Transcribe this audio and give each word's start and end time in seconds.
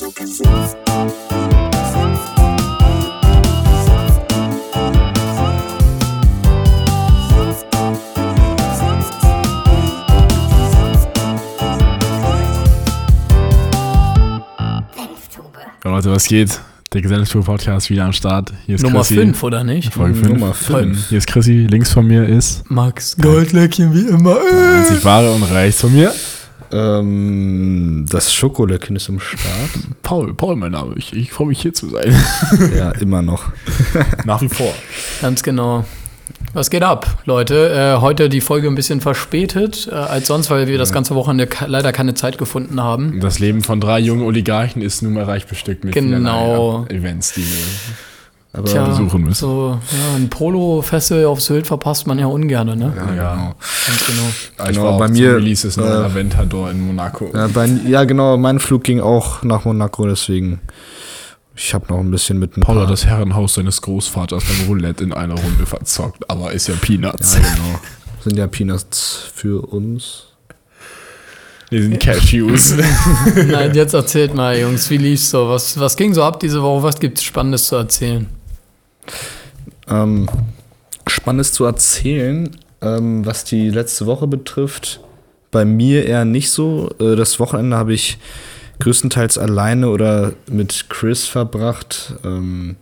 Ja, 0.00 0.06
Leute, 15.84 16.10
was 16.10 16.24
geht? 16.24 16.58
Der 16.94 17.02
Gesellschaftspodcast 17.02 17.90
wieder 17.90 18.06
am 18.06 18.14
Start. 18.14 18.54
Hier 18.64 18.76
ist 18.76 18.82
Nummer 18.82 19.00
Chrissy. 19.00 19.16
5, 19.16 19.42
oder 19.42 19.64
nicht? 19.64 19.92
Folge 19.92 20.14
5. 20.14 20.28
Nummer 20.30 20.54
fünf. 20.54 21.10
Hier 21.10 21.18
ist 21.18 21.26
Chrissy, 21.26 21.66
links 21.68 21.92
von 21.92 22.06
mir 22.06 22.26
ist 22.26 22.70
Max 22.70 23.18
Goldlöckchen 23.18 23.94
wie 23.94 24.08
immer. 24.08 24.38
einzig 24.78 25.04
wahre 25.04 25.30
und 25.30 25.42
rechts 25.42 25.82
von 25.82 25.92
mir 25.92 26.10
Ähm, 26.72 28.06
das 28.08 28.32
Schokolöckchen 28.32 28.96
ist 28.96 29.08
im 29.08 29.20
Start. 29.20 29.70
Paul. 30.02 30.34
Paul, 30.34 30.56
mein 30.56 30.72
Name. 30.72 30.94
Ich, 30.96 31.12
ich 31.12 31.32
freue 31.32 31.48
mich 31.48 31.60
hier 31.60 31.74
zu 31.74 31.88
sein. 31.88 32.14
ja, 32.76 32.90
immer 32.92 33.22
noch. 33.22 33.44
Nach 34.24 34.40
wie 34.40 34.48
vor. 34.48 34.72
Ganz 35.20 35.42
genau. 35.42 35.84
Was 36.52 36.70
geht 36.70 36.82
ab, 36.82 37.18
Leute? 37.26 37.70
Äh, 37.98 38.00
heute 38.00 38.28
die 38.28 38.40
Folge 38.40 38.66
ein 38.66 38.74
bisschen 38.74 39.00
verspätet 39.00 39.88
äh, 39.90 39.94
als 39.94 40.26
sonst, 40.26 40.50
weil 40.50 40.66
wir 40.66 40.78
das 40.78 40.92
ganze 40.92 41.14
Wochenende 41.14 41.48
leider 41.66 41.92
keine 41.92 42.14
Zeit 42.14 42.38
gefunden 42.38 42.82
haben. 42.82 43.20
Das 43.20 43.38
Leben 43.38 43.62
von 43.62 43.80
drei 43.80 44.00
jungen 44.00 44.22
Oligarchen 44.22 44.82
ist 44.82 45.02
nun 45.02 45.14
mal 45.14 45.24
reich 45.24 45.46
bestückt 45.46 45.84
mit 45.84 45.94
Genau. 45.94 46.86
Events, 46.88 47.34
die 47.34 47.42
wir 47.42 47.64
Aber 48.52 48.64
Tja, 48.64 48.84
besuchen 48.84 49.22
müssen. 49.22 49.34
so 49.40 49.78
ja, 49.92 50.16
ein 50.16 50.28
Polo-Festival 50.28 51.26
auf 51.26 51.40
Sylt 51.40 51.68
verpasst 51.68 52.08
man 52.08 52.18
ja 52.18 52.26
ungern, 52.26 52.66
ne? 52.76 52.92
ja, 52.96 53.04
genau. 53.34 53.54
Ganz 53.86 54.06
genau. 54.06 54.28
Ich 54.28 54.50
Genau, 54.74 54.82
war 54.86 54.90
auch 54.94 54.98
bei 54.98 55.06
zum 55.06 55.14
mir, 55.16 55.36
Release 55.36 55.80
neuen 55.80 55.88
äh, 56.02 56.04
Aventador 56.06 56.68
in 56.70 56.80
Monaco. 56.84 57.30
Ja, 57.32 57.46
bei, 57.46 57.66
ja, 57.86 58.02
genau. 58.04 58.36
Mein 58.36 58.58
Flug 58.58 58.82
ging 58.82 59.00
auch 59.00 59.44
nach 59.44 59.64
Monaco, 59.64 60.04
deswegen. 60.06 60.60
Ich 61.54 61.74
habe 61.74 61.86
noch 61.90 62.00
ein 62.00 62.10
bisschen 62.10 62.38
mit 62.40 62.56
ein 62.56 62.62
Paul 62.62 62.74
paar- 62.74 62.84
hat 62.84 62.90
das 62.90 63.06
Herrenhaus 63.06 63.54
seines 63.54 63.82
Großvaters 63.82 64.42
beim 64.42 64.66
Roulette 64.66 65.04
in 65.04 65.12
einer 65.12 65.34
Runde 65.34 65.66
verzockt, 65.66 66.28
aber 66.28 66.52
ist 66.52 66.66
ja 66.68 66.74
Peanuts. 66.80 67.34
Ja, 67.34 67.40
genau. 67.40 67.78
Sind 68.24 68.36
ja 68.36 68.46
Peanuts 68.48 69.30
für 69.32 69.62
uns. 69.64 70.24
Die 71.70 71.80
sind 71.82 72.00
Cashews. 72.00 72.74
Nein, 73.46 73.74
jetzt 73.74 73.94
erzählt 73.94 74.34
mal, 74.34 74.58
Jungs, 74.58 74.90
wie 74.90 74.96
lief's 74.96 75.30
so? 75.30 75.48
Was, 75.48 75.78
was 75.78 75.96
ging 75.96 76.12
so 76.14 76.24
ab 76.24 76.40
diese 76.40 76.60
Woche? 76.62 76.82
Was 76.82 76.98
gibt's 76.98 77.22
Spannendes 77.22 77.66
zu 77.68 77.76
erzählen? 77.76 78.26
Ähm, 79.88 80.28
Spannendes 81.06 81.52
zu 81.52 81.64
erzählen, 81.64 82.56
ähm, 82.80 83.26
was 83.26 83.44
die 83.44 83.70
letzte 83.70 84.06
Woche 84.06 84.26
betrifft. 84.26 85.00
Bei 85.50 85.64
mir 85.64 86.06
eher 86.06 86.24
nicht 86.24 86.50
so. 86.50 86.90
Äh, 87.00 87.16
das 87.16 87.40
Wochenende 87.40 87.76
habe 87.76 87.92
ich 87.92 88.18
größtenteils 88.78 89.38
alleine 89.38 89.90
oder 89.90 90.32
mit 90.48 90.86
Chris 90.88 91.26
verbracht. 91.26 92.14
Ähm, 92.24 92.76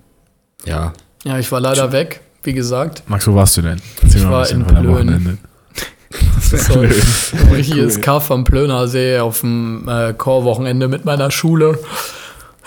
ja, 0.65 0.93
Ja, 1.25 1.39
ich 1.39 1.51
war 1.51 1.61
leider 1.61 1.93
weg, 1.93 2.21
wie 2.43 2.53
gesagt. 2.53 3.03
Max, 3.09 3.27
wo 3.27 3.35
warst 3.35 3.57
du 3.57 3.63
denn? 3.63 3.81
Erzähl 4.03 4.21
Ich 4.21 4.29
war 4.29 4.49
in 4.51 4.65
Plön. 4.65 5.39
So, 6.51 6.81
ein 6.81 7.53
richtiges 7.53 8.01
Kaff 8.01 8.31
am 8.31 8.45
Plönersee 8.45 9.19
auf 9.19 9.41
dem 9.41 9.87
äh, 9.87 10.15
Chorwochenende 10.15 10.89
mit 10.89 11.05
meiner 11.05 11.31
Schule. 11.31 11.79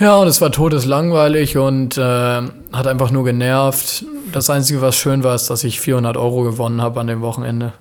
Ja, 0.01 0.15
und 0.17 0.27
es 0.27 0.41
war 0.41 0.51
todeslangweilig 0.51 1.57
und 1.57 1.95
äh, 1.95 2.01
hat 2.01 2.87
einfach 2.87 3.11
nur 3.11 3.23
genervt. 3.23 4.03
Das 4.31 4.49
Einzige, 4.49 4.81
was 4.81 4.95
schön 4.95 5.23
war, 5.23 5.35
ist, 5.35 5.51
dass 5.51 5.63
ich 5.63 5.79
400 5.79 6.17
Euro 6.17 6.41
gewonnen 6.41 6.81
habe 6.81 6.99
an 6.99 7.05
dem 7.05 7.21
Wochenende. 7.21 7.73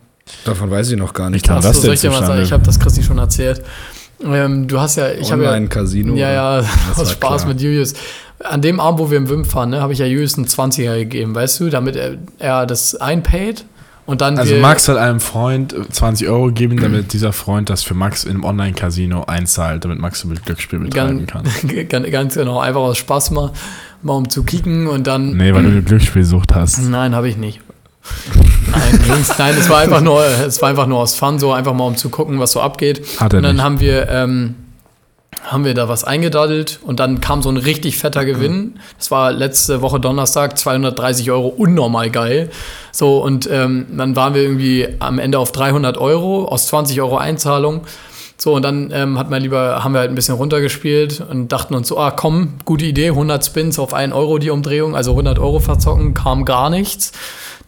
davon 0.44 0.70
weiß 0.70 0.90
ich 0.90 0.98
noch 0.98 1.14
gar 1.14 1.30
nicht. 1.30 1.48
Achso, 1.48 1.68
das 1.68 1.80
soll 1.80 1.94
ich? 1.94 2.04
Ich 2.44 2.52
habe 2.52 2.62
das 2.62 2.78
Christi 2.78 3.02
schon 3.02 3.16
erzählt. 3.16 3.62
Ähm, 4.22 4.68
du 4.68 4.78
hast 4.78 4.96
ja, 4.96 5.10
ich 5.12 5.32
habe 5.32 5.44
ja, 5.44 5.48
Online-Casino. 5.48 6.14
ja, 6.14 6.30
ja, 6.30 6.56
Das 6.90 6.98
aus 6.98 7.12
Spaß 7.12 7.42
klar. 7.42 7.54
mit 7.54 7.62
Julius. 7.62 7.94
An 8.44 8.60
dem 8.60 8.80
Abend, 8.80 9.00
wo 9.00 9.10
wir 9.10 9.16
im 9.16 9.30
Wim 9.30 9.46
fahren, 9.46 9.70
ne, 9.70 9.80
habe 9.80 9.94
ich 9.94 9.98
ja 9.98 10.05
Julius 10.05 10.36
einen 10.36 10.46
20er 10.46 10.98
gegeben, 10.98 11.34
weißt 11.34 11.58
du, 11.60 11.70
damit 11.70 11.96
er, 11.96 12.18
er 12.38 12.66
das 12.66 12.96
einpaid 12.96 13.64
und 14.10 14.20
dann 14.20 14.36
Also 14.38 14.56
Max 14.56 14.88
hat 14.88 14.96
einem 14.96 15.20
Freund 15.20 15.72
20 15.90 16.28
Euro 16.28 16.46
gegeben, 16.46 16.78
damit 16.80 17.12
dieser 17.12 17.32
Freund 17.32 17.70
das 17.70 17.84
für 17.84 17.94
Max 17.94 18.24
im 18.24 18.42
Online-Casino 18.42 19.24
einzahlt, 19.24 19.84
damit 19.84 20.00
Max 20.00 20.24
mit 20.24 20.44
Glücksspiel 20.44 20.80
betreiben 20.80 21.26
kann. 21.28 21.44
ganz, 21.88 22.10
ganz 22.10 22.34
genau, 22.34 22.58
einfach 22.58 22.80
aus 22.80 22.98
Spaß 22.98 23.30
mal, 23.30 23.52
mal 24.02 24.14
um 24.14 24.28
zu 24.28 24.42
kicken 24.42 24.88
und 24.88 25.06
dann. 25.06 25.36
Nee, 25.36 25.54
weil 25.54 25.62
du 25.62 25.68
eine 25.68 25.82
Glücksspielsucht 25.82 26.52
hast. 26.54 26.78
Nein, 26.88 27.14
habe 27.14 27.28
ich 27.28 27.36
nicht. 27.36 27.60
Nein, 28.72 29.00
Jungs, 29.06 29.32
nein, 29.38 29.54
es 29.56 29.68
war 29.68 29.78
einfach 29.78 30.00
nur, 30.00 30.24
es 30.24 30.60
war 30.60 30.70
einfach 30.70 30.88
nur 30.88 30.98
aus 30.98 31.14
Fun, 31.14 31.38
so 31.38 31.52
einfach 31.52 31.74
mal 31.74 31.84
um 31.84 31.96
zu 31.96 32.08
gucken, 32.08 32.40
was 32.40 32.50
so 32.50 32.60
abgeht. 32.60 33.02
Hat 33.20 33.32
er 33.32 33.36
und 33.36 33.42
dann 33.44 33.56
nicht. 33.56 33.64
haben 33.64 33.78
wir, 33.78 34.08
ähm, 34.08 34.54
haben 35.50 35.64
wir 35.64 35.74
da 35.74 35.88
was 35.88 36.05
eingedaddelt 36.05 36.78
und 36.83 37.00
dann 37.00 37.20
kam 37.20 37.42
so 37.42 37.48
ein 37.48 37.56
richtig 37.56 37.98
fetter 37.98 38.24
Gewinn. 38.24 38.78
Das 38.98 39.11
war 39.11 39.33
letzte 39.33 39.83
Woche 39.83 39.98
Donnerstag, 39.98 40.56
230 40.56 41.30
Euro, 41.30 41.48
unnormal 41.48 42.11
geil. 42.11 42.50
So, 42.92 43.22
und 43.22 43.48
ähm, 43.50 43.86
dann 43.96 44.14
waren 44.14 44.34
wir 44.34 44.42
irgendwie 44.42 44.89
am 45.00 45.18
Ende 45.18 45.39
auf 45.39 45.50
300 45.50 45.98
Euro 45.98 46.44
aus 46.44 46.68
20 46.68 47.00
Euro 47.00 47.16
Einzahlung. 47.16 47.83
So, 48.36 48.55
und 48.55 48.62
dann 48.62 48.90
ähm, 48.92 49.18
hat 49.18 49.28
mein 49.28 49.42
Lieber, 49.42 49.84
haben 49.84 49.92
wir 49.92 49.98
halt 49.98 50.10
ein 50.10 50.14
bisschen 50.14 50.36
runtergespielt 50.36 51.22
und 51.28 51.52
dachten 51.52 51.74
uns 51.74 51.89
so, 51.89 51.98
ah 51.98 52.10
komm, 52.10 52.55
gute 52.64 52.86
Idee, 52.86 53.08
100 53.08 53.44
Spins 53.44 53.78
auf 53.78 53.92
1 53.92 54.14
Euro 54.14 54.39
die 54.39 54.50
Umdrehung, 54.50 54.96
also 54.96 55.10
100 55.10 55.39
Euro 55.39 55.58
verzocken, 55.58 56.14
kam 56.14 56.44
gar 56.44 56.70
nichts. 56.70 57.12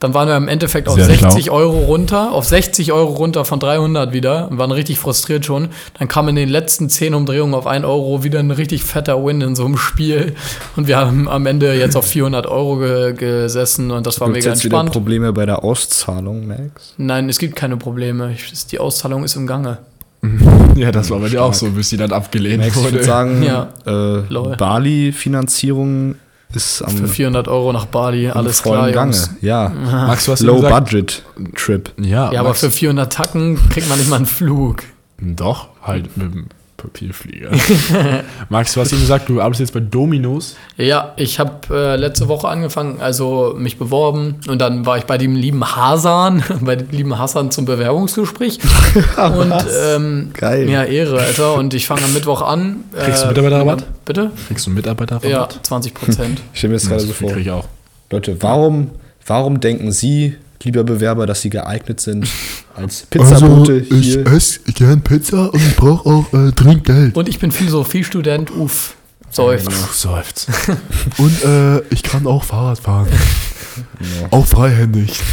Dann 0.03 0.15
waren 0.15 0.27
wir 0.29 0.37
im 0.37 0.49
Endeffekt 0.49 0.89
auf 0.89 0.97
Sehr 0.97 1.05
60 1.05 1.45
schlau. 1.45 1.55
Euro 1.55 1.79
runter, 1.85 2.33
auf 2.33 2.45
60 2.45 2.91
Euro 2.93 3.13
runter 3.13 3.45
von 3.45 3.61
300 3.61 4.13
wieder 4.13 4.49
und 4.51 4.59
waren 4.59 4.73
richtig 4.73 4.99
frustriert 4.99 5.45
schon. 5.47 5.69
Dann 5.99 6.09
kam 6.09 6.29
in 6.29 6.35
den 6.35 6.49
letzten 6.49 6.91
10 6.91 7.15
Umdrehungen 7.15 7.55
auf 7.55 7.67
1 7.69 7.85
Euro 7.85 8.25
wieder 8.25 8.41
ein 8.41 8.51
richtig 8.51 8.83
fetter 8.83 9.25
Win 9.25 9.41
in 9.41 9.55
so 9.55 9.65
einem 9.65 9.77
Spiel 9.77 10.35
und 10.77 10.89
wir 10.89 10.97
haben 10.99 11.29
am 11.29 11.47
Ende 11.47 11.73
jetzt 11.75 11.97
auf 11.97 12.05
400 12.07 12.47
Euro 12.49 12.79
ge 12.79 13.13
gesessen 13.15 13.91
und 13.93 14.07
das 14.07 14.21
war 14.21 14.27
Gibt's 14.29 14.45
mega 14.45 14.55
jetzt 14.55 14.65
wieder 14.65 14.77
entspannt. 14.81 14.93
Probleme 14.93 15.33
bei 15.33 15.47
der 15.47 15.63
Auszahlung, 15.63 16.49
Max? 16.49 16.95
Nein, 16.97 17.29
es 17.29 17.39
gibt 17.39 17.55
keine 17.55 17.77
Probleme. 17.77 18.33
Ich- 18.33 18.67
Die 18.67 18.79
Auszahlung 18.81 19.23
ist 19.25 19.37
im 19.37 19.47
Gange. 19.47 19.79
Ja, 20.75 20.91
das 20.91 21.11
war 21.11 21.19
bei 21.19 21.29
dir 21.29 21.43
auch 21.45 21.53
so, 21.53 21.69
bis 21.71 21.91
die 21.91 21.97
dann 21.99 22.13
abgelehnt 22.13 22.63
Max, 22.63 22.77
ich 22.77 22.83
würde 22.83 22.97
wurde. 22.97 23.05
sagen, 23.05 23.43
Ja. 23.43 23.69
äh. 23.87 24.57
Bali-Finanzierung 24.57 26.15
ist 26.55 26.83
am 26.83 26.97
Für 26.97 27.09
400 27.09 27.49
Euro 27.49 27.73
nach 27.73 27.87
Bali, 27.87 28.29
alles 28.31 28.63
klar, 28.63 28.91
Gange. 28.93 29.13
Jungs. 29.13 29.31
Ja, 29.41 29.69
Max, 29.91 30.25
du 30.27 30.33
hast 30.33 30.41
Low 30.41 30.57
gesagt, 30.57 30.91
Budget 30.91 31.23
Trip. 31.57 31.91
Ja, 32.01 32.33
Ja, 32.33 32.41
aber 32.41 32.55
für 32.55 32.71
400 32.71 33.13
Tacken 33.13 33.59
kriegt 33.71 33.89
man 33.89 33.99
nicht 33.99 34.11
mal 34.11 34.17
einen 34.17 34.27
Flug. 34.27 34.83
doch, 35.21 35.69
halt 35.83 36.17
mit 36.17 36.33
dem 36.35 36.47
Papierflieger. 36.82 37.50
Max, 38.48 38.75
du 38.75 38.81
hast 38.81 38.93
eben 38.93 39.00
gesagt, 39.00 39.28
du 39.28 39.41
arbeitest 39.41 39.60
jetzt 39.60 39.72
bei 39.75 39.81
Dominos. 39.81 40.56
Ja, 40.76 41.12
ich 41.16 41.38
habe 41.38 41.53
äh, 41.70 41.97
letzte 41.97 42.28
Woche 42.28 42.48
angefangen, 42.48 43.00
also 43.00 43.54
mich 43.56 43.78
beworben 43.78 44.37
und 44.48 44.59
dann 44.60 44.84
war 44.84 44.98
ich 44.98 45.04
bei 45.04 45.16
dem 45.19 45.37
lieben 45.37 45.65
Hasan, 45.76 46.42
bei 46.60 46.76
dem 46.76 46.91
lieben 46.91 47.19
Hasan 47.19 47.50
zum 47.50 47.65
Bewerbungsgespräch. 47.65 48.59
und 49.16 49.54
ähm, 49.87 50.31
Geil. 50.34 50.69
Ja, 50.69 50.84
Ehre, 50.84 51.21
Alter. 51.21 51.54
Und 51.54 51.72
ich 51.75 51.87
fange 51.87 52.03
am 52.03 52.12
Mittwoch 52.12 52.42
an. 52.42 52.84
Kriegst 52.97 53.22
du 53.22 53.26
Äh, 53.26 53.28
Mitarbeiterrabatt? 53.31 53.84
Bitte? 54.04 54.31
Kriegst 54.48 54.66
du 54.66 54.71
einen 54.71 54.76
Mitarbeiter 54.76 55.21
Ja, 55.26 55.48
20 55.62 55.94
Prozent. 55.94 56.41
Ich 56.53 56.59
stelle 56.59 56.72
mir 56.72 56.76
jetzt 56.78 56.88
gerade 56.88 57.00
so 57.03 57.09
Das 57.09 57.16
vor. 57.16 57.31
krieg 57.32 57.42
ich 57.42 57.50
auch. 57.50 57.66
Leute, 58.10 58.37
warum, 58.42 58.91
warum 59.26 59.60
denken 59.60 59.92
Sie, 59.92 60.37
lieber 60.65 60.84
Bewerber, 60.84 61.27
dass 61.27 61.43
Sie 61.43 61.50
geeignet 61.50 62.00
sind 62.00 62.28
als 62.75 63.06
Pizzabote 63.11 63.81
hier? 63.81 64.27
esse 64.27 64.61
gern 64.75 65.03
Pizza 65.03 65.53
und 65.53 65.61
ich 65.61 65.77
brauche 65.77 66.09
auch 66.09 66.33
äh, 66.33 66.53
dringend 66.53 66.84
Geld. 66.84 67.17
und 67.17 67.28
ich 67.28 67.39
bin 67.39 67.50
Philosophiestudent, 67.50 68.50
uff. 68.56 68.95
Seufzt. 69.32 69.69
Puh, 69.69 69.93
seufzt. 69.93 70.48
Und 71.19 71.44
äh, 71.44 71.81
ich 71.91 72.03
kann 72.03 72.26
auch 72.26 72.44
Fahrrad 72.44 72.78
fahren. 72.78 73.09
Auch 74.31 74.47
freihändig. 74.47 75.19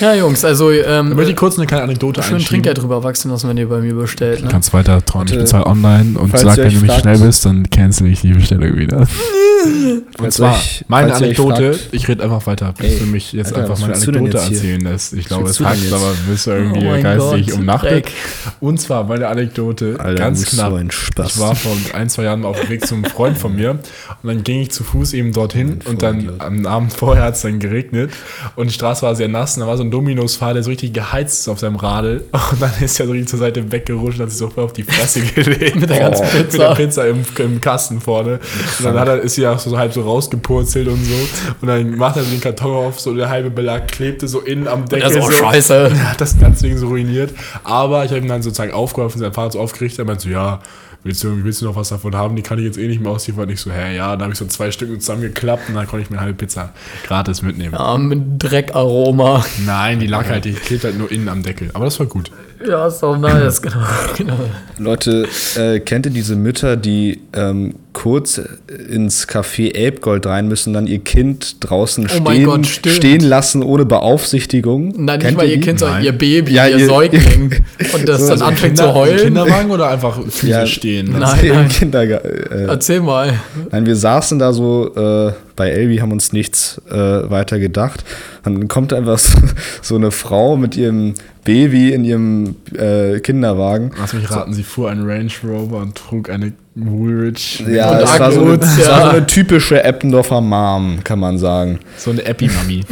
Ja, 0.00 0.14
Jungs, 0.14 0.44
also 0.44 0.70
ähm, 0.70 1.08
Ich 1.08 1.14
möchte 1.16 1.34
kurz 1.34 1.56
eine 1.58 1.66
kleine 1.66 1.82
Anekdote 1.84 2.22
schön. 2.22 2.38
Trinkgeld 2.38 2.78
drüber 2.78 3.02
wachsen 3.02 3.30
lassen, 3.32 3.48
wenn 3.48 3.56
ihr 3.56 3.68
bei 3.68 3.80
mir 3.80 3.94
bestellt. 3.94 4.40
Du 4.40 4.44
Ne? 4.44 4.50
kannst 4.50 4.72
weiter 4.72 5.04
trauen. 5.04 5.26
Ich 5.28 5.34
bezahle 5.36 5.66
online 5.66 6.16
und 6.18 6.36
sag, 6.38 6.56
wenn 6.58 6.72
du 6.72 6.78
nicht 6.80 6.86
fragt- 6.86 7.00
schnell 7.02 7.18
bist, 7.18 7.44
dann 7.46 7.68
cancel 7.68 8.06
ich 8.06 8.20
die 8.20 8.32
Bestellung 8.32 8.76
wieder. 8.76 9.06
Und 10.18 10.32
zwar, 10.32 10.54
euch- 10.54 10.84
meine 10.86 11.12
Anekdote, 11.14 11.74
fragt- 11.74 11.88
ich 11.92 12.06
rede 12.06 12.22
einfach 12.22 12.46
weiter, 12.46 12.72
bis 12.78 12.92
Ey, 12.92 12.98
du 13.00 13.06
mich 13.06 13.32
jetzt 13.32 13.48
Alter, 13.48 13.62
einfach 13.62 13.78
meine 13.80 13.94
Anekdote 13.94 14.38
erzählen 14.38 14.80
lässt. 14.82 15.12
Ich 15.14 15.26
glaube, 15.26 15.48
es 15.50 15.58
hackt, 15.60 15.92
aber 15.92 16.12
bist 16.28 16.46
du 16.46 16.50
irgendwie 16.52 16.86
Oh 16.86 17.02
geistig 17.02 17.46
Gott, 17.48 17.58
umnachtet. 17.58 17.90
Dreck. 17.90 18.12
Und 18.60 18.80
zwar 18.80 19.04
meine 19.04 19.26
Anekdote, 19.26 19.96
Alter, 19.98 20.14
ganz 20.14 20.44
knapp. 20.46 20.70
so 20.70 20.76
ein 20.76 20.90
Spaß. 20.92 21.34
Ich 21.34 21.40
war 21.40 21.56
vor 21.56 21.72
ein, 21.94 22.08
zwei 22.08 22.24
Jahren 22.24 22.44
auf 22.44 22.60
dem 22.60 22.68
Weg 22.68 22.86
zum 22.86 23.04
Freund 23.04 23.27
von 23.36 23.56
mir 23.56 23.70
und 23.70 23.80
dann 24.22 24.42
ging 24.42 24.62
ich 24.62 24.70
zu 24.70 24.84
Fuß 24.84 25.12
eben 25.14 25.32
dorthin 25.32 25.80
und 25.84 26.02
dann 26.02 26.32
am 26.38 26.66
Abend 26.66 26.92
vorher 26.92 27.24
hat 27.24 27.34
es 27.34 27.42
dann 27.42 27.58
geregnet 27.58 28.10
und 28.56 28.68
die 28.68 28.74
Straße 28.74 29.02
war 29.02 29.14
sehr 29.14 29.28
nass 29.28 29.56
und 29.56 29.62
da 29.62 29.66
war 29.66 29.76
so 29.76 29.84
ein 29.84 29.90
Dominos-Fahrer, 29.90 30.54
der 30.54 30.62
so 30.62 30.70
richtig 30.70 30.92
geheizt 30.92 31.40
ist 31.40 31.48
auf 31.48 31.58
seinem 31.58 31.76
Radl 31.76 32.24
und 32.52 32.62
dann 32.62 32.72
ist 32.80 32.98
er 33.00 33.06
so 33.06 33.12
richtig 33.12 33.28
zur 33.28 33.38
Seite 33.38 33.70
weggerutscht 33.70 34.18
und 34.18 34.24
hat 34.24 34.30
sich 34.30 34.38
so 34.38 34.48
voll 34.48 34.64
auf 34.64 34.72
die 34.72 34.82
Fresse 34.82 35.20
gelegt. 35.34 35.76
Mit 35.76 35.90
der 35.90 35.98
ganzen 35.98 36.24
Mit 36.24 36.52
der 36.52 36.74
Pizza. 36.74 36.74
Pizza 36.74 37.08
im, 37.08 37.24
im 37.38 37.60
Kasten 37.60 38.00
vorne. 38.00 38.40
Und 38.78 38.84
dann 38.84 38.98
hat 38.98 39.08
er, 39.08 39.20
ist 39.20 39.34
sie 39.34 39.46
auch 39.46 39.58
so 39.58 39.76
halb 39.76 39.92
so 39.92 40.02
rausgepurzelt 40.02 40.88
und 40.88 41.04
so. 41.04 41.14
Und 41.60 41.68
dann 41.68 41.96
macht 41.96 42.16
er 42.16 42.24
so 42.24 42.30
den 42.30 42.40
Karton 42.40 42.74
auf, 42.74 43.00
so 43.00 43.14
der 43.14 43.28
halbe 43.28 43.50
Belag 43.50 43.88
klebte 43.88 44.28
so 44.28 44.40
innen 44.40 44.68
am 44.68 44.88
Deckel. 44.88 45.02
Das 45.02 45.12
ist 45.12 45.22
auch 45.22 45.30
so. 45.30 45.44
scheiße. 45.44 45.74
Er 45.74 46.10
hat 46.10 46.20
das 46.20 46.38
ganze 46.38 46.66
Ding 46.66 46.78
so 46.78 46.88
ruiniert. 46.88 47.32
Aber 47.64 48.04
ich 48.04 48.10
habe 48.10 48.20
ihm 48.20 48.28
dann 48.28 48.42
sozusagen 48.42 48.72
aufgeholfen, 48.72 49.20
sein 49.20 49.32
Fahrrad 49.32 49.52
so 49.52 49.60
aufgerichtet. 49.60 50.00
Er 50.00 50.04
meinte 50.04 50.24
so, 50.24 50.30
ja, 50.30 50.60
willst 51.04 51.24
du, 51.24 51.44
willst 51.44 51.62
du 51.62 51.66
noch 51.66 51.76
was 51.76 51.88
davon 51.88 52.14
haben? 52.14 52.36
Die 52.36 52.42
kann 52.42 52.58
ich 52.58 52.64
jetzt 52.64 52.78
eh 52.78 52.86
nicht 52.88 53.00
mehr 53.00 53.12
ausliefern. 53.12 53.48
Ich 53.50 53.60
so, 53.60 53.70
hä, 53.70 53.96
ja, 53.96 54.12
dann 54.12 54.22
habe 54.22 54.32
ich 54.32 54.38
so 54.38 54.46
zwei 54.46 54.70
Stück 54.70 54.88
zusammengeklappt 55.00 55.68
und 55.68 55.74
dann 55.74 55.86
konnte 55.86 56.02
ich 56.04 56.10
mir 56.10 56.18
eine 56.18 56.26
halbe 56.26 56.38
Pizza 56.38 56.72
gratis 57.06 57.42
mitnehmen. 57.42 57.74
Ja, 57.74 57.96
mit 57.96 58.20
Dreckaroma. 58.38 59.44
Nein, 59.64 60.00
die 60.00 60.06
lag 60.06 60.28
halt, 60.28 60.44
die 60.44 60.52
klebt 60.52 60.84
halt 60.84 60.98
nur 60.98 61.10
innen 61.10 61.28
am 61.28 61.42
Deckel. 61.42 61.70
Aber 61.74 61.84
das 61.84 61.98
war 61.98 62.06
gut. 62.06 62.30
Ja, 62.66 62.88
ist 62.88 63.00
doch 63.00 63.16
nice, 63.16 63.62
genau. 63.62 63.86
genau. 64.16 64.38
Leute, 64.78 65.28
äh, 65.56 65.80
kennt 65.80 66.06
ihr 66.06 66.12
diese 66.12 66.34
Mütter, 66.34 66.76
die 66.76 67.20
ähm, 67.32 67.74
kurz 68.02 68.40
ins 68.88 69.26
Café 69.26 69.74
Elbgold 69.74 70.24
rein 70.26 70.46
müssen, 70.46 70.72
dann 70.72 70.86
ihr 70.86 71.00
Kind 71.00 71.56
draußen 71.68 72.06
Oh 72.06 72.08
stehen, 72.30 72.44
Gott, 72.44 72.66
stehen 72.66 73.20
lassen 73.22 73.62
ohne 73.64 73.84
Beaufsichtigung? 73.84 74.94
Nein, 74.96 75.18
nicht 75.18 75.36
mal 75.36 75.48
ihr? 75.48 75.60
Kind, 75.60 75.80
sondern 75.80 76.04
ihr 76.04 76.12
Baby, 76.12 76.52
Ja, 76.54 76.66
ihr 76.68 76.78
ihr- 76.78 76.86
Säugling. 76.86 77.56
Und 77.94 78.08
das 78.08 78.20
So, 78.22 78.28
dann 78.28 78.38
so 78.38 78.44
anfängt 78.44 78.76
Kinder- 78.76 78.92
zu 78.92 78.94
heulen. 78.94 79.18
Kinderwagen 79.18 79.70
oder 79.70 79.88
einfach 79.90 80.20
physisch 80.22 80.48
Ja. 80.48 80.66
stehen? 80.66 81.10
Nein. 81.18 81.38
Nein, 81.48 81.68
Kindergarten. 81.68 82.28
Äh, 82.52 82.64
Erzähl 82.66 83.00
mal. 83.00 83.34
Nein, 83.72 83.84
wir 83.86 83.96
saßen 83.96 84.38
da 84.38 84.52
so 84.52 84.94
äh, 84.94 85.32
bei 85.56 85.70
Elvi, 85.70 85.96
haben 85.96 86.12
uns 86.12 86.32
nichts 86.32 86.80
äh, 86.90 86.94
weiter 86.94 87.58
gedacht. 87.58 88.04
Dann 88.44 88.68
kommt 88.68 88.92
einfach 88.92 89.18
so, 89.18 89.36
so 89.82 89.94
eine 89.96 90.12
Frau 90.12 90.56
mit 90.56 90.76
ihrem 90.76 91.14
Baby 91.44 91.92
in 91.92 92.04
ihrem 92.04 92.56
äh, 92.76 93.18
Kinderwagen. 93.20 93.90
Lass 93.98 94.12
mich 94.12 94.30
raten, 94.30 94.52
sie 94.54 94.62
fuhr 94.62 94.90
einen 94.90 95.08
Range 95.08 95.30
Rover 95.42 95.78
und 95.78 95.96
trug 95.96 96.30
eine 96.30 96.52
Woolrich. 96.80 97.64
Ja, 97.68 97.90
Und 97.98 98.04
es 98.04 98.20
war, 98.20 98.32
so 98.32 98.40
eine, 98.42 98.60
war 98.60 98.66
so 99.02 99.08
eine 99.16 99.26
typische 99.26 99.82
Eppendorfer 99.82 100.40
Mom, 100.40 100.98
kann 101.02 101.18
man 101.18 101.38
sagen. 101.38 101.80
So 101.96 102.10
eine 102.10 102.24
Epi-Mami. 102.24 102.84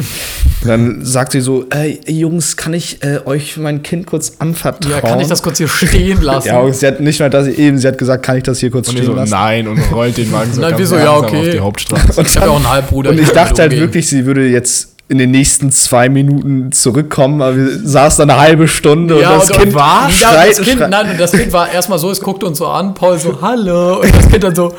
Und 0.62 0.68
dann 0.68 1.04
sagt 1.04 1.32
sie 1.32 1.40
so, 1.40 1.66
ey, 1.70 2.00
Jungs, 2.08 2.56
kann 2.56 2.74
ich 2.74 3.02
äh, 3.04 3.20
euch 3.24 3.56
mein 3.56 3.82
Kind 3.82 4.06
kurz 4.06 4.34
anvertrauen? 4.38 4.92
Ja, 4.92 5.00
kann 5.00 5.20
ich 5.20 5.28
das 5.28 5.42
kurz 5.42 5.58
hier 5.58 5.68
stehen 5.68 6.20
lassen? 6.20 6.48
Ja, 6.48 6.58
und 6.60 6.74
sie 6.74 6.86
hat 6.86 7.00
nicht 7.00 7.20
mal 7.20 7.30
das 7.30 7.46
eben, 7.46 7.78
sie 7.78 7.86
hat 7.86 7.98
gesagt, 7.98 8.24
kann 8.24 8.36
ich 8.38 8.42
das 8.42 8.58
hier 8.58 8.70
kurz 8.70 8.88
Und 8.88 8.94
stehen 8.96 9.06
so, 9.06 9.12
lassen? 9.14 9.30
nein, 9.30 9.68
und 9.68 9.78
rollt 9.92 10.16
den 10.16 10.32
Wagen 10.32 10.52
so 10.52 10.60
Nein, 10.60 10.70
ganz 10.70 10.80
wir 10.80 10.86
so, 10.86 10.96
ja, 10.96 11.16
okay. 11.16 11.38
auf 11.38 11.48
die 11.50 11.60
Hauptstraße. 11.60 12.22
ich 12.22 12.36
habe 12.36 12.46
ja 12.46 12.52
auch 12.52 12.56
einen 12.56 12.68
Halbbruder. 12.70 13.10
Und 13.10 13.20
ich 13.20 13.26
kann 13.26 13.34
dachte 13.36 13.54
damit 13.54 13.60
halt 13.60 13.72
umgehen. 13.72 13.80
wirklich, 13.88 14.08
sie 14.08 14.26
würde 14.26 14.48
jetzt 14.48 14.95
in 15.08 15.18
den 15.18 15.30
nächsten 15.30 15.70
zwei 15.70 16.08
Minuten 16.08 16.72
zurückkommen, 16.72 17.40
aber 17.40 17.56
wir 17.56 17.78
saßen 17.84 18.26
da 18.26 18.34
eine 18.34 18.42
halbe 18.42 18.66
Stunde 18.66 19.20
Ja, 19.20 19.34
und 19.34 19.42
das 19.42 19.50
und, 19.50 19.58
Kind 19.60 19.74
war, 19.74 20.08
ja, 20.08 20.14
schreit, 20.32 20.50
das 20.58 20.64
kind, 20.64 20.78
schreit. 20.78 20.90
nein, 20.90 21.10
und 21.10 21.20
das 21.20 21.30
Kind 21.32 21.52
war 21.52 21.70
erstmal 21.70 21.98
so, 21.98 22.10
es 22.10 22.20
guckt 22.20 22.42
uns 22.42 22.58
so 22.58 22.66
an, 22.66 22.94
Paul 22.94 23.18
so, 23.18 23.40
hallo, 23.40 24.00
und 24.00 24.14
das 24.14 24.28
Kind 24.28 24.42
dann 24.42 24.54
so, 24.54 24.72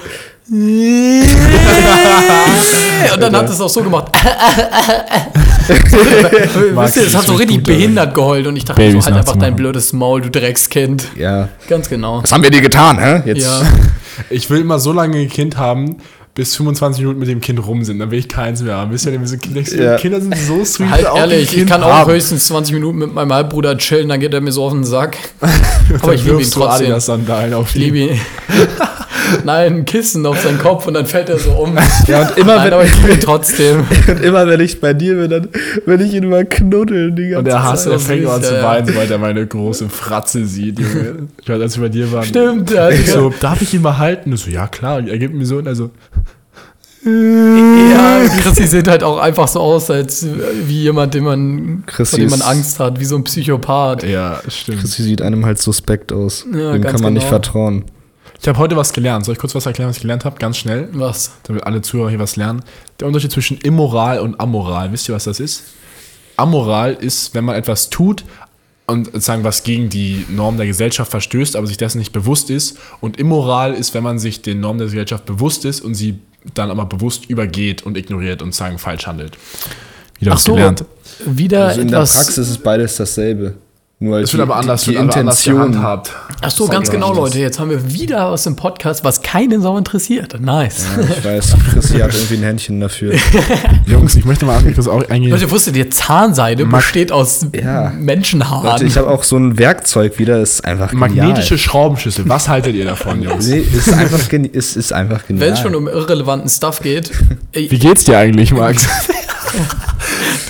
und 0.50 1.25
dann 3.19 3.35
hat 3.35 3.50
es 3.50 3.59
auch 3.59 3.68
so 3.68 3.83
gemacht. 3.83 4.13
wisst 5.68 6.95
ihr, 6.95 7.03
es 7.03 7.15
hat 7.18 7.25
so 7.25 7.33
richtig 7.33 7.63
behindert 7.63 8.15
geheult 8.15 8.47
und 8.47 8.56
ich 8.56 8.63
dachte 8.63 8.81
Babys 8.81 9.03
so, 9.03 9.12
halt 9.12 9.19
einfach 9.19 9.35
dein 9.35 9.57
blödes 9.57 9.91
Maul, 9.91 10.21
du 10.21 10.30
Dreckskind. 10.30 11.03
Ja. 11.18 11.50
Ganz 11.68 11.89
genau. 11.89 12.23
Was 12.23 12.31
haben 12.31 12.44
wir 12.44 12.50
dir 12.50 12.62
getan, 12.62 12.97
hä? 12.97 13.23
Jetzt. 13.25 13.44
Ja. 13.44 13.62
Ich 14.31 14.50
will 14.50 14.62
immer 14.62 14.80
so 14.80 14.94
lange 14.94 15.19
ein 15.19 15.30
Kind 15.30 15.57
haben, 15.57 15.97
bis 16.38 16.56
25 16.56 17.01
Minuten 17.01 17.19
mit 17.19 17.28
dem 17.30 17.42
Kind 17.42 17.66
rum 17.66 17.84
sind. 17.84 17.98
Dann 17.98 18.12
will 18.12 18.19
ich 18.19 18.28
keins 18.30 18.62
mehr 18.62 18.75
haben. 18.75 18.92
Wisst 18.92 19.07
ihr, 19.07 19.18
diese 19.18 19.39
Kinder, 19.39 19.62
Ja. 19.75 19.98
Kinder 19.98 20.22
sind 20.22 20.38
so 20.38 20.63
sweet. 20.63 20.92
Halt 20.92 21.07
ehrlich, 21.16 21.57
ich 21.57 21.66
kann 21.66 21.81
auch 21.81 21.92
haben. 21.92 22.12
höchstens 22.12 22.45
20 22.45 22.75
Minuten 22.75 23.00
mit 23.00 23.12
meinem 23.12 23.34
Halbbruder 23.34 23.75
chillen, 23.78 24.07
dann 24.07 24.19
geht 24.19 24.36
er 24.36 24.39
mir 24.42 24.51
so 24.51 24.63
auf 24.66 24.72
den 24.72 24.84
Sack. 24.84 25.18
Aber 25.42 25.50
Dann 26.00 26.13
ich 26.13 26.22
liebe 26.24 26.36
ihn 26.36 26.39
wirfst 26.39 26.56
du 26.56 26.60
trotzdem. 26.60 26.86
Adidas-Sandalen 26.86 27.54
auf 27.56 27.69
Ich 27.72 27.75
ihn. 27.78 27.81
liebe 27.81 27.98
ihn. 28.13 28.19
Nein, 29.44 29.74
ein 29.80 29.86
Kissen 29.86 30.25
auf 30.25 30.39
seinen 30.42 30.57
Kopf 30.57 30.88
und 30.88 30.94
dann 30.94 31.06
fällt 31.06 31.28
er 31.28 31.38
so 31.38 31.50
um. 31.51 31.78
Ja, 32.07 32.22
und 32.30 32.38
immer, 32.38 32.56
Nein, 32.57 32.72
aber 32.72 32.83
wenn, 32.83 32.88
ich 32.90 32.95
liebe 33.01 33.13
ihn 33.13 33.19
trotzdem. 33.19 33.83
und 34.07 34.22
immer 34.24 34.48
wenn 34.48 34.60
ich 34.62 34.80
bei 34.80 34.94
dir 34.94 35.16
bin, 35.16 35.30
dann 35.30 35.48
will 35.86 36.00
ich 36.01 36.13
ihn 36.13 36.24
immer 36.24 36.45
knuddeln 36.45 37.16
die 37.16 37.24
ganze 37.30 37.40
Und 37.40 37.48
er 37.48 37.63
hasst, 37.63 37.83
Zeit. 37.86 37.94
er 37.94 38.00
fängt 38.00 38.25
an 38.28 38.42
zu 38.44 38.62
weinen, 38.63 38.88
sobald 38.88 39.12
er 39.12 39.18
meine 39.18 39.45
große 39.45 39.90
Fratze 39.90 40.45
sieht, 40.45 40.80
Junge. 40.80 41.28
Ich 41.42 41.50
weiß, 41.50 41.60
als 41.60 41.75
wir 41.78 41.83
bei 41.83 41.90
dir 41.90 42.10
waren. 42.12 42.24
Stimmt, 42.24 42.72
ja. 42.72 42.90
Ich 42.90 43.12
so, 43.12 43.33
darf 43.42 43.62
ich 43.62 43.74
ihn 43.74 43.81
mal 43.81 43.98
halten? 43.98 44.31
Ich 44.33 44.42
so, 44.42 44.50
ja 44.51 44.68
klar. 44.68 44.98
Und 45.00 45.10
er 45.10 45.18
gibt 45.18 45.33
mir 45.33 45.45
so 45.45 45.57
und 45.57 45.68
er 45.68 45.75
so, 45.75 45.90
Ja, 47.03 48.19
Chrissy 48.41 48.67
sieht 48.67 48.88
halt 48.88 49.03
auch 49.03 49.17
einfach 49.17 49.47
so 49.47 49.59
aus, 49.59 49.89
als 49.89 50.25
wie 50.65 50.81
jemand, 50.83 51.13
den 51.13 51.23
man, 51.23 51.83
Chrissy 51.85 52.11
vor 52.11 52.19
dem 52.19 52.29
man 52.31 52.41
Angst 52.41 52.79
hat, 52.79 52.99
wie 52.99 53.05
so 53.05 53.15
ein 53.15 53.23
Psychopath. 53.23 54.03
ja, 54.03 54.41
stimmt. 54.47 54.88
Sie 54.88 55.03
sieht 55.03 55.21
einem 55.21 55.45
halt 55.45 55.59
suspekt 55.59 56.11
aus. 56.11 56.45
Ja, 56.51 56.73
Dem 56.73 56.83
kann 56.83 57.01
man 57.01 57.13
nicht 57.13 57.23
genau. 57.23 57.41
vertrauen. 57.41 57.85
Ich 58.41 58.47
habe 58.47 58.59
heute 58.59 58.75
was 58.75 58.94
gelernt. 58.94 59.25
Soll 59.25 59.33
ich 59.33 59.39
kurz 59.39 59.55
was 59.55 59.65
erklären, 59.65 59.89
was 59.89 59.97
ich 59.97 60.01
gelernt 60.01 60.23
habe? 60.25 60.38
Ganz 60.38 60.57
schnell, 60.57 60.89
Was? 60.94 61.31
damit 61.44 61.63
alle 61.63 61.81
Zuhörer 61.81 62.09
hier 62.09 62.19
was 62.19 62.35
lernen. 62.35 62.61
Der 62.99 63.07
Unterschied 63.07 63.31
zwischen 63.31 63.57
immoral 63.57 64.19
und 64.19 64.39
amoral. 64.39 64.91
Wisst 64.91 65.09
ihr, 65.09 65.15
was 65.15 65.23
das 65.23 65.39
ist? 65.39 65.63
Amoral 66.35 66.94
ist, 66.94 67.33
wenn 67.33 67.45
man 67.45 67.55
etwas 67.55 67.89
tut 67.89 68.23
und 68.85 69.05
sozusagen 69.07 69.44
was 69.44 69.63
gegen 69.63 69.89
die 69.89 70.23
Norm 70.29 70.57
der 70.57 70.67
Gesellschaft 70.67 71.09
verstößt, 71.09 71.55
aber 71.55 71.65
sich 71.65 71.77
dessen 71.77 71.97
nicht 71.97 72.11
bewusst 72.13 72.51
ist. 72.51 72.77
Und 73.01 73.17
immoral 73.17 73.73
ist, 73.73 73.95
wenn 73.95 74.03
man 74.03 74.19
sich 74.19 74.44
den 74.44 74.59
Normen 74.59 74.77
der 74.77 74.88
Gesellschaft 74.88 75.25
bewusst 75.25 75.65
ist 75.65 75.81
und 75.81 75.95
sie 75.95 76.19
dann 76.53 76.71
aber 76.71 76.85
bewusst 76.85 77.29
übergeht 77.29 77.83
und 77.83 77.97
ignoriert 77.97 78.41
und 78.41 78.53
sagen 78.53 78.77
falsch 78.77 79.07
handelt. 79.07 79.38
Wieder 80.19 80.31
was 80.31 80.45
gelernt. 80.45 80.85
wieder 81.25 81.67
Also 81.67 81.81
in 81.81 81.89
der. 81.89 81.97
Praxis 81.97 82.49
ist 82.49 82.63
beides 82.63 82.95
dasselbe. 82.97 83.55
Nur 83.99 84.19
Es 84.19 84.31
wird 84.31 84.44
aber 84.44 84.57
anders, 84.57 84.83
die, 84.83 84.91
die 84.91 84.97
anders 84.99 85.15
Intention. 85.17 85.71
gehandhabt. 85.71 86.11
Ach 86.41 86.51
so, 86.51 86.67
ganz 86.67 86.91
genau, 86.91 87.15
Leute. 87.15 87.39
Jetzt 87.39 87.59
haben 87.59 87.71
wir 87.71 87.91
wieder 87.91 88.31
was 88.31 88.45
im 88.45 88.55
Podcast, 88.55 89.03
was 89.03 89.23
keinen 89.23 89.59
Sau 89.63 89.75
interessiert. 89.75 90.39
Nice. 90.39 90.85
Ja, 90.95 91.15
ich 91.17 91.25
weiß, 91.25 91.55
Chrissy 91.73 91.97
hat 91.97 92.13
irgendwie 92.13 92.35
ein 92.35 92.44
Händchen 92.44 92.79
dafür. 92.79 93.15
Jungs, 93.88 94.15
ich 94.15 94.23
möchte 94.23 94.45
mal 94.45 94.61
kurz 94.75 94.88
auch 94.88 95.09
eingehen. 95.09 95.31
Leute, 95.31 95.49
wusstet 95.49 95.75
ihr, 95.77 95.89
Zahnseide 95.89 96.65
Mag- 96.65 96.81
besteht 96.81 97.11
aus 97.11 97.47
Ja. 97.59 97.91
Menschenhaaren. 97.97 98.69
Leute, 98.69 98.85
ich 98.85 98.97
habe 98.97 99.07
auch 99.09 99.23
so 99.23 99.35
ein 99.35 99.57
Werkzeug 99.57 100.19
wieder, 100.19 100.41
ist 100.41 100.63
einfach 100.63 100.91
genial. 100.91 101.09
Magnetische 101.29 101.57
Schraubenschüssel. 101.57 102.29
Was 102.29 102.47
haltet 102.47 102.75
ihr 102.75 102.85
davon, 102.85 103.23
Jungs? 103.23 103.47
Nee, 103.47 103.61
ist 103.61 103.91
einfach, 103.91 104.29
geni 104.29 104.47
ist, 104.47 104.77
ist 104.77 104.94
einfach 104.94 105.25
genial. 105.25 105.47
Wenn 105.47 105.53
es 105.55 105.59
schon 105.61 105.73
um 105.73 105.88
irrelevanten 105.88 106.49
Stuff 106.51 106.81
geht, 106.81 107.09
ey, 107.51 107.71
Wie 107.71 107.79
geht's 107.79 108.03
dir 108.03 108.19
eigentlich, 108.19 108.51
Max? 108.53 108.88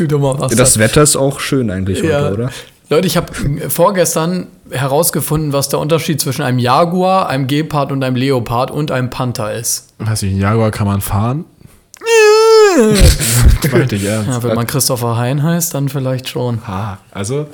doch 0.06 0.20
mal 0.20 0.36
was. 0.38 0.54
das 0.54 0.78
Wetter 0.80 1.02
ist 1.02 1.16
auch 1.16 1.40
schön 1.40 1.72
eigentlich 1.72 2.02
Ja. 2.04 2.24
heute, 2.24 2.34
oder? 2.34 2.50
Leute, 2.90 3.08
ich 3.08 3.18
habe 3.18 3.28
vorgestern 3.70 4.48
herausgefunden, 4.72 5.52
was 5.52 5.68
der 5.70 5.80
Unterschied 5.80 6.22
zwischen 6.22 6.42
einem 6.44 6.58
Jaguar, 6.60 7.28
einem 7.28 7.48
Gepard 7.48 7.92
und 7.92 8.02
einem 8.04 8.16
Leopard 8.16 8.72
und 8.72 8.92
einem 8.92 9.10
Panther 9.10 9.54
ist. 9.54 9.94
Weiß 10.00 10.24
ich, 10.24 10.34
Jaguar 10.34 10.72
kann 10.72 10.88
man 10.88 11.02
fahren? 11.02 11.46
Meinte 13.72 13.96
ich 13.96 14.06
ernst. 14.06 14.30
Ja, 14.30 14.44
wenn 14.44 14.56
man 14.56 14.68
Christopher 14.68 15.18
Hein 15.18 15.44
heißt, 15.44 15.74
dann 15.74 15.90
vielleicht 15.90 16.30
schon. 16.30 16.60
Ah, 16.66 16.98
also, 17.12 17.48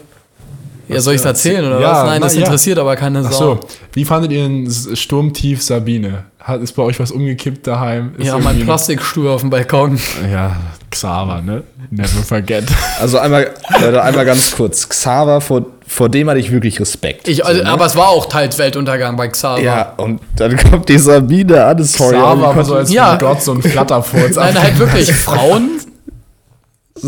Ja, 0.88 1.00
soll 1.00 1.16
ich 1.16 1.22
es 1.22 1.26
erzählen 1.26 1.66
oder 1.66 1.80
Ja, 1.80 1.92
was? 1.94 2.04
Nein, 2.04 2.20
na, 2.20 2.26
das 2.28 2.36
ja. 2.36 2.42
interessiert 2.42 2.78
aber 2.78 2.96
keine 2.96 3.24
Sau. 3.24 3.30
ach 3.30 3.34
so. 3.34 3.60
Wie 3.94 4.06
fandet 4.06 4.32
ihr 4.34 4.44
den 4.48 4.70
Sturmtief 4.70 5.64
Sabine? 5.64 6.26
Hat, 6.44 6.62
ist 6.62 6.74
bei 6.74 6.84
euch 6.84 7.00
was 7.00 7.10
umgekippt 7.12 7.66
daheim? 7.66 8.16
Ist 8.18 8.28
Ja, 8.28 8.38
mein 8.38 8.60
Plastikstuhl 8.66 9.30
auf 9.30 9.40
dem 9.42 9.50
Balkon. 9.50 9.98
Ja, 10.30 10.58
Xaver, 10.92 11.42
ne? 11.42 11.64
Never 11.90 12.08
forget. 12.22 12.66
Also 13.00 13.18
einmal, 13.18 13.52
Leute, 13.80 14.04
einmal 14.04 14.26
ganz 14.26 14.54
kurz. 14.54 14.90
Xaver, 14.90 15.40
vor, 15.40 15.66
vor 15.88 16.10
dem 16.10 16.30
hatte 16.30 16.40
ich 16.40 16.52
wirklich 16.52 16.82
Respekt. 16.82 17.30
Ich, 17.30 17.46
also, 17.46 17.60
So, 17.60 17.64
ne? 17.66 17.72
Aber 17.72 17.86
es 17.86 17.96
war 17.96 18.10
auch 18.10 18.26
teils 18.26 18.58
Weltuntergang 18.58 19.16
bei 19.16 19.30
Xaver. 19.30 19.62
Ja, 19.62 19.94
und 19.96 20.20
dann 20.36 20.58
kommt 20.58 20.90
die 20.90 20.98
Sabine 21.00 21.64
an, 21.64 21.82
sorry. 21.84 22.18
aber 22.18 22.36
Xaver 22.36 22.56
war 22.58 22.66
so 22.66 22.76
als 22.76 22.92
Ja. 22.92 23.16
Gott 23.16 23.42
so 23.42 23.54
ein 23.54 23.62
Flatterfurz. 23.62 24.36
Nein, 24.36 24.62
halt 24.62 24.78
wirklich. 24.78 25.14
Frauen 25.14 25.70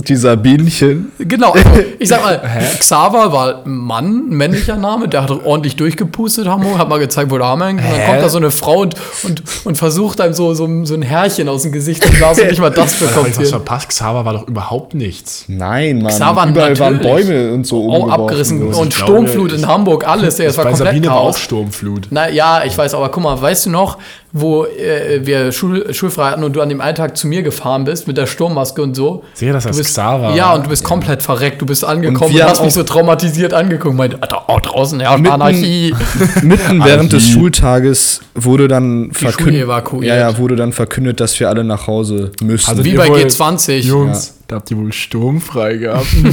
Die 0.02 0.16
Sabinchen. 0.16 1.12
Genau, 1.20 1.52
also, 1.54 1.70
ich 2.00 2.10
sag 2.10 2.22
mal, 2.24 2.42
Xaver 2.80 3.32
war 3.32 3.64
ein 3.66 3.72
Mann, 3.78 4.30
ein 4.30 4.36
männlicher 4.36 4.75
Name, 4.75 5.08
der 5.08 5.24
hat 5.24 5.32
ordentlich 5.32 5.75
durchgepustet, 5.75 6.48
Hamburg, 6.48 6.78
hat 6.78 6.90
mal 6.90 7.00
gezeigt, 7.00 7.32
wo 7.32 7.38
der 7.38 7.48
Arm 7.48 7.62
hängt. 7.64 7.80
Und 7.82 7.90
dann 7.90 8.06
kommt 8.06 8.22
da 8.22 8.30
so 8.30 8.38
eine 8.38 8.52
Frau 8.52 8.82
und, 8.82 8.96
und, 9.24 9.44
und 9.64 9.78
versucht 9.78 10.20
einem 10.22 10.34
so, 10.34 10.54
so, 10.54 10.68
so 10.86 10.94
ein 10.96 11.02
Härchen 11.02 11.48
aus 11.50 11.64
dem 11.64 11.72
Gesicht 11.72 12.04
zu 12.04 12.12
blasen 12.12 12.44
und 12.44 12.50
nicht 12.50 12.60
mal 12.62 12.70
das 12.72 12.94
Hab 13.02 13.08
bekommt 13.08 13.28
ich 13.30 13.34
was 13.34 13.38
hier. 13.44 13.48
verpasst? 13.48 13.90
Xaver 13.90 14.25
war 14.25 14.34
doch 14.34 14.48
überhaupt 14.48 14.94
nichts. 14.94 15.46
Nein, 15.48 16.00
Mann. 16.02 16.12
Xaver 16.12 16.48
Überall 16.48 16.80
waren. 16.80 17.00
Bäume 17.00 17.54
und 17.54 17.66
so 17.66 17.78
Auch 17.90 18.00
umgeworfen 18.04 18.22
abgerissen 18.22 18.62
und 18.62 18.74
glaube, 18.74 18.92
Sturmflut 18.92 19.52
ich- 19.54 19.60
in 19.60 19.68
Hamburg, 19.68 20.08
alles, 20.08 20.40
ey, 20.40 20.48
es 20.48 20.58
war 20.58 20.66
Bei 20.66 20.72
komplett 20.72 20.90
Sabine 20.90 21.08
war 21.08 21.16
auch 21.18 21.24
Chaos. 21.25 21.40
Sturmflut. 21.40 22.08
Na 22.12 22.30
ja, 22.30 22.64
ich 22.66 22.78
weiß, 22.78 22.94
aber 22.96 23.10
guck 23.10 23.24
mal, 23.24 23.42
weißt 23.42 23.68
du 23.68 23.70
noch, 23.70 23.98
wo 24.38 24.65
äh, 24.65 25.25
wir 25.25 25.54
Schul 25.54 25.94
schulfrei 25.94 26.32
hatten 26.32 26.44
und 26.44 26.54
du 26.58 26.62
an 26.62 26.68
dem 26.68 26.82
einen 26.82 26.96
Tag 26.96 27.15
zu 27.15 27.25
mir 27.25 27.42
gefahren 27.42 27.86
bist 27.86 28.06
mit 28.06 28.18
der 28.18 28.27
Sturmmaske 28.27 28.82
und 28.82 28.94
so? 28.94 29.24
Du 29.39 29.51
das 29.54 29.65
bist, 29.65 29.92
Xaver 29.92 30.36
Ja, 30.36 30.54
und 30.54 30.65
du 30.65 30.70
bist 30.70 30.84
komplett 30.84 31.24
verreckt. 31.24 31.62
Du 31.62 31.65
bist 31.65 31.86
angekommen 31.86 32.34
Und 32.34 32.39
und, 32.42 32.44
hast 32.50 32.62
mich 32.62 32.74
so 32.74 32.84
traumatisiert 32.84 33.54
angeguckt. 33.54 33.96
Meinte, 33.96 34.20
oh, 34.48 34.58
draußen 34.62 35.00
herrscht 35.00 35.20
Mitten- 35.20 35.34
Anarchie. 35.34 35.96
Mitten 36.42 36.84
während 36.84 37.13
des. 37.13 37.25
Schultages 37.30 38.20
wurde 38.34 38.68
dann 38.68 39.12
verkündet, 39.13 39.68
ja, 40.01 40.15
ja, 40.15 40.38
wurde 40.38 40.58
dann 40.58 40.74
verkündet, 40.74 41.20
dass 41.22 41.39
wir 41.39 41.48
alle 41.48 41.63
nach 41.63 41.88
Hause 41.88 42.32
müssen. 42.44 42.70
Also 42.70 42.84
Wie 42.84 42.94
bei 42.96 43.08
wohl- 43.08 43.20
G20. 43.20 43.77
Jungs, 43.80 44.38
da 44.48 44.58
habt 44.58 44.70
ihr 44.70 44.78
wohl 44.78 44.94
sturmfrei 44.94 45.78
gehabt. 45.78 46.08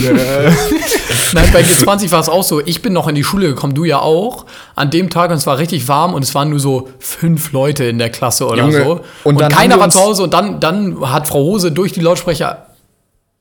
Nein, 1.32 1.48
bei 1.52 1.62
G20 1.62 2.10
war 2.10 2.20
es 2.20 2.28
auch 2.28 2.44
so. 2.44 2.60
Ich 2.64 2.82
bin 2.82 2.92
noch 2.92 3.08
in 3.08 3.14
die 3.14 3.24
Schule 3.24 3.48
gekommen, 3.48 3.74
du 3.74 3.84
ja 3.84 4.00
auch. 4.00 4.44
An 4.74 4.90
dem 4.90 5.08
Tag 5.08 5.30
und 5.30 5.36
es 5.36 5.46
war 5.46 5.58
richtig 5.58 5.88
warm 5.88 6.12
und 6.12 6.22
es 6.22 6.34
waren 6.34 6.50
nur 6.50 6.60
so 6.60 6.88
fünf 6.98 7.52
Leute 7.52 7.84
in 7.84 7.98
der 7.98 8.10
Klasse 8.10 8.46
oder 8.46 8.64
Junge, 8.64 8.84
so. 8.84 9.00
und 9.24 9.36
Und, 9.40 9.48
keiner 9.48 9.80
war 9.80 9.88
zu 9.88 10.00
Hause 10.00 10.24
und 10.24 10.34
dann, 10.34 10.60
dann 10.60 11.10
hat 11.10 11.26
Frau 11.26 11.40
Hose 11.40 11.72
durch 11.72 11.92
die 11.92 12.00
Lautsprecher 12.00 12.66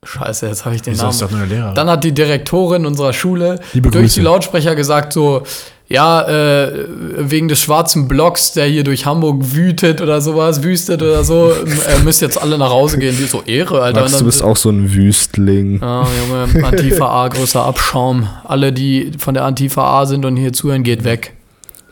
Scheiße, 0.04 0.48
jetzt 0.48 0.64
habe 0.64 0.74
ich 0.74 0.82
den 0.82 0.94
Wieso 0.94 1.02
Namen. 1.04 1.12
ist 1.12 1.22
doch 1.22 1.30
nur 1.30 1.46
Lehrer? 1.46 1.74
Dann 1.74 1.88
hat 1.88 2.02
die 2.02 2.12
Direktorin 2.12 2.86
unserer 2.86 3.12
Schule 3.12 3.60
durch 3.72 4.14
die 4.14 4.20
Lautsprecher 4.20 4.74
gesagt 4.74 5.12
so, 5.12 5.44
ja, 5.88 6.22
äh, 6.22 6.86
wegen 7.18 7.46
des 7.48 7.60
schwarzen 7.60 8.08
Blocks, 8.08 8.52
der 8.52 8.64
hier 8.66 8.82
durch 8.82 9.06
Hamburg 9.06 9.54
wütet 9.54 10.00
oder 10.00 10.20
sowas, 10.20 10.62
wüstet 10.64 11.02
oder 11.02 11.22
so, 11.22 11.52
äh, 11.86 12.02
müsst 12.02 12.20
jetzt 12.22 12.40
alle 12.40 12.58
nach 12.58 12.70
Hause 12.70 12.98
gehen. 12.98 13.14
Die 13.16 13.26
so 13.26 13.42
Ehre, 13.46 13.80
Alter. 13.82 14.00
Max, 14.00 14.12
Und 14.12 14.18
du 14.20 14.24
dann- 14.24 14.26
bist 14.26 14.42
auch 14.42 14.56
so 14.56 14.70
ein 14.70 14.92
Wüstling. 14.92 15.80
Ah, 15.82 16.06
Junge, 16.28 16.66
Antifa 16.66 17.06
A, 17.06 17.28
größer 17.28 17.64
Abschaum. 17.64 18.28
Alle, 18.44 18.72
die 18.72 19.12
von 19.18 19.34
der 19.34 19.44
Antifa 19.44 20.00
A 20.00 20.06
sind 20.06 20.24
und 20.24 20.36
hier 20.36 20.52
zuhören, 20.52 20.82
geht 20.82 21.04
weg. 21.04 21.34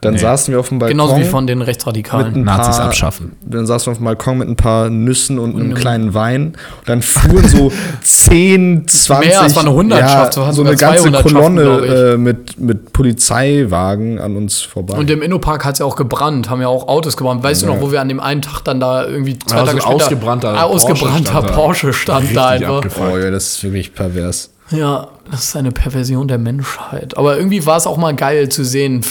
Dann 0.03 0.15
Nee. 0.15 0.21
saßen 0.21 0.51
wir 0.53 0.61
auf 0.61 0.71
dem 0.71 0.79
Balkon. 0.79 0.97
Genauso 0.97 1.19
wie 1.19 1.25
von 1.25 1.47
den 1.47 1.59
mit 1.59 1.67
Rechtsradikalen. 1.67 2.35
ein 2.35 2.45
Nazis 2.45 2.77
paar, 2.79 2.87
abschaffen. 2.87 3.33
Dann 3.45 3.67
saßen 3.67 3.87
wir 3.87 3.91
auf 3.93 3.99
dem 3.99 4.05
Balkon 4.07 4.39
mit 4.39 4.49
ein 4.49 4.57
paar 4.57 4.89
Nüssen 4.89 5.39
und 5.39 5.51
einem 5.55 5.61
einem- 5.67 5.75
kleinen 5.75 6.15
Wein. 6.15 6.47
Und 6.47 6.89
dann 6.89 7.03
fuhren 7.03 7.47
so 7.47 7.71
10, 8.03 8.89
20. 8.89 9.29
Mehr, 9.29 9.43
es 9.47 9.55
war 9.57 9.63
eine 9.63 9.73
Hundertschaft, 9.75 10.33
so 10.35 10.41
Ja, 10.41 10.53
so 10.53 10.63
eine 10.65 10.75
ganze 10.77 11.03
200 11.03 11.23
Kolonne 11.23 11.63
äh, 11.63 12.17
mit, 12.17 12.59
mit 12.59 12.93
Polizeiwagen 12.95 14.19
an 14.19 14.37
uns 14.37 14.61
vorbei. 14.63 14.97
Und 14.97 15.11
im 15.11 15.23
Innopark 15.23 15.65
hat 15.65 15.75
es 15.75 15.79
ja 15.81 15.87
auch 15.87 15.97
gebrannt, 15.97 16.49
haben 16.51 16.61
ja 16.61 16.69
auch 16.69 16.89
Autos 16.89 17.17
gebrannt. 17.17 17.43
Weißt 17.43 17.63
du 17.63 17.67
noch, 17.67 17.81
wo 17.81 17.93
wir 17.93 18.01
an 18.01 18.09
dem 18.09 18.21
einen 18.21 18.43
Tag 18.43 18.63
dann 18.65 18.81
da 18.81 19.07
irgendwie 19.07 19.39
zwei 19.39 19.57
Ja, 19.57 19.61
so 19.61 19.67
Tage 19.67 19.79
ein 19.79 19.83
später... 19.83 19.95
ausgebrannter 19.97 20.55
Ah, 20.55 20.63
ausgebrannter 20.65 21.33
Porsche 21.43 21.53
Porsche 21.53 21.93
stand 21.93 22.29
stand, 22.31 22.37
da. 22.63 22.79
einfach. 22.79 22.83
oh 23.13 23.19
ja, 23.19 23.31
das 23.31 23.49
ist 23.57 23.63
wirklich 23.65 23.93
pervers. 23.95 24.51
Ja, 24.71 25.09
das 25.31 25.45
ist 25.45 25.57
eine 25.57 25.73
Perversion 25.73 26.29
der 26.29 26.39
Menschheit. 26.39 27.17
Aber 27.17 27.37
irgendwie 27.37 27.65
war 27.67 27.77
es 27.77 27.87
auch 27.87 27.97
mal 27.97 28.15
geil 28.15 28.49
zu 28.49 28.65
sehen. 28.65 29.03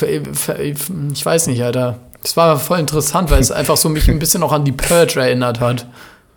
Ich 1.14 1.26
weiß 1.26 1.48
nicht, 1.48 1.64
Alter. 1.64 2.00
Es 2.24 2.36
war 2.36 2.60
voll 2.60 2.80
interessant, 2.80 3.32
weil 3.32 3.40
es 3.40 3.52
einfach 3.52 3.78
so 3.78 3.90
mich 3.90 4.10
ein 4.10 4.20
bisschen 4.20 4.44
auch 4.44 4.52
an 4.52 4.66
die 4.66 4.72
Purge 4.74 5.20
erinnert 5.20 5.60
hat. 5.60 5.86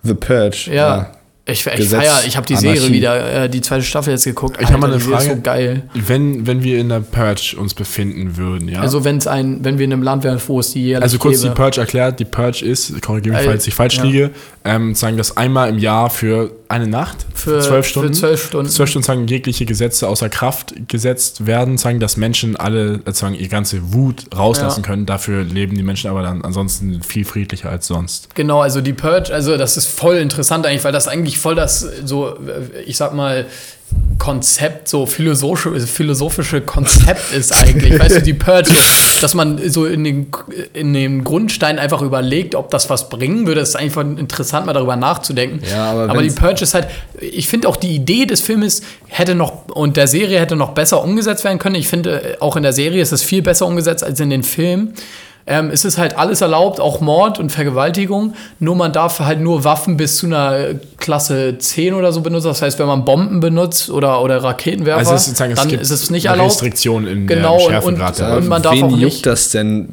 The 0.02 0.14
Purge. 0.14 0.71
Ja. 0.73 1.12
Ich, 1.45 1.67
ich 1.67 1.75
Gesetz, 1.75 2.00
feier, 2.05 2.21
ich 2.25 2.37
habe 2.37 2.47
die 2.47 2.55
Serie 2.55 2.76
Anarchie. 2.79 2.93
wieder, 2.95 3.43
äh, 3.45 3.49
die 3.49 3.61
zweite 3.61 3.83
Staffel 3.83 4.12
jetzt 4.12 4.23
geguckt. 4.25 4.59
Ich 4.61 4.71
hab 4.73 4.79
mal 4.79 4.93
eine 4.93 5.00
Frage. 5.00 5.25
so 5.25 5.41
geil. 5.43 5.83
Wenn, 5.93 6.47
wenn 6.47 6.62
wir 6.62 6.79
in 6.79 6.88
der 6.88 7.00
Purge 7.00 7.57
uns 7.59 7.75
befinden 7.75 8.37
würden, 8.37 8.69
ja. 8.69 8.81
Also 8.81 9.02
wenn 9.02 9.17
es 9.17 9.26
ein, 9.26 9.64
wenn 9.64 9.76
wir 9.76 9.87
in 9.87 9.93
einem 9.93 10.05
Land 10.05 10.23
wären, 10.23 10.41
wo 10.47 10.61
es 10.61 10.73
die 10.73 10.85
jährlich 10.85 11.02
Also 11.02 11.19
kurz 11.19 11.43
gäbe. 11.43 11.52
die 11.52 11.61
Purge 11.61 11.81
erklärt. 11.81 12.21
Die 12.21 12.25
Purge 12.26 12.64
ist, 12.64 13.02
korrigiere 13.02 13.35
mich, 13.35 13.45
Äh, 13.45 13.49
falls 13.49 13.67
ich 13.67 13.75
falsch 13.75 13.97
ja. 13.97 14.05
liege, 14.05 14.31
ähm, 14.64 14.95
sagen 14.95 15.17
das 15.17 15.37
einmal 15.37 15.69
im 15.69 15.79
Jahr 15.79 16.11
für 16.11 16.52
eine 16.73 16.88
Nacht, 16.88 17.19
Für- 17.35 17.61
zwölf 17.61 17.87
für 17.87 17.91
Stunden. 17.91 18.14
zwölf 18.14 18.45
Stunden. 18.47 18.71
Zwölf 18.71 18.91
Stunden 18.91 19.07
sagen 19.07 19.26
jegliche 19.29 19.64
Gesetze 19.67 20.09
außer 20.09 20.29
Kraft 20.29 20.75
gesetzt 20.88 21.47
werden, 21.47 21.79
sagen, 21.79 22.00
dass 22.00 22.17
Menschen 22.17 22.57
alle 22.57 23.00
äh, 23.05 23.12
sagen, 23.12 23.35
ihre 23.35 23.49
ganze 23.49 23.93
Wut 23.93 24.25
rauslassen 24.37 24.81
Ja. 24.83 24.87
können. 24.88 25.07
Dafür 25.07 25.45
leben 25.45 25.76
die 25.76 25.83
Menschen 25.85 26.11
aber 26.11 26.23
dann 26.23 26.43
ansonsten 26.43 27.02
viel 27.02 27.25
friedlicher 27.25 27.71
als 27.71 27.87
sonst. 27.87 28.35
Genau, 28.35 28.61
also 28.61 28.81
die 28.81 28.93
Purge, 28.93 29.33
also 29.33 29.57
das 29.57 29.76
ist 29.76 29.87
voll 29.87 30.17
interessant 30.17 30.67
eigentlich, 30.67 30.85
weil 30.85 30.93
das 30.93 31.07
eigentlich 31.07 31.38
voll 31.38 31.55
das 31.55 31.81
so, 32.05 32.29
äh, 32.31 32.81
ich 32.87 32.97
sag 32.97 33.14
mal, 33.14 33.47
Konzept, 34.19 34.87
so 34.87 35.05
philosophische, 35.05 35.81
philosophische 35.81 36.61
Konzept 36.61 37.33
ist 37.33 37.53
eigentlich. 37.53 37.99
weißt 37.99 38.17
du, 38.17 38.23
die 38.23 38.35
Purge, 38.35 38.71
dass 39.21 39.35
man 39.35 39.59
so 39.69 39.85
in 39.85 40.05
den, 40.05 40.29
in 40.75 40.95
den 40.95 41.25
Grundstein 41.25 41.81
einfach 41.81 42.03
überlegt, 42.03 42.55
ob 42.55 42.71
das 42.71 42.89
was 42.89 43.09
bringen 43.09 43.49
würde. 43.49 43.61
Das 43.61 43.71
ist 43.71 43.77
einfach 43.77 44.03
interessant, 44.03 44.67
mal 44.67 44.75
darüber 44.75 44.95
nachzudenken. 44.95 45.61
Ja, 45.69 45.91
aber 45.91 46.09
aber 46.09 46.23
die 46.23 46.31
Purge 46.31 46.63
ist 46.63 46.75
halt, 46.75 46.87
ich 47.21 47.49
finde 47.49 47.69
auch 47.69 47.77
die 47.77 47.97
Idee 47.97 48.27
des 48.27 48.41
Filmes 48.41 48.83
hätte 49.09 49.35
noch 49.35 49.67
und 49.69 49.97
der 49.97 50.07
Serie 50.07 50.39
hätte 50.39 50.55
noch 50.55 50.71
besser 50.71 51.03
umgesetzt 51.03 51.43
werden 51.43 51.59
können. 51.59 51.75
Ich 51.75 51.89
finde, 51.89 52.37
auch 52.39 52.55
in 52.55 52.63
der 52.63 52.73
Serie 52.73 53.03
ist 53.03 53.11
es 53.11 53.25
viel 53.25 53.43
besser 53.43 53.67
umgesetzt 53.67 54.05
als 54.05 54.21
in 54.21 54.31
den 54.31 54.45
Filmen. 54.45 54.95
Ähm, 55.47 55.71
es 55.73 55.85
ist 55.85 55.99
halt 55.99 56.17
alles 56.19 56.41
erlaubt, 56.41 56.79
auch 56.81 57.01
Mord 57.01 57.39
und 57.41 57.51
Vergewaltigung. 57.51 58.35
Nur 58.61 58.77
man 58.77 58.93
darf 58.93 59.19
halt 59.21 59.41
nur 59.41 59.65
Waffen 59.65 59.97
bis 59.97 60.17
zu 60.19 60.27
einer 60.27 60.67
Klasse 60.99 61.57
10 61.59 61.95
oder 61.95 62.13
so 62.13 62.21
benutzen. 62.21 62.47
Das 62.49 62.63
heißt, 62.63 62.79
wenn 62.79 62.87
man 62.87 63.05
Bomben 63.05 63.41
benutzt 63.41 63.91
oder, 63.91 64.23
oder 64.23 64.43
Raketenwerfer, 64.43 64.99
Also 65.01 65.15
es 65.15 65.27
ist 65.29 65.41
dann 65.41 65.69
gibt 65.69 65.83
ist 65.83 65.91
es 65.91 66.11
nicht 66.11 66.29
eine 66.29 66.37
erlaubt. 66.39 66.53
Restriktion 66.53 67.07
in 67.09 67.27
Genau, 67.27 67.57
der 67.69 67.85
und- 67.85 67.97
Schärfegrad. 67.99 68.11
und- 68.11 68.19
der 68.29 68.37
und 68.37 68.49
man 68.49 68.63
darf 68.63 68.73
Wen 68.75 68.85
auch 68.85 68.91
juckt 68.91 69.03
nicht- 69.03 69.27
das 69.27 69.51
denn, 69.51 69.89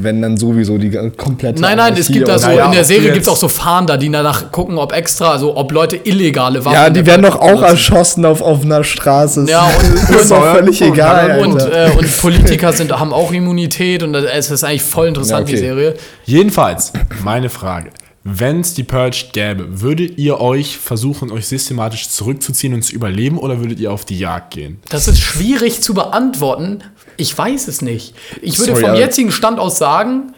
wenn 0.00 0.22
dann 0.22 0.36
sowieso 0.38 0.78
die 0.78 0.90
komplette 1.16 1.60
Nein, 1.60 1.76
nein, 1.76 1.94
es 1.98 2.08
gibt 2.08 2.26
da 2.26 2.38
so, 2.38 2.48
Naja, 2.48 2.66
in 2.66 2.72
der 2.72 2.84
Serie 2.84 3.12
gibt 3.12 3.22
es 3.26 3.28
auch 3.28 3.36
so 3.36 3.48
Fahnder, 3.48 3.98
die 3.98 4.10
danach 4.10 4.50
gucken, 4.50 4.78
ob 4.78 4.92
extra, 4.94 5.32
also 5.32 5.56
ob 5.56 5.72
Leute 5.72 5.96
illegale 6.04 6.64
Waffen. 6.64 6.74
Ja, 6.74 6.88
die 6.90 7.04
werden 7.04 7.22
doch 7.22 7.36
auch 7.36 7.46
benutzen. 7.46 7.64
erschossen 7.64 8.24
auf, 8.24 8.40
auf 8.40 8.64
einer 8.64 8.82
Straße. 8.82 9.44
Ja, 9.48 9.64
und- 9.66 10.08
das 10.14 10.22
ist 10.22 10.30
doch 10.30 10.38
und- 10.38 10.56
völlig 10.56 10.82
und- 10.82 10.88
egal. 10.94 11.40
Und, 11.40 11.60
äh, 11.60 11.90
und 11.98 12.18
Politiker 12.20 12.72
sind, 12.72 12.98
haben 12.98 13.12
auch 13.12 13.30
Immunität 13.30 14.02
und 14.02 14.14
es 14.14 14.50
ist 14.50 14.64
eigentlich 14.70 14.82
voll 14.82 15.08
interessant, 15.08 15.40
Ja, 15.40 15.42
okay. 15.42 15.52
die 15.52 15.58
Serie. 15.58 15.94
Jedenfalls, 16.24 16.92
meine 17.22 17.50
Frage. 17.50 17.90
Wenn 18.22 18.60
es 18.60 18.74
die 18.74 18.82
Purge 18.84 19.26
gäbe, 19.32 19.80
würdet 19.80 20.18
ihr 20.18 20.40
euch 20.40 20.76
versuchen, 20.76 21.30
euch 21.30 21.46
systematisch 21.46 22.10
zurückzuziehen 22.10 22.74
und 22.74 22.82
zu 22.82 22.94
überleben 22.94 23.38
oder 23.38 23.60
würdet 23.60 23.80
ihr 23.80 23.90
auf 23.92 24.04
die 24.04 24.18
Jagd 24.18 24.52
gehen? 24.52 24.78
Das 24.90 25.08
ist 25.08 25.18
schwierig 25.20 25.80
zu 25.82 25.94
beantworten. 25.94 26.82
Ich 27.16 27.36
weiß 27.36 27.66
es 27.68 27.80
nicht. 27.80 28.14
Ich 28.42 28.58
würde 28.58 28.72
Sorry, 28.72 28.84
vom 28.84 28.94
jetzigen 28.94 29.32
Stand 29.32 29.58
aus 29.58 29.78
sagen, 29.78 30.34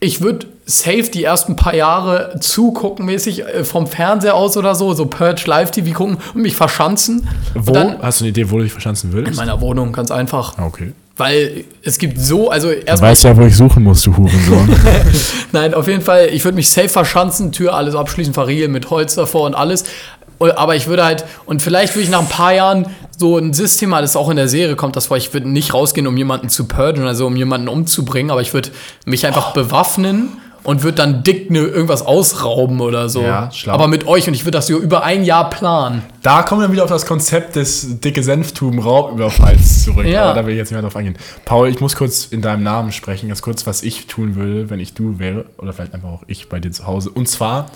ich 0.00 0.22
würde 0.22 0.46
safe 0.64 1.10
die 1.12 1.22
ersten 1.24 1.56
paar 1.56 1.74
Jahre 1.74 2.38
zugucken, 2.40 3.04
mäßig 3.04 3.44
äh, 3.44 3.64
vom 3.64 3.86
Fernseher 3.86 4.34
aus 4.34 4.56
oder 4.56 4.74
so, 4.74 4.94
so 4.94 5.04
Purge 5.04 5.42
Live 5.44 5.72
TV 5.72 5.92
gucken 5.92 6.16
und 6.34 6.40
mich 6.40 6.56
verschanzen. 6.56 7.28
Wo? 7.54 7.72
Dann 7.72 8.00
Hast 8.00 8.20
du 8.20 8.24
eine 8.24 8.30
Idee, 8.30 8.50
wo 8.50 8.56
du 8.56 8.62
dich 8.62 8.72
verschanzen 8.72 9.10
in 9.10 9.16
würdest? 9.16 9.36
meiner 9.36 9.60
Wohnung, 9.60 9.92
ganz 9.92 10.10
einfach. 10.10 10.56
Okay. 10.58 10.92
Weil 11.20 11.64
es 11.82 11.98
gibt 11.98 12.18
so, 12.18 12.50
also 12.50 12.70
erstmal. 12.70 13.10
ja, 13.22 13.36
wo 13.36 13.42
ich 13.42 13.54
suchen 13.54 13.82
muss, 13.82 14.00
du 14.00 14.16
Hurensohn. 14.16 14.74
Nein, 15.52 15.74
auf 15.74 15.86
jeden 15.86 16.00
Fall, 16.00 16.30
ich 16.32 16.42
würde 16.44 16.56
mich 16.56 16.70
safe 16.70 16.88
verschanzen, 16.88 17.52
Tür 17.52 17.74
alles 17.74 17.94
abschließen, 17.94 18.32
verriegeln 18.32 18.72
mit 18.72 18.88
Holz 18.88 19.16
davor 19.16 19.42
und 19.42 19.54
alles. 19.54 19.84
Aber 20.38 20.76
ich 20.76 20.86
würde 20.86 21.04
halt, 21.04 21.26
und 21.44 21.60
vielleicht 21.60 21.94
würde 21.94 22.04
ich 22.04 22.10
nach 22.10 22.20
ein 22.20 22.28
paar 22.30 22.54
Jahren 22.54 22.86
so 23.18 23.36
ein 23.36 23.52
System, 23.52 23.90
das 23.90 24.16
auch 24.16 24.30
in 24.30 24.36
der 24.36 24.48
Serie 24.48 24.76
kommt, 24.76 24.96
das 24.96 25.10
war, 25.10 25.18
ich 25.18 25.34
würde 25.34 25.46
nicht 25.46 25.74
rausgehen, 25.74 26.06
um 26.06 26.16
jemanden 26.16 26.48
zu 26.48 26.66
purgen, 26.66 27.06
also 27.06 27.26
um 27.26 27.36
jemanden 27.36 27.68
umzubringen, 27.68 28.30
aber 28.30 28.40
ich 28.40 28.54
würde 28.54 28.70
mich 29.04 29.26
einfach 29.26 29.52
bewaffnen 29.52 30.38
und 30.62 30.82
würde 30.82 30.96
dann 30.96 31.22
dick 31.22 31.50
ne, 31.50 31.60
irgendwas 31.60 32.02
ausrauben 32.02 32.80
oder 32.80 33.08
so. 33.08 33.22
Ja, 33.22 33.50
schlau. 33.52 33.72
aber 33.74 33.88
mit 33.88 34.06
euch 34.06 34.28
und 34.28 34.34
ich 34.34 34.44
würde 34.44 34.58
das 34.58 34.66
so 34.66 34.78
über 34.78 35.02
ein 35.02 35.24
Jahr 35.24 35.50
planen. 35.50 36.02
Da 36.22 36.42
kommen 36.42 36.60
wir 36.60 36.70
wieder 36.72 36.84
auf 36.84 36.90
das 36.90 37.06
Konzept 37.06 37.56
des 37.56 38.00
dicke 38.00 38.22
Senftuben 38.22 38.78
Raubüberfalls 38.78 39.84
zurück. 39.84 40.06
Ja. 40.06 40.24
Aber 40.24 40.34
da 40.34 40.46
will 40.46 40.52
ich 40.52 40.58
jetzt 40.58 40.70
nicht 40.70 40.76
mehr 40.76 40.82
drauf 40.82 40.96
eingehen. 40.96 41.16
Paul, 41.44 41.68
ich 41.68 41.80
muss 41.80 41.96
kurz 41.96 42.26
in 42.26 42.42
deinem 42.42 42.62
Namen 42.62 42.92
sprechen, 42.92 43.28
ganz 43.28 43.42
kurz, 43.42 43.66
was 43.66 43.82
ich 43.82 44.06
tun 44.06 44.36
würde, 44.36 44.70
wenn 44.70 44.80
ich 44.80 44.94
du 44.94 45.18
wäre. 45.18 45.46
Oder 45.56 45.72
vielleicht 45.72 45.94
einfach 45.94 46.10
auch 46.10 46.24
ich 46.26 46.48
bei 46.48 46.60
dir 46.60 46.70
zu 46.70 46.86
Hause. 46.86 47.10
Und 47.10 47.28
zwar, 47.28 47.70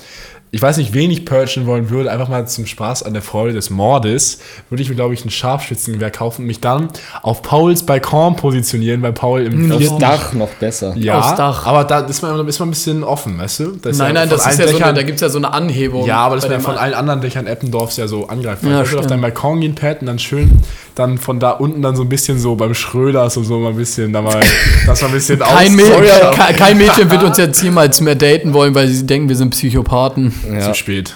ich 0.54 0.62
weiß 0.62 0.76
nicht, 0.76 0.94
wen 0.94 1.10
ich 1.10 1.24
purgen 1.24 1.66
wollen 1.66 1.90
würde, 1.90 2.12
einfach 2.12 2.28
mal 2.28 2.46
zum 2.46 2.64
Spaß 2.64 3.02
an 3.02 3.12
der 3.12 3.22
Freude 3.22 3.54
des 3.54 3.70
Mordes, 3.70 4.38
würde 4.70 4.82
ich 4.82 4.88
mir, 4.88 4.94
glaube 4.94 5.12
ich, 5.12 5.24
ein 5.24 5.30
Scharfschützengewehr 5.30 6.12
kaufen 6.12 6.42
und 6.42 6.46
mich 6.46 6.60
dann 6.60 6.88
auf 7.22 7.42
Pauls 7.42 7.84
Balkon 7.84 8.36
positionieren, 8.36 9.02
weil 9.02 9.12
Paul 9.12 9.42
im 9.42 9.70
Aufs 9.72 9.80
vierten 9.82 9.98
Dach 9.98 10.32
noch 10.32 10.48
besser. 10.50 10.94
Ja, 10.96 11.18
Aufs 11.18 11.34
Dach. 11.34 11.66
aber 11.66 11.82
da 11.82 12.00
ist 12.00 12.22
man, 12.22 12.46
ist 12.46 12.58
man 12.60 12.68
ein 12.68 12.70
bisschen 12.70 13.02
offen, 13.02 13.36
weißt 13.36 13.60
du? 13.60 13.64
Das 13.82 13.92
ist 13.92 13.98
Nein, 13.98 14.14
ja 14.14 14.20
nein, 14.20 14.28
das 14.30 14.46
ist 14.46 14.58
ja 14.60 14.68
so 14.68 14.76
eine, 14.76 14.78
Dächern- 14.78 14.94
da 14.94 15.02
gibt 15.02 15.16
es 15.16 15.20
ja 15.22 15.28
so 15.28 15.38
eine 15.38 15.52
Anhebung. 15.52 16.06
ja, 16.06 16.18
aber 16.18 16.36
das 16.36 16.48
wäre 16.48 16.60
von 16.60 16.74
man- 16.74 16.82
allen 16.84 16.94
anderen 16.94 17.20
Dächern 17.20 17.48
Eppendorfs 17.48 17.96
ja 17.96 18.06
so 18.06 18.28
angreifbar. 18.28 18.70
Ja, 18.70 18.82
ich 18.82 18.90
würde 18.90 19.00
auf 19.00 19.06
deinen 19.08 19.22
Balkon 19.22 19.60
gehen, 19.60 19.74
Pat, 19.74 20.00
und 20.02 20.06
dann 20.06 20.18
schön 20.20 20.52
dann 20.94 21.18
von 21.18 21.40
da 21.40 21.50
unten 21.50 21.82
dann 21.82 21.96
so 21.96 22.02
ein 22.02 22.08
bisschen 22.08 22.38
so 22.38 22.54
beim 22.54 22.72
Schröders 22.72 23.36
und 23.36 23.42
so 23.42 23.58
mal 23.58 23.70
ein 23.70 23.76
bisschen, 23.76 24.12
da 24.12 24.22
mal, 24.22 24.38
das 24.86 25.00
mal 25.02 25.08
ein 25.08 25.14
bisschen 25.14 25.40
Kein, 25.40 25.66
aus- 25.66 25.70
Mädchen, 25.74 26.56
kein 26.56 26.78
Mädchen 26.78 27.10
wird 27.10 27.24
uns 27.24 27.36
jetzt 27.36 27.60
jemals 27.64 28.00
mehr 28.00 28.14
daten 28.14 28.52
wollen, 28.54 28.76
weil 28.76 28.86
sie 28.86 29.04
denken, 29.04 29.28
wir 29.28 29.34
sind 29.34 29.50
Psychopathen. 29.50 30.32
Ja. 30.52 30.60
Zu 30.60 30.74
spät. 30.74 31.14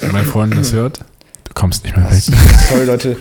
Wenn 0.00 0.12
mein 0.12 0.24
Freund 0.24 0.56
das 0.56 0.72
hört, 0.72 0.98
du 0.98 1.52
kommst 1.54 1.84
nicht 1.84 1.96
mehr 1.96 2.10
weg. 2.10 2.22
Sorry, 2.68 2.84
Leute. 2.84 3.16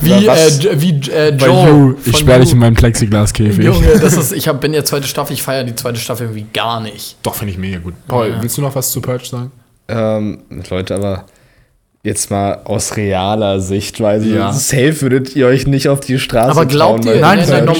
Wie, 0.00 0.12
äh, 0.12 0.80
wie 0.80 1.10
äh, 1.10 1.34
Joe. 1.34 1.68
You, 1.68 1.94
ich 2.04 2.18
sperre 2.18 2.40
dich 2.40 2.52
in 2.52 2.58
meinem 2.58 2.74
Plexiglaskäfig. 2.74 3.64
Junge, 3.64 3.98
das 3.98 4.16
ist, 4.16 4.32
ich 4.32 4.48
hab, 4.48 4.60
bin 4.60 4.74
ja 4.74 4.84
zweite 4.84 5.06
Staffel, 5.06 5.32
ich 5.34 5.42
feiere 5.42 5.64
die 5.64 5.74
zweite 5.74 5.98
Staffel 5.98 6.26
irgendwie 6.26 6.46
gar 6.52 6.80
nicht. 6.80 7.16
Doch, 7.22 7.34
finde 7.34 7.52
ich 7.52 7.58
mega 7.58 7.78
gut. 7.78 7.94
Paul, 8.06 8.28
Ja. 8.30 8.42
willst 8.42 8.56
du 8.58 8.62
noch 8.62 8.74
was 8.74 8.90
zu 8.90 9.00
Purge 9.00 9.24
sagen? 9.26 9.50
Ähm, 9.88 10.40
Leute, 10.68 10.94
aber 10.96 11.24
jetzt 12.02 12.30
mal 12.30 12.60
aus 12.64 12.96
realer 12.96 13.60
Sichtweise. 13.60 14.28
Ja. 14.28 14.52
Safe 14.52 15.00
würdet 15.00 15.34
ihr 15.34 15.46
euch 15.46 15.66
nicht 15.66 15.88
auf 15.88 16.00
die 16.00 16.18
Straße 16.18 16.50
Aber 16.50 16.66
glaubt 16.66 17.04
trauen, 17.04 17.16
ihr, 17.16 17.20
Nein, 17.20 17.44
nein, 17.48 17.64
mo- 17.64 17.72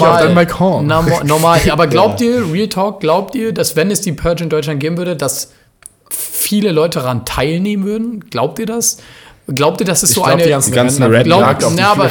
normal, 1.24 1.60
ja, 1.64 1.72
aber 1.72 1.86
glaubt 1.86 2.20
ihr, 2.20 2.44
Real 2.52 2.68
Talk, 2.68 3.00
glaubt 3.00 3.34
ihr, 3.34 3.52
dass 3.52 3.76
wenn 3.76 3.90
es 3.90 4.00
die 4.00 4.12
Purge 4.12 4.42
in 4.44 4.50
Deutschland 4.50 4.80
geben 4.80 4.96
würde, 4.96 5.14
dass 5.16 5.52
viele 6.10 6.72
Leute 6.72 7.00
daran 7.00 7.24
teilnehmen 7.24 7.84
würden? 7.84 8.20
Glaubt 8.30 8.58
ihr 8.58 8.66
das? 8.66 8.98
Glaubt 9.54 9.80
ihr, 9.80 9.86
dass 9.86 10.02
es 10.02 10.12
so 10.12 10.22
glaub, 10.22 10.34
eine. 10.34 10.42
die 10.42 10.50
ganzen, 10.50 10.72
ganzen 10.72 11.02
Red 11.04 11.26
nackt 11.26 11.62
auf 11.62 11.72
na, 11.76 11.92
aber, 11.92 12.10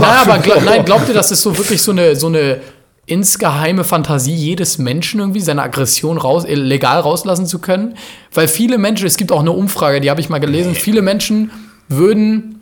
na, 0.00 0.22
aber 0.22 0.38
glaub, 0.38 0.64
nein, 0.64 0.84
glaubt 0.84 1.08
ihr, 1.08 1.14
das 1.14 1.32
ist 1.32 1.42
so 1.42 1.56
wirklich 1.58 1.82
so 1.82 1.90
eine, 1.90 2.14
so 2.14 2.28
eine 2.28 2.60
insgeheime 3.06 3.82
Fantasie 3.82 4.34
jedes 4.34 4.78
Menschen 4.78 5.18
irgendwie, 5.18 5.40
seine 5.40 5.62
Aggression 5.62 6.18
raus, 6.18 6.44
legal 6.46 7.00
rauslassen 7.00 7.46
zu 7.46 7.58
können? 7.58 7.96
Weil 8.32 8.46
viele 8.46 8.78
Menschen, 8.78 9.06
es 9.06 9.16
gibt 9.16 9.32
auch 9.32 9.40
eine 9.40 9.50
Umfrage, 9.50 10.00
die 10.00 10.08
habe 10.08 10.20
ich 10.20 10.28
mal 10.28 10.38
gelesen, 10.38 10.74
viele 10.74 11.02
Menschen 11.02 11.50
würden 11.88 12.57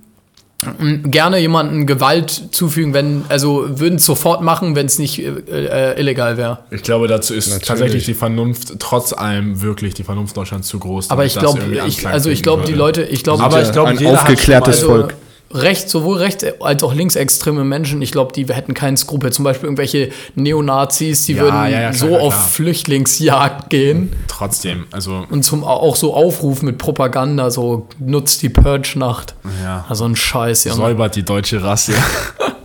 gerne 1.04 1.38
jemanden 1.38 1.86
Gewalt 1.86 2.48
zufügen, 2.50 2.94
wenn, 2.94 3.24
also 3.28 3.66
würden 3.68 3.96
es 3.96 4.06
sofort 4.06 4.42
machen, 4.42 4.76
wenn 4.76 4.86
es 4.86 4.98
nicht 4.98 5.18
äh, 5.18 5.30
äh, 5.48 6.00
illegal 6.00 6.36
wäre. 6.36 6.58
Ich 6.70 6.82
glaube, 6.82 7.08
dazu 7.08 7.34
ist 7.34 7.48
Natürlich. 7.48 7.66
tatsächlich 7.66 8.04
die 8.04 8.14
Vernunft, 8.14 8.78
trotz 8.78 9.12
allem 9.12 9.62
wirklich 9.62 9.94
die 9.94 10.04
Vernunft 10.04 10.36
Deutschlands 10.36 10.68
zu 10.68 10.78
groß. 10.78 11.10
Aber 11.10 11.24
ich 11.24 11.38
glaube, 11.38 11.60
also 12.04 12.30
ich 12.30 12.42
glaube, 12.42 12.64
die. 12.64 12.72
Leute, 12.72 13.02
ich 13.02 13.22
glaube, 13.22 13.42
Aber 13.42 13.62
ich 13.62 13.72
glaube, 13.72 13.90
ein 13.90 14.06
aufgeklärtes 14.06 14.82
Volk. 14.82 15.14
Rechts, 15.52 15.92
sowohl 15.92 16.18
rechts 16.18 16.44
als 16.60 16.82
auch 16.82 16.92
linksextreme 16.94 17.64
Menschen, 17.64 18.02
ich 18.02 18.10
glaube, 18.12 18.32
die 18.32 18.46
hätten 18.46 18.74
keinen 18.74 18.96
Skrupel. 18.96 19.32
Zum 19.32 19.44
Beispiel 19.44 19.66
irgendwelche 19.66 20.10
Neonazis, 20.34 21.26
die 21.26 21.34
Ja, 21.34 21.42
würden 21.42 21.54
ja, 21.64 21.68
ja, 21.68 21.78
klar, 21.90 21.94
so 21.94 22.18
auf. 22.18 22.52
Flüchtlingsjagd 22.52 23.70
gehen 23.70 24.12
Trotzdem, 24.28 24.86
also, 24.90 25.24
und 25.30 25.44
zum 25.44 25.64
auch 25.64 25.96
so 25.96 26.14
Aufruf 26.14 26.62
mit 26.62 26.78
Propaganda, 26.78 27.50
so 27.50 27.88
nutzt 27.98 28.42
die 28.42 28.48
Purge-Nacht. 28.48 29.34
ja. 29.62 29.84
Also 29.88 30.04
ein 30.04 30.16
Scheiß, 30.16 30.64
ja. 30.64 30.74
Säubert 30.74 31.16
die 31.16 31.24
deutsche 31.24 31.62
Rasse. 31.62 31.92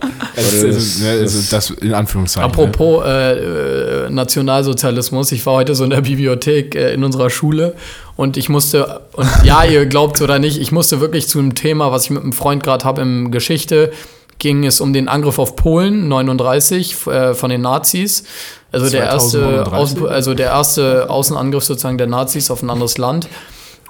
also, 0.44 0.66
also, 0.66 1.04
ne, 1.04 1.10
also 1.20 1.40
das 1.50 1.70
in 1.70 1.94
Anführungszeichen. 1.94 2.50
ne? 2.50 2.52
Apropos 2.52 3.04
äh, 3.04 4.06
äh, 4.06 4.10
Nationalsozialismus, 4.10 5.32
ich 5.32 5.44
war 5.46 5.54
heute 5.54 5.74
so 5.74 5.84
in 5.84 5.90
der 5.90 6.00
Bibliothek 6.00 6.74
äh, 6.74 6.92
in 6.92 7.04
unserer 7.04 7.30
Schule 7.30 7.74
und 8.16 8.36
ich 8.36 8.48
musste, 8.48 9.00
und 9.12 9.28
ja, 9.44 9.64
ihr 9.64 9.86
glaubt 9.86 10.20
oder 10.20 10.38
nicht, 10.38 10.60
ich 10.60 10.72
musste 10.72 11.00
wirklich 11.00 11.28
zu 11.28 11.38
einem 11.38 11.54
Thema, 11.54 11.92
was 11.92 12.04
ich 12.04 12.10
mit 12.10 12.22
einem 12.22 12.32
Freund 12.32 12.62
gerade 12.62 12.84
habe 12.84 13.02
in 13.02 13.30
Geschichte, 13.30 13.92
ging 14.38 14.64
es 14.64 14.80
um 14.80 14.92
den 14.92 15.08
Angriff 15.08 15.38
auf 15.38 15.56
Polen 15.56 16.08
39 16.08 17.06
äh, 17.06 17.34
von 17.34 17.50
den 17.50 17.60
Nazis. 17.60 18.24
Also 18.72 18.88
der 18.88 19.04
erste, 19.04 19.38
2039? 19.38 19.72
Außen, 19.72 20.08
also 20.08 20.34
der 20.34 20.46
erste 20.46 21.10
Außenangriff 21.10 21.64
sozusagen 21.64 21.98
der 21.98 22.06
Nazis 22.06 22.50
auf 22.50 22.62
ein 22.62 22.70
anderes 22.70 22.98
Land. 22.98 23.28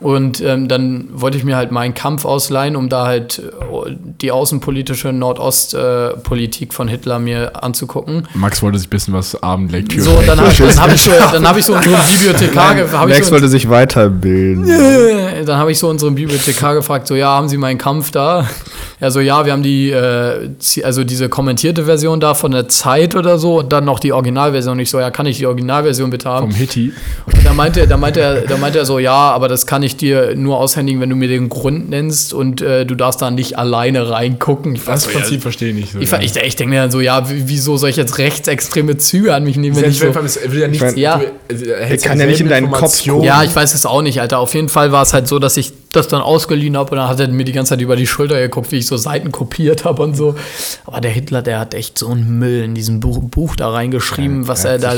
Und 0.02 0.40
ähm, 0.40 0.68
dann 0.68 1.08
wollte 1.12 1.38
ich 1.38 1.44
mir 1.44 1.56
halt 1.56 1.70
meinen 1.72 1.94
Kampf 1.94 2.24
ausleihen, 2.24 2.74
um 2.76 2.88
da 2.88 3.06
halt 3.06 3.38
äh, 3.38 3.96
die 4.20 4.32
außenpolitische 4.32 5.12
Nordostpolitik 5.12 6.74
von 6.74 6.88
Hitler 6.88 7.18
mir 7.18 7.62
anzugucken. 7.62 8.26
Max 8.34 8.62
wollte 8.62 8.78
sich 8.78 8.88
ein 8.88 8.90
bisschen 8.90 9.14
was 9.14 9.40
Abendlektüre. 9.42 10.02
So, 10.02 10.22
dann 10.26 10.40
habe 10.40 10.52
dann 10.58 10.78
hab 10.80 10.92
ich 10.92 11.02
so, 11.02 11.10
dann 11.32 11.46
hab 11.48 11.56
ich 11.56 11.64
so 11.64 11.74
unseren 11.74 12.00
Bibliothekar, 12.10 12.74
ge- 12.74 12.88
hab 12.92 13.08
ich 13.08 13.14
Max 13.14 13.26
so, 13.28 13.32
wollte 13.32 13.48
sich 13.48 13.68
weiterbilden. 13.68 14.68
äh, 14.68 15.44
dann 15.46 15.58
habe 15.58 15.72
ich 15.72 15.78
so 15.78 15.88
unseren 15.88 16.14
Bibliothekar 16.14 16.74
gefragt, 16.74 17.06
so, 17.06 17.14
ja, 17.14 17.28
haben 17.28 17.48
Sie 17.48 17.56
meinen 17.56 17.78
Kampf 17.78 18.10
da? 18.10 18.46
Er 19.00 19.10
so, 19.10 19.20
ja, 19.20 19.44
wir 19.44 19.52
haben 19.52 19.62
die, 19.62 19.90
äh, 19.90 20.50
also 20.84 21.04
diese 21.04 21.28
kommentierte 21.28 21.84
Version 21.84 22.20
da 22.20 22.34
von 22.34 22.52
der 22.52 22.68
Zeit 22.68 23.14
oder 23.16 23.38
so 23.38 23.58
und 23.60 23.72
dann 23.72 23.84
noch 23.84 23.98
die 23.98 24.12
Originalversion. 24.12 24.78
Ich 24.78 24.90
so, 24.90 25.00
ja, 25.00 25.10
kann 25.10 25.26
ich 25.26 25.38
die 25.38 25.46
Originalversion 25.46 26.10
bitte 26.10 26.28
haben? 26.28 26.50
Vom 26.50 26.54
Hitti. 26.56 26.92
Und 27.26 27.44
da 27.44 27.52
meinte, 27.52 27.86
da, 27.86 27.96
meinte 27.96 28.20
er, 28.20 28.40
da 28.42 28.56
meinte 28.56 28.78
er 28.78 28.84
so, 28.86 28.98
ja, 28.98 29.12
aber 29.12 29.48
das 29.48 29.66
kann 29.66 29.82
ich 29.82 29.91
dir 29.96 30.34
nur 30.36 30.58
aushändigen, 30.58 31.00
wenn 31.00 31.10
du 31.10 31.16
mir 31.16 31.28
den 31.28 31.48
Grund 31.48 31.90
nennst 31.90 32.32
und 32.32 32.60
äh, 32.60 32.84
du 32.84 32.94
darfst 32.94 33.22
da 33.22 33.30
nicht 33.30 33.58
alleine 33.58 34.10
reingucken. 34.10 34.74
Ich, 34.74 34.84
Das 34.84 35.04
so, 35.04 35.10
Prinzip 35.10 35.34
ja, 35.34 35.40
verstehe 35.40 35.68
ich 35.70 35.74
nicht 35.74 35.92
so. 35.92 35.98
ich, 35.98 36.12
ich, 36.12 36.36
ich 36.36 36.56
denke 36.56 36.70
mir 36.70 36.80
dann 36.80 36.90
so, 36.90 37.00
ja, 37.00 37.26
wieso 37.28 37.76
soll 37.76 37.90
ich 37.90 37.96
jetzt 37.96 38.18
rechtsextreme 38.18 38.96
Züge 38.96 39.34
an 39.34 39.44
mich 39.44 39.56
nehmen, 39.56 39.76
wenn 39.76 39.90
ich 39.90 39.98
so... 39.98 40.06
will 40.06 40.60
ja 40.60 40.68
nicht, 40.68 40.80
mein, 40.80 40.96
Ja. 40.96 41.20
Er 41.48 41.96
kann 41.98 42.18
ja 42.18 42.26
nicht 42.26 42.40
in 42.40 42.48
deinen 42.48 42.70
Kopf 42.70 43.04
gucken. 43.04 43.24
Ja, 43.24 43.42
ich 43.42 43.54
weiß 43.54 43.74
es 43.74 43.86
auch 43.86 44.02
nicht, 44.02 44.20
Alter. 44.20 44.38
Auf 44.38 44.54
jeden 44.54 44.68
Fall 44.68 44.92
war 44.92 45.02
es 45.02 45.12
halt 45.12 45.28
so, 45.28 45.38
dass 45.38 45.56
ich 45.56 45.72
das 45.92 46.08
dann 46.08 46.22
ausgeliehen 46.22 46.76
habe 46.76 46.90
und 46.92 46.96
dann 46.96 47.08
hat 47.08 47.20
er 47.20 47.28
mir 47.28 47.44
die 47.44 47.52
ganze 47.52 47.70
Zeit 47.70 47.80
über 47.80 47.96
die 47.96 48.06
Schulter 48.06 48.40
geguckt, 48.40 48.72
wie 48.72 48.78
ich 48.78 48.86
so 48.86 48.96
Seiten 48.96 49.30
kopiert 49.30 49.84
habe 49.84 50.02
und 50.02 50.16
so. 50.16 50.34
Aber 50.86 51.00
der 51.00 51.10
Hitler, 51.10 51.42
der 51.42 51.58
hat 51.58 51.74
echt 51.74 51.98
so 51.98 52.08
einen 52.08 52.38
Müll 52.38 52.62
in 52.62 52.74
diesem 52.74 53.00
Buch, 53.00 53.20
Buch 53.22 53.56
da 53.56 53.70
reingeschrieben, 53.70 54.48
was 54.48 54.64
er 54.64 54.78
da 54.78 54.94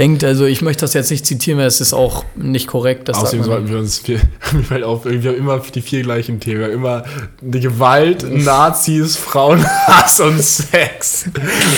denkt. 0.00 0.24
Also 0.24 0.46
ich 0.46 0.62
möchte 0.62 0.80
das 0.80 0.94
jetzt 0.94 1.10
nicht 1.10 1.26
zitieren, 1.26 1.58
weil 1.60 1.66
es 1.66 1.80
ist 1.80 1.92
auch 1.92 2.24
nicht 2.34 2.66
korrekt. 2.66 3.08
Das 3.08 3.18
Außerdem 3.18 3.44
sollten 3.44 3.68
wir 3.68 3.78
uns, 3.78 4.02
mir 4.08 4.18
fällt 4.64 4.82
auf, 4.82 5.04
irgendwie 5.06 5.28
haben 5.28 5.36
immer 5.36 5.58
die 5.58 5.82
vier 5.82 6.02
gleichen 6.02 6.40
Themen. 6.40 6.70
Immer 6.70 7.04
die 7.40 7.60
Gewalt, 7.60 8.24
Nazis, 8.28 9.16
Frauenhass 9.16 10.18
und 10.28 10.40
Sex. 10.42 11.26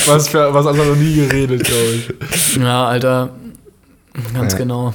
Was, 0.07 0.29
für, 0.29 0.55
was 0.55 0.65
haben 0.65 0.79
wir 0.79 0.85
noch 0.87 0.97
nie 0.97 1.17
geredet, 1.17 1.65
glaube 1.65 1.95
ich. 2.31 2.57
Ja, 2.57 2.87
Alter. 2.87 3.31
Ganz 4.33 4.53
Ja. 4.53 4.59
genau. 4.59 4.95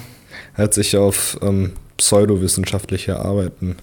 Er 0.56 0.64
hat 0.64 0.74
sich 0.74 0.96
auf 0.98 1.38
ähm, 1.42 1.74
pseudowissenschaftliche 1.98 3.20
Arbeiten 3.20 3.76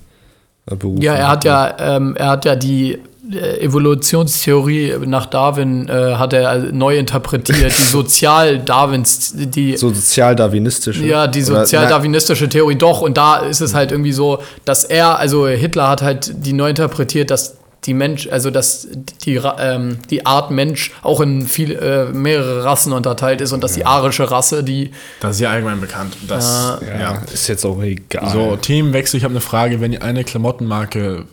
äh, 0.66 0.74
berufen. 0.74 1.02
Ja, 1.02 1.14
er 1.14 1.28
hat 1.28 1.44
ja, 1.44 1.76
ähm, 1.96 2.16
er 2.16 2.28
hat 2.30 2.44
ja 2.44 2.56
die 2.56 2.98
Evolutionstheorie 3.31 4.95
nach 5.07 5.26
Darwin 5.26 5.88
äh, 5.88 6.14
hat 6.16 6.33
er 6.33 6.59
neu 6.73 6.99
interpretiert, 6.99 7.73
die 7.76 7.83
Sozial-Darwins, 7.90 9.33
die 9.35 9.76
So 9.76 9.88
sozial-darwinistische. 9.88 11.04
Ja, 11.04 11.26
die 11.26 11.43
sozial-darwinistische 11.43 12.49
Theorie 12.49 12.76
doch. 12.76 13.00
Und 13.00 13.16
da 13.16 13.37
ist 13.37 13.61
es 13.61 13.75
halt 13.75 13.93
irgendwie 13.93 14.12
so, 14.12 14.40
dass 14.64 14.85
er, 14.85 15.18
also 15.18 15.46
Hitler 15.48 15.88
hat 15.88 16.03
halt 16.03 16.33
die 16.44 16.53
neu 16.53 16.68
interpretiert, 16.70 17.31
dass 17.31 17.57
die 17.87 17.94
Mensch, 17.94 18.29
also 18.29 18.51
dass 18.51 18.88
die, 19.25 19.37
ähm, 19.59 19.99
die 20.11 20.27
Art 20.27 20.51
Mensch 20.51 20.90
auch 21.03 21.20
in 21.20 21.47
viel, 21.47 21.73
äh, 21.73 22.07
mehrere 22.07 22.64
Rassen 22.64 22.92
unterteilt 22.92 23.40
ist 23.40 23.53
und 23.53 23.62
dass 23.62 23.73
die 23.75 23.85
arische 23.85 24.31
Rasse, 24.31 24.64
die 24.64 24.90
Das 25.20 25.37
ist 25.37 25.40
ja 25.40 25.51
allgemein 25.51 25.81
bekannt. 25.81 26.16
Das, 26.27 26.79
ja. 26.81 27.01
ja, 27.01 27.23
ist 27.33 27.49
jetzt 27.49 27.64
auch 27.64 27.83
egal. 27.83 28.31
So, 28.31 28.57
Themenwechsel. 28.57 29.18
Ich 29.18 29.25
habe 29.25 29.33
eine 29.33 29.40
Frage. 29.40 29.81
Wenn 29.81 29.92
ihr 29.92 30.03
eine 30.03 30.25
Klamottenmarke 30.25 31.25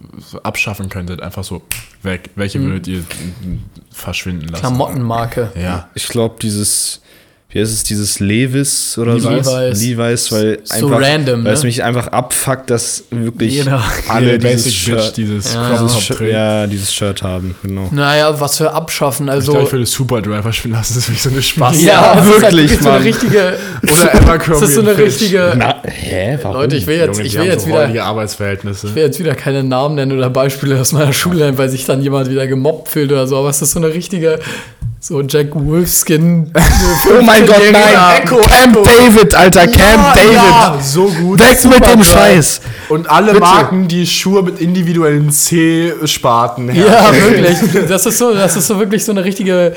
abschaffen 0.43 0.89
könntet, 0.89 1.21
einfach 1.21 1.43
so 1.43 1.61
weg, 2.03 2.31
welche 2.35 2.61
würdet 2.61 2.87
ihr 2.87 3.03
verschwinden 3.91 4.47
lassen? 4.47 4.61
Klamottenmarke. 4.61 5.51
Ja. 5.55 5.89
Ich 5.93 6.07
glaube, 6.07 6.35
dieses, 6.41 7.01
wie 7.51 7.59
heißt 7.59 7.71
es, 7.73 7.83
dieses 7.83 8.19
Levis 8.19 8.97
oder 8.97 9.15
Levi's. 9.15 9.45
so. 9.45 9.57
Levi's, 9.59 10.31
weil 10.31 10.59
So 10.63 10.87
einfach, 10.87 11.01
random, 11.01 11.43
weil 11.43 11.53
es 11.53 11.63
ne? 11.63 11.67
mich 11.67 11.83
einfach 11.83 12.07
abfuckt, 12.07 12.69
dass 12.69 13.03
wirklich 13.11 13.55
Jeder. 13.55 13.83
alle 14.07 14.33
Jede 14.33 14.39
dieses 14.39 14.63
Basic 14.63 14.85
Bitch 14.93 15.03
Shirt, 15.03 15.17
dieses 15.17 15.53
Ja. 15.53 15.71
Dieses 15.83 16.01
Shirt, 16.01 16.21
ja, 16.21 16.67
dieses 16.67 16.93
Shirt 16.93 17.21
haben, 17.23 17.55
genau. 17.61 17.89
Naja, 17.91 18.39
was 18.39 18.57
für 18.57 18.71
abschaffen, 18.71 19.27
Ich 19.27 19.31
also. 19.33 19.51
glaube, 19.51 19.67
ich 19.67 19.73
würde 19.73 19.85
Superdry 19.85 20.41
verschwinden 20.41 20.77
lassen. 20.77 20.93
Das 20.95 21.03
ist 21.03 21.09
wirklich 21.09 21.23
so 21.23 21.29
eine 21.29 21.41
Spaß. 21.41 21.83
Ja, 21.83 22.13
ist 22.13 22.25
wirklich, 22.41 22.71
halt 22.71 22.83
so 22.83 22.89
eine 22.89 23.03
richtige. 23.03 23.57
Oder 23.83 24.15
Abercrombie 24.15 24.59
Das 24.61 24.69
ist 24.69 24.75
so 24.75 24.81
eine 24.81 24.97
richtige. 24.97 25.53
Na, 25.57 25.81
hä, 25.83 26.37
warum? 26.41 26.57
Leute, 26.61 26.77
ich 26.77 26.87
will 26.87 26.97
jetzt, 26.97 27.17
Junge, 27.17 27.27
ich 27.27 27.37
will 27.37 27.45
jetzt 27.45 27.63
so 27.63 27.67
wieder. 27.67 28.03
Arbeitsverhältnisse. 28.05 28.87
Ich 28.87 28.95
will 28.95 29.03
jetzt 29.03 29.19
wieder 29.19 29.35
keine 29.35 29.63
Namen 29.63 29.95
nennen 29.95 30.17
oder 30.17 30.29
Beispiele 30.29 30.79
aus 30.79 30.93
meiner 30.93 31.11
Schule 31.13 31.39
nennen, 31.39 31.57
weil 31.57 31.69
sich 31.69 31.85
dann 31.85 32.01
jemand 32.01 32.29
wieder 32.29 32.47
gemobbt 32.47 32.87
fühlt 32.89 33.11
oder 33.11 33.27
so. 33.27 33.37
Aber 33.37 33.49
es 33.49 33.61
ist 33.61 33.71
so 33.71 33.79
eine 33.79 33.93
richtige, 33.93 34.39
so 35.01 35.21
Jack 35.21 35.47
Wolfskin. 35.53 36.51
Oh 37.09 37.21
mein 37.23 37.45
Gott, 37.45 37.61
nein! 37.71 38.21
Echo, 38.23 38.37
Camp 38.37 38.77
David, 38.83 39.33
Alter, 39.35 39.67
Camp 39.67 40.15
David! 40.15 40.33
Ja, 40.33 40.79
so 40.81 41.07
gut. 41.07 41.39
Weg 41.39 41.63
mit 41.65 41.85
dem. 41.85 42.03
Scheiß! 42.03 42.61
Und 42.89 43.09
alle 43.09 43.33
Bitte. 43.33 43.39
Marken, 43.41 43.87
die 43.87 44.05
Schuhe 44.05 44.43
mit 44.43 44.61
individuellen 44.61 45.31
C-Sparten 45.31 46.73
Ja, 46.75 47.11
wirklich. 47.13 47.57
Das 47.89 48.05
ist 48.05 48.17
so, 48.17 48.33
das 48.33 48.55
ist 48.55 48.67
so 48.67 48.77
wirklich 48.79 49.03
so 49.03 49.11
eine 49.11 49.23
richtige 49.23 49.75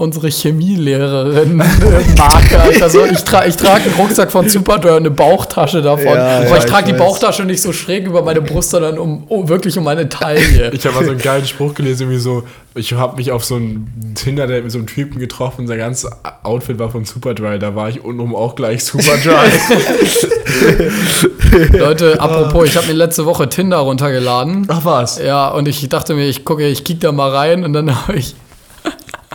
unsere 0.00 0.28
Chemielehrerin 0.28 1.60
äh, 1.60 2.16
Marke. 2.16 2.58
Alter. 2.58 2.88
So, 2.88 3.04
ich, 3.04 3.22
tra 3.22 3.44
ich 3.44 3.54
trage 3.56 3.84
einen 3.84 3.94
Rucksack 3.96 4.32
von 4.32 4.48
Superdry 4.48 4.92
und 4.92 4.96
eine 4.96 5.10
Bauchtasche 5.10 5.82
davon. 5.82 6.06
Ja, 6.06 6.38
Aber 6.38 6.46
ja, 6.46 6.56
ich 6.56 6.64
trage 6.64 6.86
die 6.86 6.92
weiß. 6.92 6.98
Bauchtasche 6.98 7.44
nicht 7.44 7.60
so 7.60 7.74
schräg 7.74 8.06
über 8.06 8.22
meine 8.22 8.40
Brust, 8.40 8.70
sondern 8.70 8.98
um, 8.98 9.24
um 9.24 9.50
wirklich 9.50 9.76
um 9.76 9.84
meine 9.84 10.08
Taille. 10.08 10.70
Ich 10.72 10.86
habe 10.86 10.96
mal 10.96 11.04
so 11.04 11.10
einen 11.10 11.20
geilen 11.20 11.44
Spruch 11.44 11.74
gelesen, 11.74 12.04
irgendwie 12.04 12.18
so, 12.18 12.44
ich 12.74 12.94
habe 12.94 13.18
mich 13.18 13.30
auf 13.30 13.44
so 13.44 13.56
ein 13.56 14.14
Tinder-Date 14.14 14.62
mit 14.62 14.72
so 14.72 14.78
einem 14.78 14.86
Typen 14.86 15.18
getroffen, 15.18 15.66
sein 15.66 15.76
ganzes 15.76 16.10
Outfit 16.44 16.78
war 16.78 16.88
von 16.88 17.04
Superdry, 17.04 17.58
da 17.58 17.74
war 17.74 17.90
ich 17.90 18.02
untenrum 18.02 18.34
auch 18.34 18.54
gleich 18.54 18.82
Superdry. 18.82 19.34
Leute, 21.78 22.18
apropos, 22.18 22.68
ich 22.68 22.76
habe 22.78 22.86
mir 22.86 22.94
letzte 22.94 23.26
Woche 23.26 23.50
Tinder 23.50 23.76
runtergeladen. 23.78 24.64
Ach 24.68 24.82
was. 24.82 25.18
Ja, 25.18 25.48
und 25.50 25.68
ich 25.68 25.86
dachte 25.90 26.14
mir, 26.14 26.26
ich 26.26 26.46
gucke, 26.46 26.66
ich 26.66 26.84
kick 26.84 27.00
da 27.00 27.12
mal 27.12 27.30
rein 27.30 27.64
und 27.64 27.74
dann 27.74 27.94
habe 27.94 28.16
ich. 28.16 28.34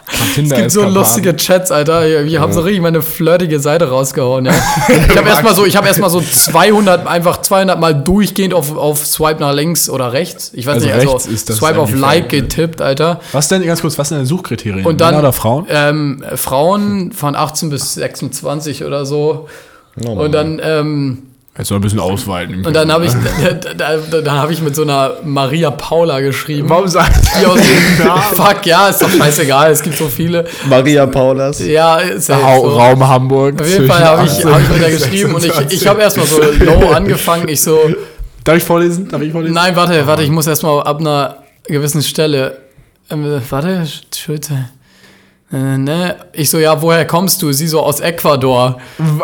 Es 0.07 0.35
gibt 0.53 0.71
so 0.71 0.83
lustige 0.83 1.35
Chats, 1.35 1.71
Alter. 1.71 2.05
Wir 2.07 2.25
wir 2.25 2.41
haben 2.41 2.53
so 2.53 2.61
richtig 2.61 2.81
meine 2.81 3.01
flirtige 3.01 3.59
Seite 3.59 3.89
rausgehauen, 3.89 4.45
ja. 4.45 4.53
Ich 4.87 5.17
habe 5.17 5.27
erstmal 5.29 5.55
so, 5.55 5.65
ich 5.65 5.75
habe 5.75 5.87
erstmal 5.87 6.09
so 6.09 6.21
200, 6.21 7.07
einfach 7.07 7.41
200 7.41 7.79
Mal 7.79 7.93
durchgehend 7.93 8.53
auf, 8.53 8.75
auf 8.77 9.05
Swipe 9.05 9.39
nach 9.39 9.53
links 9.53 9.89
oder 9.89 10.13
rechts. 10.13 10.51
Ich 10.53 10.65
weiß 10.67 10.75
Also 10.75 10.85
nicht, 10.87 10.95
also 10.95 11.19
Swipe 11.19 11.79
auf 11.79 11.93
Like 11.95 12.29
fair. 12.29 12.41
getippt, 12.41 12.81
Alter. 12.81 13.19
Was 13.31 13.47
denn, 13.47 13.65
ganz 13.65 13.81
kurz, 13.81 13.97
was 13.97 14.09
sind 14.09 14.17
deine 14.17 14.27
Suchkriterien? 14.27 14.85
Und 14.85 15.01
dann 15.01 15.09
Männer 15.15 15.19
oder 15.19 15.33
Frauen? 15.33 15.65
Ähm, 15.69 16.23
Frauen 16.35 17.11
von 17.11 17.35
18 17.35 17.69
bis 17.69 17.93
26 17.95 18.83
oder 18.83 19.05
so. 19.05 19.47
Und 20.05 20.33
dann, 20.33 20.61
ähm, 20.63 21.23
Jetzt 21.57 21.69
soll 21.69 21.77
ein 21.77 21.81
bisschen 21.81 22.01
ausweiten. 22.01 22.65
und 22.65 22.73
dann 22.73 22.91
habe 22.91 23.05
ich, 23.05 23.13
da, 23.13 23.53
da, 23.73 23.97
da, 23.97 24.21
dann 24.21 24.37
habe 24.37 24.51
ich 24.51 24.61
mit 24.61 24.75
so 24.75 24.81
einer 24.81 25.13
Maria 25.23 25.71
Paula 25.71 26.19
geschrieben. 26.19 26.69
Warum 26.69 26.87
sagst 26.89 27.29
Die 27.39 27.45
aus 27.45 27.59
Fuck, 28.33 28.65
ja, 28.65 28.89
ist 28.89 29.01
doch 29.01 29.09
scheißegal, 29.09 29.71
es 29.71 29.81
gibt 29.81 29.97
so 29.97 30.09
viele. 30.09 30.45
Maria 30.67 31.05
Paulas. 31.05 31.65
Ja, 31.65 31.97
ist 31.99 32.27
ja 32.27 32.37
Ra 32.37 32.57
so. 32.57 32.67
Raum 32.67 33.07
Hamburg. 33.07 33.61
Auf 33.61 33.69
jeden 33.69 33.87
Fall 33.87 34.03
habe 34.03 34.25
ich, 34.25 34.43
hab 34.45 34.59
ich 34.61 34.69
mit 34.69 34.81
der 34.81 34.91
geschrieben 34.97 35.33
und 35.33 35.45
ich, 35.45 35.53
ich 35.71 35.87
habe 35.87 36.01
erstmal 36.01 36.25
so 36.27 36.41
low 36.41 36.89
angefangen. 36.93 37.47
Ich 37.47 37.61
so, 37.61 37.79
Darf 38.43 38.57
ich 38.57 38.63
vorlesen? 38.63 39.07
Darf 39.07 39.21
ich 39.21 39.31
vorlesen? 39.31 39.53
nein, 39.53 39.75
warte, 39.77 40.05
warte, 40.05 40.23
ich 40.23 40.29
muss 40.29 40.47
erstmal 40.47 40.81
ab 40.83 40.99
einer 40.99 41.37
gewissen 41.63 42.01
Stelle. 42.03 42.57
Ähm, 43.09 43.41
warte, 43.49 43.87
Schulze. 44.13 44.69
Äh, 45.53 45.77
ne? 45.77 46.15
Ich 46.33 46.49
so, 46.49 46.57
ja, 46.57 46.81
woher 46.81 47.05
kommst 47.05 47.39
du? 47.43 47.51
Sie 47.51 47.67
so 47.67 47.79
aus 47.79 47.99
Ecuador. 47.99 48.79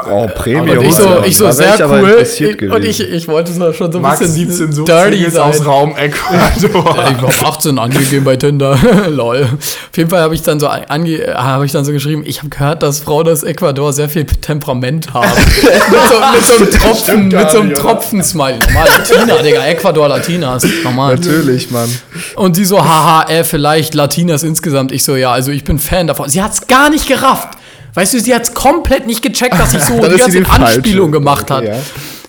Oh, 0.08 0.28
Premium. 0.36 0.78
Und 0.78 0.86
ich 0.86 0.94
so, 0.94 1.24
ich 1.26 1.36
so 1.36 1.46
Da 1.46 1.52
sehr 1.52 1.90
cool. 1.90 2.72
Und 2.76 2.86
ich, 2.86 3.02
ich 3.02 3.28
wollte 3.28 3.52
so 3.52 3.74
schon 3.74 3.92
so 3.92 3.98
ein 3.98 4.04
Max 4.04 4.20
bisschen 4.20 4.48
17 4.48 4.72
sucht 4.72 4.88
dirty 4.88 5.32
sein. 5.32 5.42
aus 5.42 5.66
Raum 5.66 5.96
Ecuador. 5.96 6.96
Ja, 7.02 7.10
ich 7.10 7.22
war 7.22 7.30
auf 7.30 7.46
18 7.46 7.80
angegeben 7.80 8.24
bei 8.24 8.36
Tinder. 8.36 8.78
Lol. 9.10 9.44
Auf 9.44 9.98
jeden 9.98 10.12
Fall 10.12 10.22
habe 10.22 10.36
ich 10.36 10.44
dann 10.44 10.60
so 10.60 10.68
ange 10.68 11.34
habe 11.36 11.66
ich 11.66 11.72
dann 11.72 11.86
so 11.86 11.92
geschrieben, 11.92 12.24
ich 12.26 12.40
habe 12.40 12.50
gehört, 12.50 12.84
dass 12.84 13.00
Frauen 13.00 13.28
aus 13.28 13.42
Ecuador 13.42 13.92
sehr 13.92 14.08
viel 14.08 14.26
Temperament 14.26 15.14
haben. 15.14 15.28
mit, 15.36 16.02
so, 16.08 16.20
mit 16.34 16.46
so 16.46 16.54
einem 16.54 16.72
Tropfen, 16.72 17.28
mit 17.30 17.52
so 17.52 17.60
einem? 17.60 17.74
Tropfen-Smiley. 17.74 18.60
Normal 18.60 18.88
Latina, 18.88 19.42
Digga, 19.42 19.66
Ecuador 19.66 20.08
Latinas. 20.08 20.66
Normal. 20.84 21.16
Natürlich, 21.16 21.72
Mann. 21.72 21.90
Und 22.36 22.56
sie 22.56 22.66
so, 22.66 22.84
haha, 22.84 23.24
äh, 23.30 23.44
vielleicht 23.44 23.96
Latinas 23.96 24.44
insgesamt. 24.44 24.92
Ich 24.92 25.04
so, 25.04 25.16
ja, 25.16 25.32
also 25.32 25.52
ich 25.52 25.64
bin 25.64 25.80
Fan 25.80 26.11
davon. 26.12 26.30
Sie 26.30 26.42
hat's 26.42 26.68
gar 26.68 26.90
nicht 26.90 27.08
gerafft. 27.08 27.50
Weißt 27.94 28.14
du, 28.14 28.20
sie 28.20 28.34
hat's 28.34 28.54
komplett 28.54 29.06
nicht 29.06 29.22
gecheckt, 29.22 29.60
dass 29.60 29.74
ich 29.74 29.84
so 29.84 30.00
die 30.08 30.18
ganze. 30.18 30.46
Anspielung 30.50 31.12
gemacht 31.12 31.52
hat. 31.52 31.66
Ja. 31.66 31.76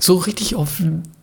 So 0.01 0.17
richtig 0.17 0.57
auf, 0.57 0.69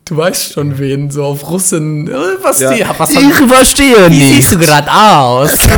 du 0.06 0.16
weißt 0.16 0.54
schon 0.54 0.78
wen, 0.78 1.10
so 1.10 1.24
auf 1.24 1.50
Russen. 1.50 2.08
Äh, 2.08 2.12
Was 2.42 2.60
Ja. 2.60 2.72
die, 2.72 2.84
was 2.96 3.12
verstehe 3.12 4.10
wie 4.10 4.24
siehst 4.34 4.52
du 4.52 4.58
gerade 4.58 4.90
aus? 4.90 5.50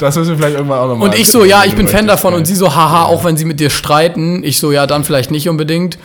Das 0.00 0.14
müssen 0.14 0.30
wir 0.30 0.36
vielleicht 0.36 0.56
irgendwann 0.56 0.78
auch 0.78 0.86
nochmal. 0.88 1.08
Und 1.08 1.18
ich 1.18 1.28
so, 1.28 1.44
ja, 1.44 1.64
ich 1.64 1.74
bin 1.74 1.88
Fan 1.88 2.06
davon. 2.06 2.32
Und 2.32 2.46
sie 2.46 2.54
so, 2.54 2.72
haha, 2.74 3.04
auch 3.06 3.24
wenn 3.24 3.36
sie 3.36 3.44
mit 3.44 3.58
dir 3.58 3.68
streiten. 3.70 4.44
Ich 4.44 4.60
so, 4.60 4.70
ja, 4.70 4.86
dann 4.86 5.02
vielleicht 5.02 5.32
nicht 5.32 5.48
unbedingt. 5.48 5.98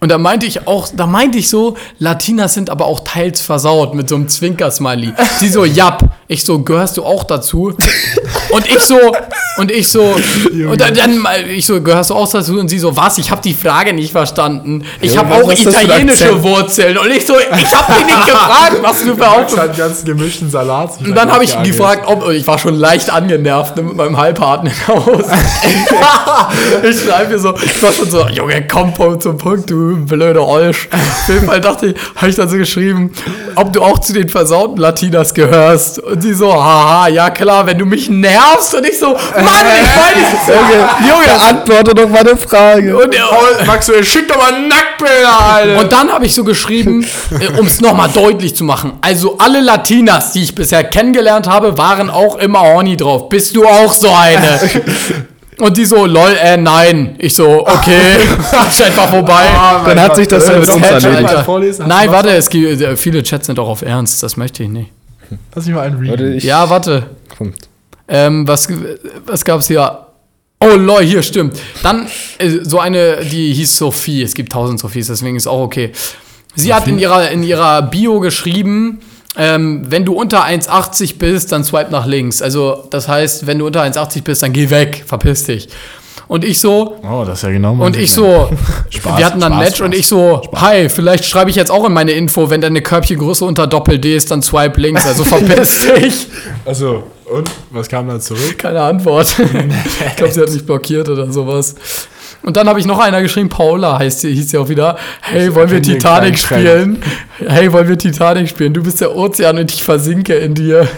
Und 0.00 0.10
da 0.10 0.18
meinte 0.18 0.44
ich 0.44 0.66
auch, 0.66 0.88
da 0.94 1.06
meinte 1.06 1.38
ich 1.38 1.48
so, 1.48 1.76
Latinas 1.98 2.54
sind 2.54 2.68
aber 2.68 2.84
auch 2.84 3.00
teils 3.00 3.40
versaut 3.40 3.94
mit 3.94 4.08
so 4.08 4.16
einem 4.16 4.28
Zwinker-Smiley. 4.28 5.12
Sie 5.38 5.48
so, 5.48 5.64
japp. 5.64 6.04
Ich 6.28 6.44
so, 6.44 6.58
gehörst 6.58 6.96
du 6.96 7.04
auch 7.04 7.24
dazu? 7.24 7.72
Und 8.50 8.66
ich 8.66 8.80
so, 8.80 8.98
und 9.58 9.70
ich 9.70 9.88
so, 9.88 10.16
und 10.70 10.80
dann, 10.80 10.92
dann 10.92 11.24
ich 11.48 11.64
so, 11.64 11.80
gehörst 11.80 12.10
du 12.10 12.14
auch 12.14 12.30
dazu? 12.30 12.58
Und 12.58 12.68
sie 12.68 12.78
so, 12.78 12.96
was? 12.96 13.16
Ich 13.18 13.30
habe 13.30 13.40
die 13.42 13.54
Frage 13.54 13.92
nicht 13.92 14.12
verstanden. 14.12 14.84
Ich 15.00 15.14
Junge, 15.14 15.30
habe 15.30 15.44
auch 15.44 15.52
italienische? 15.52 16.42
Wurzeln. 16.42 16.98
Und 16.98 17.10
ich 17.10 17.24
so, 17.24 17.34
ich 17.38 17.74
habe 17.74 17.92
dich 17.92 18.06
nicht 18.06 18.26
gefragt, 18.26 18.76
was 18.82 18.98
du 18.98 19.14
für 19.14 19.16
Max 19.16 19.52
Autos 19.52 19.58
hat 19.58 19.76
ganz 19.76 20.04
gemischten 20.04 20.50
Salat. 20.50 20.98
und 21.00 21.14
dann 21.14 21.30
habe 21.30 21.44
ich 21.44 21.54
ihn 21.54 21.62
gefragt, 21.62 22.02
ob 22.06 22.28
ich 22.30 22.46
war 22.46 22.58
schon 22.58 22.74
leicht 22.74 23.10
angenervt 23.10 23.76
ne, 23.76 23.82
mit 23.82 23.96
meinem 23.96 24.16
Halbharten 24.16 24.68
im 24.68 24.88
Haus. 24.88 25.24
ich 26.82 27.00
schreibe 27.00 27.32
mir 27.32 27.38
so, 27.38 27.54
ich 27.56 27.82
war 27.82 27.92
schon 27.92 28.10
so, 28.10 28.26
Junge, 28.28 28.66
komm 28.66 28.92
zum 29.20 29.38
Punkt, 29.38 29.70
du 29.70 29.85
blöde 29.94 30.44
Olsch. 30.46 30.88
Auf 30.92 31.28
jeden 31.28 31.46
Fall 31.46 31.60
dachte 31.60 31.86
ich, 31.86 31.94
habe 32.16 32.28
ich 32.28 32.36
dann 32.36 32.48
so 32.48 32.56
geschrieben, 32.56 33.12
ob 33.54 33.72
du 33.72 33.82
auch 33.82 33.98
zu 34.00 34.12
den 34.12 34.28
versauten 34.28 34.76
Latinas 34.78 35.32
gehörst. 35.34 35.98
Und 36.00 36.22
sie 36.22 36.34
so, 36.34 36.52
haha, 36.52 37.08
ja 37.08 37.30
klar, 37.30 37.66
wenn 37.66 37.78
du 37.78 37.86
mich 37.86 38.08
nervst. 38.10 38.74
Und 38.74 38.86
ich 38.86 38.98
so, 38.98 39.08
Mann, 39.12 39.16
ich 39.36 39.96
meine 39.96 40.20
nicht. 40.20 40.48
Junge, 40.48 40.88
Junge. 41.08 41.26
Beantworte 41.38 41.94
doch 41.94 42.08
mal 42.08 42.20
eine 42.20 42.36
Frage. 42.36 42.96
Und, 42.96 43.14
er- 43.14 43.64
Max, 43.66 43.86
du 43.86 44.02
schick 44.04 44.28
doch 44.28 44.36
mal 44.38 44.52
Nacktbilder, 44.66 45.40
Alter. 45.40 45.80
Und 45.80 45.92
dann 45.92 46.10
habe 46.12 46.26
ich 46.26 46.34
so 46.34 46.44
geschrieben, 46.44 47.06
äh, 47.40 47.58
um 47.58 47.66
es 47.66 47.80
nochmal 47.80 48.08
deutlich 48.08 48.54
zu 48.56 48.64
machen. 48.64 48.92
Also 49.00 49.36
alle 49.38 49.60
Latinas, 49.60 50.32
die 50.32 50.42
ich 50.42 50.54
bisher 50.54 50.82
kennengelernt 50.84 51.48
habe, 51.48 51.76
waren 51.78 52.10
auch 52.10 52.36
immer 52.36 52.60
horny 52.60 52.96
drauf. 52.96 53.28
Bist 53.28 53.54
du 53.56 53.66
auch 53.66 53.92
so 53.92 54.08
eine? 54.10 54.58
Und 55.58 55.76
die 55.76 55.84
so, 55.86 56.04
lol, 56.04 56.36
äh, 56.42 56.56
nein. 56.56 57.14
Ich 57.18 57.34
so, 57.34 57.66
okay, 57.66 58.18
war 58.96 59.08
vorbei. 59.08 59.44
Dann 59.86 60.00
hat 60.00 60.16
sich 60.16 60.28
das 60.28 60.46
ja 60.48 60.58
mit 60.58 60.68
Das 60.68 60.74
uns 60.76 60.86
erledigt. 60.86 61.78
Nein, 61.86 62.10
warte, 62.10 62.30
es 62.30 62.48
gibt, 62.50 62.80
äh, 62.80 62.96
viele 62.96 63.22
Chats 63.22 63.46
sind 63.46 63.58
auch 63.58 63.68
auf 63.68 63.82
Ernst, 63.82 64.22
das 64.22 64.36
möchte 64.36 64.62
ich 64.64 64.68
nicht. 64.68 64.90
Lass 65.54 65.66
mich 65.66 65.74
mal 65.74 65.82
einen 65.82 65.98
readen. 65.98 66.38
Ja, 66.40 66.68
warte. 66.68 67.06
Kommt. 67.36 67.56
Ähm, 68.08 68.46
was, 68.46 68.68
was 69.26 69.44
gab's 69.44 69.66
hier? 69.66 70.06
Oh, 70.60 70.74
lol, 70.74 71.02
hier 71.02 71.22
stimmt. 71.22 71.58
Dann 71.82 72.06
äh, 72.38 72.58
so 72.62 72.78
eine, 72.78 73.18
die 73.24 73.52
hieß 73.52 73.76
Sophie. 73.76 74.22
Es 74.22 74.34
gibt 74.34 74.52
tausend 74.52 74.80
Sophies, 74.80 75.08
deswegen 75.08 75.36
ist 75.36 75.46
auch 75.46 75.60
okay. 75.60 75.92
Sie 76.54 76.72
hat 76.72 76.86
in 76.88 76.98
ihrer, 76.98 77.30
in 77.30 77.42
ihrer 77.42 77.82
Bio 77.82 78.20
geschrieben, 78.20 79.00
ähm, 79.38 79.84
wenn 79.88 80.04
du 80.04 80.14
unter 80.14 80.44
1,80 80.44 81.18
bist, 81.18 81.52
dann 81.52 81.64
swipe 81.64 81.90
nach 81.90 82.06
links. 82.06 82.40
Also, 82.42 82.84
das 82.90 83.08
heißt, 83.08 83.46
wenn 83.46 83.58
du 83.58 83.66
unter 83.66 83.82
1,80 83.82 84.22
bist, 84.22 84.42
dann 84.42 84.52
geh 84.52 84.70
weg, 84.70 85.04
verpiss 85.06 85.44
dich. 85.44 85.68
Und 86.28 86.44
ich 86.44 86.60
so, 86.60 86.96
Oh, 87.08 87.22
das 87.24 87.38
ist 87.38 87.42
ja 87.44 87.50
genau 87.50 87.74
mein 87.74 87.86
und 87.86 87.94
Ding, 87.94 88.02
ich 88.02 88.12
so, 88.12 88.50
Spaß, 88.90 89.18
wir 89.18 89.26
hatten 89.26 89.38
dann 89.38 89.52
ein 89.52 89.58
Spaß, 89.60 89.70
Match 89.70 89.80
und 89.80 89.92
Spaß. 89.92 90.00
ich 90.00 90.06
so, 90.08 90.42
hi, 90.56 90.88
vielleicht 90.88 91.24
schreibe 91.24 91.50
ich 91.50 91.56
jetzt 91.56 91.70
auch 91.70 91.84
in 91.84 91.92
meine 91.92 92.12
Info, 92.12 92.50
wenn 92.50 92.60
deine 92.60 92.82
Körbchengröße 92.82 93.44
unter 93.44 93.66
Doppel-D 93.68 94.16
ist, 94.16 94.30
dann 94.30 94.42
swipe 94.42 94.80
links, 94.80 95.06
also 95.06 95.22
verpiss 95.22 95.86
dich. 95.96 96.26
Also, 96.64 97.04
und? 97.32 97.48
Was 97.70 97.88
kam 97.88 98.08
da 98.08 98.18
zurück? 98.18 98.58
Keine 98.58 98.80
Antwort. 98.80 99.36
ich 100.08 100.16
glaube, 100.16 100.32
sie 100.32 100.40
hat 100.40 100.50
mich 100.50 100.64
blockiert 100.66 101.08
oder 101.08 101.30
sowas. 101.30 101.74
Und 102.42 102.56
dann 102.56 102.68
habe 102.68 102.78
ich 102.78 102.86
noch 102.86 102.98
einer 102.98 103.22
geschrieben, 103.22 103.48
Paula 103.48 103.98
heißt 103.98 104.20
sie, 104.20 104.32
hieß 104.34 104.50
sie 104.50 104.58
auch 104.58 104.68
wieder. 104.68 104.96
Hey, 105.20 105.54
wollen 105.54 105.70
wir 105.70 105.82
Titanic 105.82 106.38
spielen? 106.38 107.02
Hey, 107.38 107.72
wollen 107.72 107.88
wir 107.88 107.98
Titanic 107.98 108.48
spielen? 108.48 108.72
Du 108.72 108.82
bist 108.82 109.00
der 109.00 109.16
Ozean 109.16 109.58
und 109.58 109.72
ich 109.72 109.82
versinke 109.82 110.34
in 110.34 110.54
dir. 110.54 110.88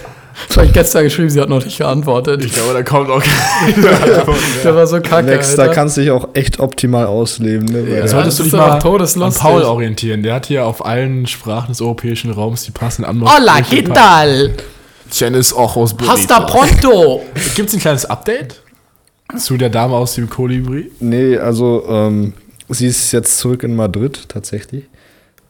Das 0.47 0.57
habe 0.57 0.67
ich 0.67 0.73
gestern 0.73 1.05
geschrieben, 1.05 1.31
sie 1.31 1.41
hat 1.41 1.49
noch 1.49 1.65
nicht 1.65 1.79
geantwortet. 1.79 2.45
Ich 2.45 2.53
glaube, 2.53 2.73
da 2.73 2.83
kommt 2.83 3.11
auch 3.11 3.23
keine 3.23 3.73
Der 4.65 4.77
war 4.77 4.87
so 4.87 5.01
kacke, 5.01 5.31
Lex, 5.31 5.57
da 5.57 5.69
kannst 5.69 5.97
du 5.97 6.03
dich 6.03 6.11
auch 6.11 6.29
echt 6.35 6.61
optimal 6.61 7.07
ausleben. 7.07 7.67
Ne? 7.67 7.99
Ja. 7.99 8.07
Solltest 8.07 8.39
du 8.39 8.45
dich 8.45 8.53
mal 8.53 8.73
an 8.73 8.79
Paul 8.79 9.63
orientieren. 9.63 10.23
Der 10.23 10.35
hat 10.35 10.47
hier 10.47 10.65
auf 10.65 10.85
allen 10.85 11.27
Sprachen 11.27 11.69
des 11.69 11.81
europäischen 11.81 12.31
Raums 12.31 12.63
die 12.63 12.71
passenden 12.71 13.11
Antworten. 13.11 13.35
Hola, 13.37 13.59
¿qué 13.61 13.93
tal? 13.93 14.55
Tienes 15.11 15.53
ojos 15.55 15.95
Hasta 16.07 16.41
pronto. 16.41 17.23
Gibt 17.57 17.71
es 17.71 17.75
ein 17.75 17.81
kleines 17.81 18.05
Update 18.05 18.61
zu 19.37 19.57
der 19.57 19.69
Dame 19.71 19.95
aus 19.95 20.15
dem 20.15 20.29
Kolibri? 20.31 20.91
Nee, 21.01 21.37
also 21.37 21.85
ähm, 21.89 22.33
sie 22.69 22.87
ist 22.87 23.13
jetzt 23.13 23.39
zurück 23.39 23.63
in 23.63 23.77
Madrid 23.77 24.25
tatsächlich. 24.29 24.85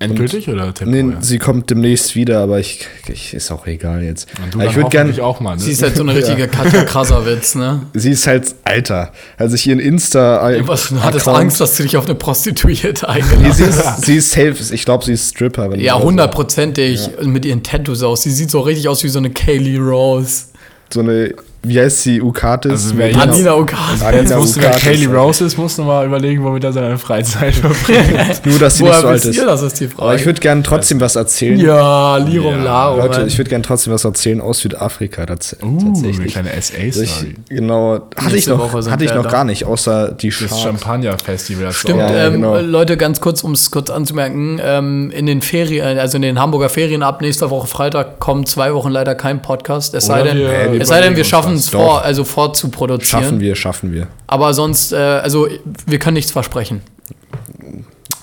Endgültig 0.01 0.49
oder 0.49 0.67
Nee, 0.67 0.73
temporär? 1.01 1.17
sie 1.23 1.39
kommt 1.39 1.71
demnächst 1.71 2.15
wieder, 2.15 2.39
aber 2.41 2.61
ich, 2.61 2.87
ich 3.09 3.35
ist 3.35 3.51
auch 3.51 3.67
egal 3.67 4.05
jetzt. 4.05 4.29
Und 4.55 4.63
ich 4.63 4.77
würde 4.77 4.91
gerne, 4.91 5.25
auch 5.25 5.41
mal. 5.41 5.57
Ne? 5.57 5.61
Sie 5.61 5.73
ist 5.73 5.83
halt 5.83 5.97
so 5.97 6.05
eine 6.05 6.15
richtige 6.17 6.47
Katja 6.47 6.85
Krasavitz, 6.85 7.57
ne? 7.57 7.83
sie 7.95 8.13
ist 8.13 8.25
halt 8.29 8.55
alter. 8.63 9.11
Als 9.39 9.55
ich 9.55 9.67
ihren 9.67 9.81
Insta 9.81 10.53
Was, 10.69 10.91
du 10.91 11.03
hattest 11.03 11.27
Account- 11.27 11.43
Angst, 11.43 11.61
dass 11.61 11.77
du 11.77 11.83
dich 11.83 11.97
auf 11.97 12.05
eine 12.05 12.15
Prostituierte 12.15 13.07
Nee, 13.13 13.15
eingeladen 13.23 13.53
sie 13.53 13.65
ist, 13.65 14.03
sie 14.05 14.17
ist 14.19 14.31
safe. 14.31 14.55
Ich 14.73 14.85
glaube, 14.85 15.05
sie 15.05 15.15
ist 15.15 15.31
Stripperin. 15.35 15.81
Ja, 15.81 15.97
oder 15.97 16.05
hundertprozentig 16.05 17.11
mit 17.25 17.45
ihren 17.45 17.65
Tattoos 17.65 18.05
aus. 18.05 18.23
Sie 18.23 18.31
sieht 18.31 18.53
so 18.53 18.61
richtig 18.61 18.87
aus 18.87 19.03
wie 19.03 19.09
so 19.09 19.19
eine 19.19 19.31
Kaylee 19.31 19.79
Rose. 19.79 20.45
So 20.95 21.01
eine, 21.01 21.35
wie 21.63 21.81
heißt 21.81 22.03
sie, 22.03 22.21
Ukatis? 22.23 22.71
Also 22.73 22.95
jetzt- 22.95 23.17
Anina 23.19 23.55
Okada. 23.55 23.83
Jetzt 23.93 24.03
Anina 24.05 24.37
musst 24.37 24.57
du, 24.57 24.61
wer 24.61 24.69
Ukatis, 24.71 24.85
Kaylee. 24.85 25.07
Rose 25.07 25.45
ist, 25.45 25.59
musst 25.59 25.79
du 25.79 25.83
mal 25.83 26.07
überlegen, 26.07 26.43
womit 26.45 26.65
er 26.65 26.73
seine 26.73 26.97
Freizeit 26.99 27.55
verbringt. 27.55 28.41
Nur, 28.47 28.59
dass 28.59 28.77
sie 28.77 28.85
nicht 28.85 28.95
so 28.95 29.07
alt 29.09 29.25
ist. 29.25 29.37
ihr, 29.37 29.45
das 29.47 29.63
ist 29.63 29.81
die 29.81 29.89
Frage. 29.89 30.03
Aber 30.03 30.15
ich 30.15 30.25
würde 30.25 30.41
gerne 30.41 30.63
trotzdem 30.63 31.01
was 31.01 31.17
erzählen. 31.17 31.59
ja, 31.59 32.17
Lirum 32.19 32.57
Ja, 32.59 32.63
Larum. 32.63 32.99
Leute, 33.01 33.25
ich 33.27 33.37
würde 33.39 33.51
gerne 33.51 33.63
trotzdem 33.63 33.93
was 33.93 34.05
erzähhlen 34.05 34.41
aus 34.41 34.61
Südafrika 34.61 35.27
tats 35.27 35.57
Uh, 35.63 35.67
eine 35.67 35.79
tatsächlich. 35.93 36.33
kleine 36.33 36.51
Ich, 36.57 36.65
SA-Story. 36.95 37.35
genau, 37.49 38.01
hatte 38.17 38.37
ich 38.37 38.47
noch, 38.47 38.59
Woche 38.59 38.83
sind 38.83 38.93
hatte 38.93 39.05
ich 39.05 39.11
wir 39.11 39.17
noch 39.17 39.25
da. 39.25 39.31
gar 39.31 39.45
nicht, 39.45 39.65
außer 39.65 40.13
die 40.13 40.29
Das 40.31 40.39
Chart. 40.51 40.61
Champagner-Festival. 40.63 41.65
das 41.65 41.77
Stimmt, 41.77 42.03
auch- 42.03 42.11
Ja, 42.11 42.27
ähm, 42.27 42.33
genau. 42.35 42.59
Leute, 42.61 42.97
ganz 42.97 43.21
kurz, 43.21 43.43
um 43.45 43.53
es 43.53 43.71
kurz 43.71 43.91
anzumerken, 43.91 44.61
ähm, 44.63 45.11
in 45.11 45.27
den 45.27 45.43
Ferien, 45.43 45.99
also 45.99 46.17
in 46.17 46.23
den 46.23 46.39
Hamburger 46.41 46.69
Ferien 46.69 47.03
ab 47.03 47.21
nächster 47.21 47.51
Woche 47.51 47.67
Freitag 47.67 48.19
kommen 48.21 48.47
zwei 48.47 48.73
Wochen 48.75 48.91
leider 48.91 49.15
kein 49.15 49.43
Podcast. 49.43 49.95
Es 49.95 50.07
sei 50.07 50.23
denn, 50.23 50.39
wir- 50.39 50.49
Äh, 50.49 50.73
wir 50.73 50.81
es 50.81 50.89
sei 50.89 51.01
denn, 51.01 51.17
wir 51.17 51.21
uns 51.21 51.29
schaffen 51.49 51.57
es 51.57 51.69
vor, 51.71 52.03
also 52.03 52.25
vorzuproduzieren. 52.25 53.23
Schaffen 53.23 53.41
wir, 53.41 53.55
schaffen 53.55 53.93
wir. 53.93 54.07
Aber 54.27 54.55
sonst, 54.55 54.93
äh, 54.93 54.97
also 54.97 55.49
wir 55.87 55.99
können 55.99 56.15
nichts 56.15 56.33
versprechen. 56.33 56.83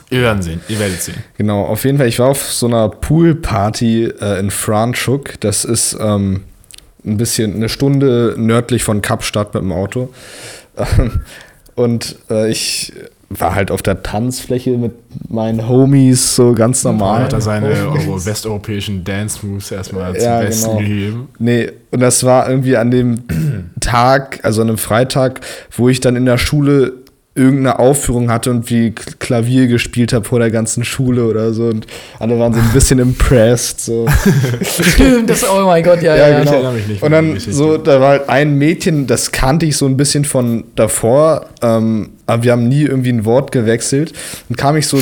Wir 0.09 0.21
werden 0.21 0.41
sehen. 0.41 0.61
Ihr 0.67 0.79
werdet 0.79 1.01
sehen. 1.01 1.23
Genau, 1.37 1.63
auf 1.63 1.83
jeden 1.83 1.97
Fall, 1.97 2.07
ich 2.07 2.19
war 2.19 2.29
auf 2.29 2.51
so 2.51 2.67
einer 2.67 2.89
Poolparty 2.89 4.05
äh, 4.05 4.39
in 4.39 4.51
Franschhoek. 4.51 5.39
Das 5.41 5.65
ist 5.65 5.97
ähm, 5.99 6.43
ein 7.03 7.17
bisschen 7.17 7.55
eine 7.55 7.69
Stunde 7.69 8.35
nördlich 8.37 8.83
von 8.83 9.01
Kapstadt 9.01 9.53
mit 9.53 9.63
dem 9.63 9.71
Auto. 9.71 10.09
Und 11.75 12.15
äh, 12.29 12.49
ich 12.49 12.93
war 13.29 13.55
halt 13.55 13.71
auf 13.71 13.81
der 13.81 14.03
Tanzfläche 14.03 14.71
mit 14.77 14.93
meinen 15.29 15.67
Homies, 15.67 16.35
so 16.35 16.53
ganz 16.53 16.83
normal. 16.83 17.23
Hat 17.23 17.33
er 17.33 17.41
seine 17.41 17.67
euro- 17.69 17.95
westeuropäischen 18.25 19.03
Dance-Moves 19.03 19.71
erstmal 19.71 20.13
zum 20.15 20.23
Ja, 20.23 20.39
Besten 20.41 20.67
genau. 20.69 20.79
gegeben. 20.79 21.27
Nee, 21.39 21.71
und 21.91 21.99
das 22.01 22.23
war 22.23 22.49
irgendwie 22.49 22.77
an 22.77 22.91
dem 22.91 23.23
Tag, 23.79 24.39
also 24.43 24.61
an 24.61 24.69
einem 24.69 24.77
Freitag, 24.77 25.41
wo 25.75 25.89
ich 25.89 25.99
dann 26.01 26.15
in 26.15 26.25
der 26.25 26.37
Schule 26.37 26.93
irgendeine 27.37 27.79
Aufführung 27.79 28.31
hatte 28.31 28.49
und 28.49 28.69
wie 28.69 28.91
Klavier 28.91 29.67
gespielt 29.67 30.13
habe 30.13 30.23
vor 30.23 30.39
der 30.39 30.51
ganzen 30.51 30.85
Schule 30.85 31.25
oder 31.25 31.53
so. 31.53 31.65
Und 31.65 31.85
alle 32.17 32.39
waren 32.39 32.53
so 32.53 32.59
ein 32.61 32.71
bisschen 32.73 32.97
impressed. 32.99 33.81
So. 33.81 34.07
Stimmt, 34.61 35.29
das, 35.29 35.43
oh 35.43 35.65
mein 35.65 35.83
Gott, 35.83 36.01
ja, 36.01 36.15
ja, 36.15 36.29
ja. 36.29 36.43
ich 36.43 36.49
erinnere 36.49 36.73
mich 36.73 36.87
nicht 36.87 37.03
Und 37.03 37.11
dann 37.11 37.37
so, 37.37 37.77
da 37.77 37.99
war 37.99 38.09
halt 38.11 38.29
ein 38.29 38.57
Mädchen, 38.57 39.05
das 39.05 39.33
kannte 39.33 39.65
ich 39.65 39.75
so 39.75 39.85
ein 39.85 39.97
bisschen 39.97 40.23
von 40.23 40.63
davor, 40.77 41.47
ähm, 41.61 42.11
aber 42.25 42.43
wir 42.43 42.53
haben 42.53 42.69
nie 42.69 42.83
irgendwie 42.83 43.11
ein 43.11 43.25
Wort 43.25 43.51
gewechselt. 43.51 44.13
Dann 44.47 44.55
kam 44.55 44.77
ich 44.77 44.87
so, 44.87 44.97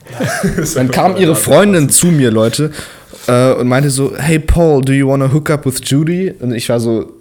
dann 0.74 0.90
kam 0.90 1.18
ihre 1.18 1.36
Freundin 1.36 1.90
zu 1.90 2.06
mir, 2.06 2.30
Leute, 2.30 2.70
äh, 3.26 3.52
und 3.52 3.68
meinte 3.68 3.90
so, 3.90 4.16
hey 4.16 4.38
Paul, 4.38 4.80
do 4.80 4.94
you 4.94 5.06
wanna 5.06 5.30
hook 5.30 5.50
up 5.50 5.66
with 5.66 5.82
Judy? 5.84 6.32
Und 6.40 6.54
ich 6.54 6.70
war 6.70 6.80
so, 6.80 7.17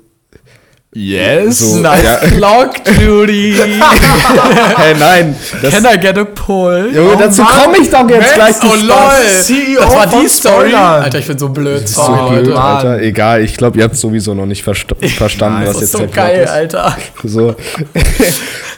Yes. 1.00 1.60
So, 1.60 1.78
Nice 1.78 2.04
ja. 2.04 2.18
Vlog, 2.28 2.72
Judy. 3.00 3.54
Hey, 4.78 4.96
nein. 5.00 5.36
Das, 5.62 5.72
Can 5.76 5.86
I 5.86 5.98
get 6.00 6.18
a 6.18 6.26
pull? 6.26 6.90
Junge, 6.94 7.16
dazu 7.18 7.44
komme 7.44 7.78
ich 7.80 7.90
doch 7.90 8.10
jetzt 8.10 8.34
gleich. 8.34 8.56
du 8.60 8.68
Oh 8.68 8.76
lol, 8.76 9.44
CEO 9.44 9.82
das 9.82 9.96
war 9.96 10.08
von 10.10 10.22
die 10.22 10.28
Story. 10.30 10.74
Alter, 10.74 11.20
ich 11.20 11.28
bin 11.28 11.38
so 11.38 11.50
blöd. 11.50 11.88
So 11.88 12.02
Sorry, 12.02 12.36
blöd, 12.38 12.48
Leute. 12.48 12.60
Alter. 12.62 13.02
Egal, 13.02 13.44
ich 13.44 13.56
glaube, 13.56 13.78
ihr 13.78 13.84
habt 13.84 13.96
sowieso 13.96 14.34
noch 14.34 14.48
nicht 14.48 14.64
versta 14.64 14.96
verstanden, 15.18 15.68
was 15.68 15.74
Das 15.74 15.82
jetzt 15.82 15.84
ist 15.84 15.92
so 15.92 15.98
der 16.00 16.06
Plot 16.08 16.16
geil, 16.26 16.44
ist. 16.44 16.50
Alter. 16.50 16.98
So. 17.24 17.56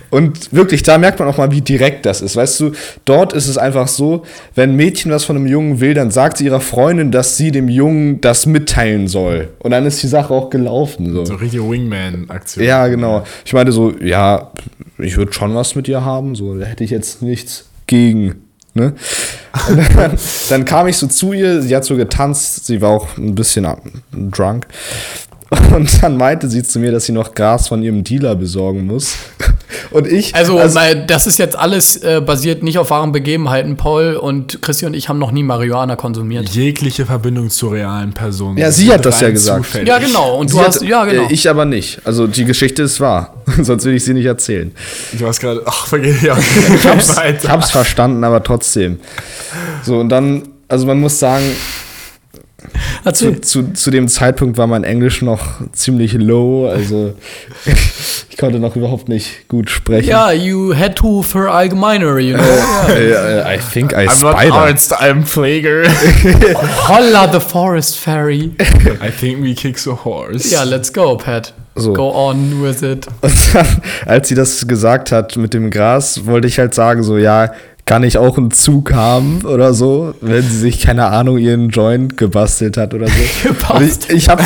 Und 0.10 0.52
wirklich, 0.52 0.84
da 0.84 0.98
merkt 0.98 1.20
man 1.20 1.28
auch 1.28 1.38
mal, 1.38 1.52
wie 1.52 1.62
direkt 1.62 2.06
das 2.06 2.22
ist. 2.22 2.36
Weißt 2.36 2.60
du, 2.60 2.72
dort 3.06 3.34
ist 3.34 3.48
es 3.48 3.58
einfach 3.58 3.88
so, 3.88 4.24
wenn 4.56 4.72
ein 4.72 4.76
Mädchen 4.76 5.12
was 5.12 5.24
von 5.24 5.36
einem 5.36 5.48
Jungen 5.48 5.80
will, 5.80 5.94
dann 5.94 6.12
sagt 6.12 6.38
sie 6.38 6.46
ihrer 6.46 6.62
Freundin, 6.62 7.12
dass 7.12 7.38
sie 7.38 7.52
dem 7.52 7.70
Jungen 7.70 8.22
das 8.22 8.46
mitteilen 8.46 9.08
soll. 9.08 9.50
Und 9.60 9.72
dann 9.72 9.86
ist 9.86 10.02
die 10.02 10.08
Sache 10.08 10.34
auch 10.34 10.50
gelaufen. 10.50 11.14
So. 11.14 11.26
So 11.26 11.36
richtige 11.36 11.70
Wingman-Aktion. 11.70 12.66
Ja, 12.66 12.88
genau. 12.88 13.24
Ich 13.46 13.54
meinte 13.54 13.72
so, 13.72 13.94
ja, 14.02 14.52
ich 14.98 15.18
würde 15.18 15.34
schon 15.34 15.54
was 15.56 15.76
mit 15.76 15.88
ihr 15.88 16.04
haben, 16.04 16.36
so, 16.36 16.58
da 16.58 16.66
hätte 16.66 16.84
ich 16.84 16.92
jetzt 16.92 17.22
nichts 17.22 17.70
gegen. 17.88 18.36
Ne? 18.74 18.94
Dann, 19.68 20.18
dann 20.50 20.66
kam 20.66 20.88
ich 20.88 20.98
so 20.98 21.08
zu 21.08 21.34
ihr, 21.34 21.62
sie 21.62 21.76
hat 21.76 21.86
so 21.86 21.96
getanzt, 21.96 22.66
sie 22.66 22.82
war 22.82 22.92
auch 22.92 23.18
ein 23.18 23.36
bisschen 23.36 23.68
drunk. 24.12 24.68
Und 25.76 26.04
dann 26.04 26.18
meinte 26.18 26.48
sie 26.50 26.62
zu 26.64 26.80
mir, 26.80 26.92
dass 26.92 27.06
sie 27.06 27.12
noch 27.12 27.34
Gras 27.34 27.68
von 27.68 27.82
ihrem 27.82 28.04
Dealer 28.04 28.36
besorgen 28.36 28.86
muss. 28.86 29.16
Und 29.92 30.06
ich. 30.08 30.36
Also, 30.36 30.58
mal, 30.58 31.06
das 31.08 31.26
ist 31.26 31.40
jetzt 31.40 31.56
alles 31.58 31.98
äh, 31.98 32.22
basiert 32.24 32.62
nicht 32.62 32.78
auf 32.78 32.92
wahren 32.92 33.12
Begebenheiten. 33.12 33.76
Paul 33.76 34.16
und 34.16 34.62
Christi 34.62 34.86
und 34.86 34.94
ich 34.94 35.10
haben 35.10 35.18
noch 35.20 35.32
nie 35.32 35.42
Marihuana 35.44 35.96
konsumiert. 35.96 36.50
Jegliche 36.50 37.06
Verbindung 37.08 37.50
zur 37.50 37.74
realen 37.74 38.14
Person. 38.14 38.58
Ja, 38.58 38.72
sie 38.72 38.92
hat 38.92 39.06
das 39.06 39.22
ja 39.22 39.32
gesagt. 39.32 39.66
zufällig. 39.66 39.88
Ja, 39.88 39.98
genau. 39.98 40.38
Und 40.38 40.52
du 40.52 40.58
sie 40.58 40.62
hast, 40.64 40.82
hat- 40.82 40.88
ja, 40.88 41.06
genau. 41.06 41.24
äh, 41.24 41.34
Ich 41.34 41.50
aber 41.50 41.66
nicht. 41.66 42.02
Also 42.06 42.28
die 42.28 42.46
Geschichte 42.46 42.84
ist 42.84 43.00
wahr. 43.00 43.34
Sonst 43.62 43.86
würde 43.86 43.96
ich 43.98 44.04
sie 44.04 44.14
nicht 44.14 44.26
erzählen. 44.26 44.72
Du 45.14 45.26
hast 45.26 45.40
gerade. 45.40 45.64
Ach, 45.66 45.88
vergiss 45.88 46.22
ja. 46.22 46.38
Ich 46.38 46.88
hab's, 46.88 47.16
ich 47.42 47.50
hab's 47.50 47.72
verstanden, 47.72 48.24
aber 48.24 48.44
trotzdem. 48.44 49.00
So, 49.84 50.00
und 50.00 50.10
dann, 50.10 50.44
also 50.68 50.86
man 50.86 51.00
muss 51.00 51.18
sagen, 51.18 51.44
Dazu, 53.04 53.34
zu, 53.34 53.42
zu, 53.42 53.74
zu 53.74 53.92
dem 53.92 54.08
Zeitpunkt 54.08 54.58
war 54.58 54.68
mein 54.68 54.84
Englisch 54.84 55.22
noch 55.22 55.62
ziemlich 55.74 56.14
low. 56.14 56.68
Also 56.68 57.14
ich 58.30 58.38
konnte 58.38 58.60
noch 58.60 58.76
überhaupt 58.76 59.10
nicht 59.10 59.48
gut 59.48 59.70
sprechen. 59.70 60.10
ja, 60.10 60.32
you 60.32 60.76
had 60.76 60.96
to 60.96 61.22
verallgemeinere, 61.22 62.20
you 62.20 62.36
know. 62.36 62.44
Äh, 62.90 63.56
I 63.56 63.60
think 63.60 63.92
I 63.94 64.08
I'm 64.08 64.24
not 64.24 64.38
spider. 64.38 64.54
arzt, 64.54 64.94
I'm 64.94 65.24
Pfleger. 65.24 65.84
Holla 66.88 67.32
the 67.32 67.40
Forest 67.40 67.98
Fairy. 67.98 68.52
I 69.02 69.10
think 69.12 69.44
we 69.44 69.54
kick 69.54 69.78
a 69.88 70.06
horse. 70.06 70.50
Ja, 70.50 70.64
let's 70.64 70.92
go, 70.92 71.16
Pat. 71.18 71.54
So. 71.76 71.94
Go 71.94 72.10
on 72.10 72.62
with 72.62 72.82
it. 72.82 73.08
Und 73.22 73.34
dann, 73.54 73.68
als 74.06 74.28
sie 74.28 74.36
das 74.36 74.68
gesagt 74.68 75.12
hat 75.12 75.38
mit 75.38 75.54
dem 75.54 75.70
Gras, 75.70 76.26
wollte 76.26 76.48
ich 76.48 76.60
halt 76.60 76.74
sagen, 76.74 77.04
so, 77.04 77.18
ja, 77.18 77.52
kann 77.90 78.04
ich 78.04 78.20
auch 78.20 78.38
einen 78.38 78.52
Zug 78.52 78.94
haben 78.94 79.42
oder 79.46 79.74
so, 79.74 80.14
wenn 80.22 80.44
sie 80.44 80.60
sich, 80.60 80.80
keine 80.80 81.08
Ahnung, 81.08 81.40
ihren 81.40 81.70
Joint 81.70 82.18
gebastelt 82.18 82.78
hat 82.78 82.94
oder 82.94 83.08
so. 83.08 83.74
Und 83.74 83.82
ich, 83.82 84.10
ich 84.12 84.30
hab, 84.30 84.40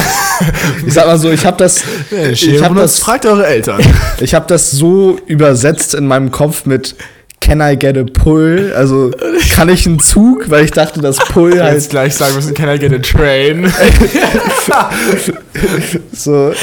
ich 0.87 0.93
sag 0.93 1.07
mal 1.07 1.17
so, 1.17 1.29
ich 1.29 1.45
hab 1.45 1.57
das, 1.57 1.83
ich 2.09 2.63
hab 2.63 2.73
das, 2.73 2.99
fragt 2.99 3.25
eure 3.25 3.45
Eltern. 3.45 3.81
ich 4.21 4.33
hab 4.33 4.47
das 4.47 4.71
so 4.71 5.19
übersetzt 5.27 5.93
in 5.93 6.07
meinem 6.07 6.31
Kopf 6.31 6.65
mit 6.65 6.95
Can 7.41 7.59
I 7.59 7.75
get 7.75 7.97
a 7.97 8.05
pull? 8.05 8.71
Also, 8.73 9.11
kann 9.53 9.67
ich 9.67 9.85
einen 9.85 9.99
Zug? 9.99 10.49
Weil 10.49 10.63
ich 10.63 10.71
dachte, 10.71 11.01
das 11.01 11.17
Pull 11.17 11.55
Jetzt 11.55 11.61
halt 11.61 11.89
gleich 11.89 12.15
sagen 12.15 12.35
müssen, 12.35 12.53
can 12.53 12.73
I 12.73 12.79
get 12.79 12.93
a 12.93 12.99
train? 12.99 13.69
so. 16.13 16.53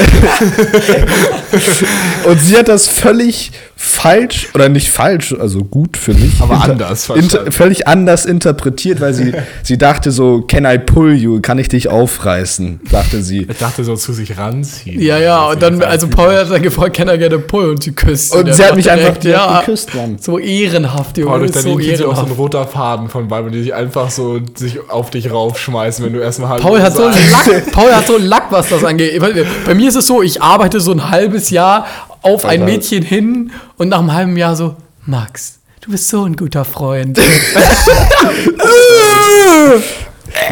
Und 2.24 2.40
sie 2.40 2.56
hat 2.56 2.68
das 2.68 2.88
völlig 2.88 3.52
falsch, 4.02 4.48
oder 4.54 4.68
nicht 4.68 4.90
falsch, 4.90 5.34
also 5.38 5.64
gut 5.64 5.96
für 5.96 6.14
mich. 6.14 6.40
Aber 6.40 6.54
inter- 6.54 6.70
anders 6.72 7.08
inter. 7.10 7.52
Völlig 7.52 7.86
anders 7.86 8.26
interpretiert, 8.26 9.00
weil 9.00 9.14
sie, 9.14 9.32
sie 9.62 9.78
dachte 9.78 10.10
so, 10.10 10.42
can 10.42 10.64
I 10.64 10.78
pull 10.78 11.14
you? 11.14 11.40
Kann 11.40 11.58
ich 11.58 11.68
dich 11.68 11.88
aufreißen? 11.88 12.80
Dachte 12.90 13.22
sie. 13.22 13.46
Ich 13.50 13.58
dachte 13.58 13.84
so 13.84 13.96
zu 13.96 14.12
sich 14.12 14.36
ranziehen. 14.38 15.00
Ja, 15.00 15.18
ja, 15.18 15.44
und 15.46 15.62
dann, 15.62 15.82
also 15.82 16.08
Paul 16.08 16.34
hat 16.36 16.50
dann 16.50 16.62
gefragt, 16.62 16.96
can 16.96 17.08
I 17.08 17.18
get 17.18 17.32
a 17.32 17.38
pull? 17.38 17.70
Und 17.70 17.82
sie 17.82 17.92
küsst. 17.92 18.34
Und 18.34 18.48
er 18.48 18.54
sie 18.54 18.64
hat 18.64 18.76
mich 18.76 18.90
einfach 18.90 19.16
direkt, 19.18 19.24
ja, 19.24 19.60
geküsst, 19.60 19.94
Mann. 19.94 20.16
So 20.20 20.38
ehrenhaft, 20.38 21.18
Junge. 21.18 21.30
Paul, 21.30 21.40
durch 21.40 21.52
so 21.52 21.60
deine 21.60 21.74
auch 21.74 21.80
so 21.80 21.88
ein 21.88 22.10
ehrenhaft. 22.16 22.38
roter 22.38 22.66
Faden 22.66 23.08
von 23.08 23.30
Weiben, 23.30 23.52
die 23.52 23.62
sich 23.62 23.74
einfach 23.74 24.10
so 24.10 24.40
sich 24.54 24.78
auf 24.90 25.10
dich 25.10 25.30
raufschmeißen, 25.30 26.04
wenn 26.04 26.12
du 26.12 26.20
erstmal 26.20 26.50
halt. 26.50 26.62
Paul 26.62 26.80
hat, 26.82 26.94
so 26.96 27.02
Lack, 27.04 27.72
Paul 27.72 27.92
hat 27.94 28.06
so 28.06 28.16
Lack, 28.18 28.50
was 28.50 28.68
das 28.68 28.84
angeht. 28.84 29.18
Bei- 29.20 29.44
Bei 29.66 29.74
mir 29.74 29.88
ist 29.88 29.96
es 29.96 30.06
so, 30.06 30.22
ich 30.22 30.40
arbeite 30.42 30.80
so 30.80 30.92
ein 30.92 31.10
halbes 31.10 31.50
Jahr 31.50 31.86
auf 32.22 32.44
ein. 32.44 32.64
Mädchen 32.64 33.02
hin 33.02 33.50
und 33.76 33.88
nach 33.88 33.98
einem 34.00 34.12
halben 34.12 34.36
Jahr 34.36 34.56
so, 34.56 34.76
Max, 35.06 35.58
du 35.80 35.90
bist 35.90 36.08
so 36.08 36.24
ein 36.24 36.36
guter 36.36 36.64
Freund. 36.64 37.18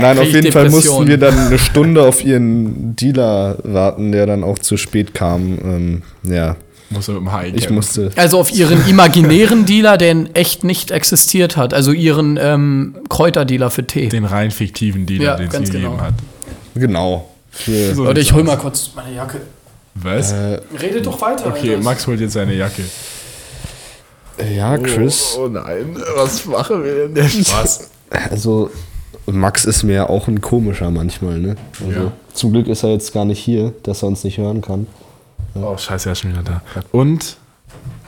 Nein, 0.01 0.19
auf 0.19 0.25
jeden 0.27 0.53
Fall 0.53 0.65
Depressionen. 0.65 0.71
mussten 0.73 1.07
wir 1.09 1.19
dann 1.19 1.39
eine 1.39 1.59
Stunde 1.59 2.03
auf 2.03 2.25
ihren 2.25 2.97
Dealer 2.97 3.59
warten, 3.65 4.13
der 4.13 4.27
dann 4.27 4.45
auch 4.45 4.59
zu 4.59 4.77
spät 4.77 5.15
kam. 5.15 5.59
Ähm, 5.63 6.03
ja, 6.25 6.57
Muss 6.91 7.09
er 7.09 7.15
mit 7.15 7.23
dem 7.23 7.33
Hai 7.33 7.53
ich 7.55 7.71
musste. 7.71 8.11
Also 8.17 8.39
auf 8.41 8.53
ihren 8.53 8.87
imaginären 8.89 9.67
Dealer, 9.67 9.97
der 9.97 10.11
in 10.13 10.35
echt 10.35 10.65
nicht 10.65 10.91
existiert 10.91 11.57
hat. 11.57 11.75
Also 11.75 11.93
ihren 11.93 12.39
ähm, 12.41 12.97
Kräuterdealer 13.09 13.71
für 13.71 13.87
Tee. 13.87 14.09
Den 14.09 14.25
rein 14.25 14.51
fiktiven 14.51 15.07
Dealer, 15.07 15.25
Ja, 15.25 15.37
den 15.37 15.47
es 15.47 15.53
ganz 15.53 15.69
ihm 15.69 15.73
gegeben 15.73 15.93
genau. 15.93 16.03
hat. 16.05 16.15
Genau. 16.75 17.29
Für, 17.51 17.95
So 17.95 18.05
Leute, 18.05 18.21
ich 18.21 18.33
hol 18.33 18.45
mal 18.45 18.57
kurz 18.57 18.91
meine 18.95 19.15
Jacke. 19.15 19.41
Was? 20.03 20.33
äh, 20.33 20.61
Redet 20.81 21.07
doch 21.07 21.21
weiter. 21.21 21.47
okay, 21.49 21.71
Alter. 21.75 21.83
Max 21.83 22.07
holt 22.07 22.21
jetzt 22.21 22.33
seine 22.35 22.55
Jacke. 22.55 22.83
ja, 24.55 24.77
Chris. 24.79 25.35
Oh, 25.37 25.45
oh 25.45 25.49
nein, 25.49 25.97
was 26.17 26.45
machen 26.47 26.85
wir 26.85 26.95
denn? 26.95 27.15
Der 27.15 27.29
Spaß. 27.29 27.91
Also, 28.31 28.71
Max 29.27 29.65
ist 29.65 29.83
mir 29.83 30.09
auch 30.09 30.29
ein 30.29 30.41
komischer 30.41 30.91
manchmal, 30.91 31.39
ne? 31.39 31.57
Also, 31.87 32.01
Ja. 32.01 32.13
Zum 32.33 32.53
Glück 32.53 32.69
ist 32.69 32.85
er 32.85 32.91
jetzt 32.91 33.13
gar 33.13 33.25
nicht 33.25 33.41
hier, 33.41 33.75
dass 33.83 34.03
er 34.03 34.09
uns 34.09 34.23
nicht 34.23 34.39
hören 34.39 34.61
kann. 34.61 34.87
Oh, 35.55 35.77
scheiße, 35.77 36.09
er 36.09 36.13
ist 36.13 36.21
schon 36.21 36.31
wieder 36.33 36.43
da. 36.43 36.63
Und? 36.93 37.37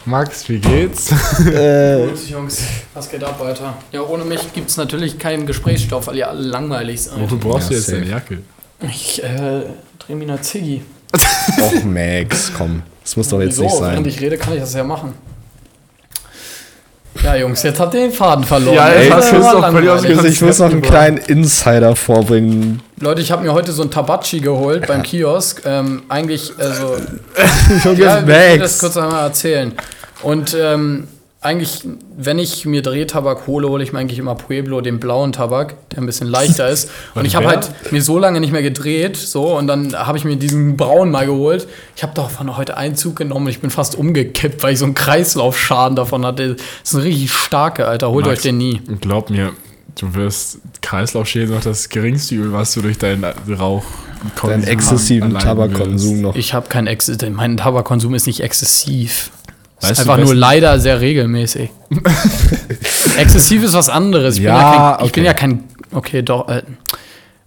Max, 0.06 0.48
wie 0.48 0.58
geht's? 0.58 1.10
Äh, 1.46 2.06
dich, 2.06 2.30
Jungs. 2.30 2.62
Was 2.94 3.10
geht 3.10 3.22
ab, 3.24 3.40
Alter? 3.42 3.74
Ja, 3.92 4.02
ohne 4.02 4.24
mich 4.24 4.52
gibt 4.52 4.70
es 4.70 4.76
natürlich 4.76 5.18
keinen 5.18 5.46
Gesprächsstoff, 5.46 6.06
weil 6.06 6.16
ihr 6.16 6.28
alle 6.28 6.40
langweilig 6.42 7.02
seid. 7.02 7.20
Wofür 7.20 7.38
brauchst 7.38 7.68
du 7.70 7.74
Ja, 7.74 7.78
jetzt 7.80 7.86
safe. 7.88 7.98
deine 7.98 8.10
Jacke? 8.10 8.38
Ich 8.82 9.22
äh, 9.22 9.62
dreh 9.98 10.14
mir 10.14 10.24
eine 10.32 10.40
Ziggy. 10.40 10.82
Och, 11.12 11.84
Max, 11.84 12.52
komm. 12.56 12.82
Das 13.02 13.16
muss 13.16 13.28
doch 13.28 13.40
jetzt 13.40 13.52
Wieso? 13.58 13.62
nicht 13.64 13.72
Während 13.80 13.96
sein. 13.96 14.04
ich 14.06 14.20
rede, 14.20 14.36
kann 14.38 14.54
ich 14.54 14.60
das 14.60 14.74
ja 14.74 14.84
machen. 14.84 15.14
Ja, 17.24 17.34
Jungs, 17.34 17.62
jetzt 17.64 17.80
habt 17.80 17.92
ihr 17.94 18.00
den 18.02 18.12
Faden 18.12 18.44
verloren. 18.44 18.76
Ja, 18.76 18.88
Das 18.88 19.30
jetzt 19.30 19.32
ist 19.32 19.52
doch 19.52 19.70
völlig 19.72 20.24
ich 20.24 20.40
muss 20.42 20.58
noch 20.60 20.70
einen 20.70 20.80
kleinen 20.80 21.16
Insider 21.18 21.96
vorbringen. 21.96 22.80
Leute, 23.00 23.20
ich 23.20 23.32
habe 23.32 23.42
mir 23.42 23.52
heute 23.52 23.72
so 23.72 23.82
ein 23.82 23.90
Tabachi 23.90 24.40
geholt 24.40 24.86
beim 24.86 25.02
Kiosk. 25.02 25.62
Ähm, 25.66 26.02
eigentlich, 26.08 26.52
also. 26.56 26.96
Junge, 27.84 28.00
ja, 28.00 28.20
ich 28.20 28.26
will 28.26 28.58
das 28.60 28.78
kurz 28.78 28.96
einmal 28.96 29.24
erzählen. 29.24 29.72
Und 30.22 30.56
ähm, 30.58 31.08
eigentlich, 31.42 31.88
wenn 32.16 32.38
ich 32.38 32.66
mir 32.66 32.82
Drehtabak 32.82 33.46
hole, 33.46 33.66
hole 33.68 33.82
ich 33.82 33.94
mir 33.94 33.98
eigentlich 33.98 34.18
immer 34.18 34.34
Pueblo, 34.34 34.82
den 34.82 35.00
blauen 35.00 35.32
Tabak, 35.32 35.74
der 35.88 35.98
ein 36.00 36.06
bisschen 36.06 36.26
leichter 36.26 36.68
ist. 36.68 36.90
Und 37.14 37.24
ich 37.24 37.34
habe 37.34 37.48
halt 37.48 37.70
mir 37.92 38.02
so 38.02 38.18
lange 38.18 38.40
nicht 38.40 38.52
mehr 38.52 38.62
gedreht, 38.62 39.16
so, 39.16 39.56
und 39.56 39.66
dann 39.66 39.94
habe 39.94 40.18
ich 40.18 40.24
mir 40.24 40.36
diesen 40.36 40.76
braunen 40.76 41.10
mal 41.10 41.26
geholt. 41.26 41.66
Ich 41.96 42.02
habe 42.02 42.12
davon 42.14 42.56
heute 42.56 42.76
einen 42.76 42.94
Zug 42.94 43.16
genommen 43.16 43.46
und 43.46 43.50
ich 43.50 43.60
bin 43.60 43.70
fast 43.70 43.96
umgekippt, 43.96 44.62
weil 44.62 44.74
ich 44.74 44.78
so 44.78 44.84
einen 44.84 44.94
Kreislaufschaden 44.94 45.96
davon 45.96 46.26
hatte. 46.26 46.56
Das 46.56 46.64
ist 46.84 46.94
ein 46.94 47.02
richtig 47.02 47.32
starke, 47.32 47.86
Alter. 47.86 48.10
Holt 48.10 48.26
Max, 48.26 48.38
euch 48.38 48.42
den 48.42 48.58
nie. 48.58 48.80
Glaub 49.00 49.30
mir, 49.30 49.52
du 49.98 50.14
wirst 50.14 50.58
Kreislaufschäden 50.82 51.54
noch 51.54 51.62
das 51.62 51.88
geringste 51.88 52.34
Übel, 52.34 52.52
was 52.52 52.74
du 52.74 52.82
durch 52.82 52.98
deinen 52.98 53.24
Rauch 53.24 53.84
Deinen 54.42 54.64
exzessiven 54.64 55.38
Tabakkonsum 55.38 56.20
noch. 56.20 56.36
Ich 56.36 56.52
habe 56.52 56.68
keinen 56.68 56.86
Ex 56.86 57.10
mein 57.30 57.56
Tabakkonsum 57.56 58.14
ist 58.14 58.26
nicht 58.26 58.40
exzessiv. 58.40 59.30
Weißt 59.80 59.92
ist 59.92 60.00
einfach 60.00 60.18
nur 60.18 60.34
leider 60.34 60.78
sehr 60.78 61.00
regelmäßig. 61.00 61.70
Exzessiv 63.18 63.64
ist 63.64 63.72
was 63.72 63.88
anderes. 63.88 64.34
Ich, 64.36 64.40
bin, 64.40 64.48
Ja, 64.48 64.60
ja 64.60 64.96
kein, 64.96 65.06
ich 65.06 65.12
bin 65.12 65.22
okay. 65.22 65.26
ja 65.26 65.34
kein. 65.34 65.64
Okay, 65.92 66.22
doch. 66.22 66.48
Äh, 66.48 66.62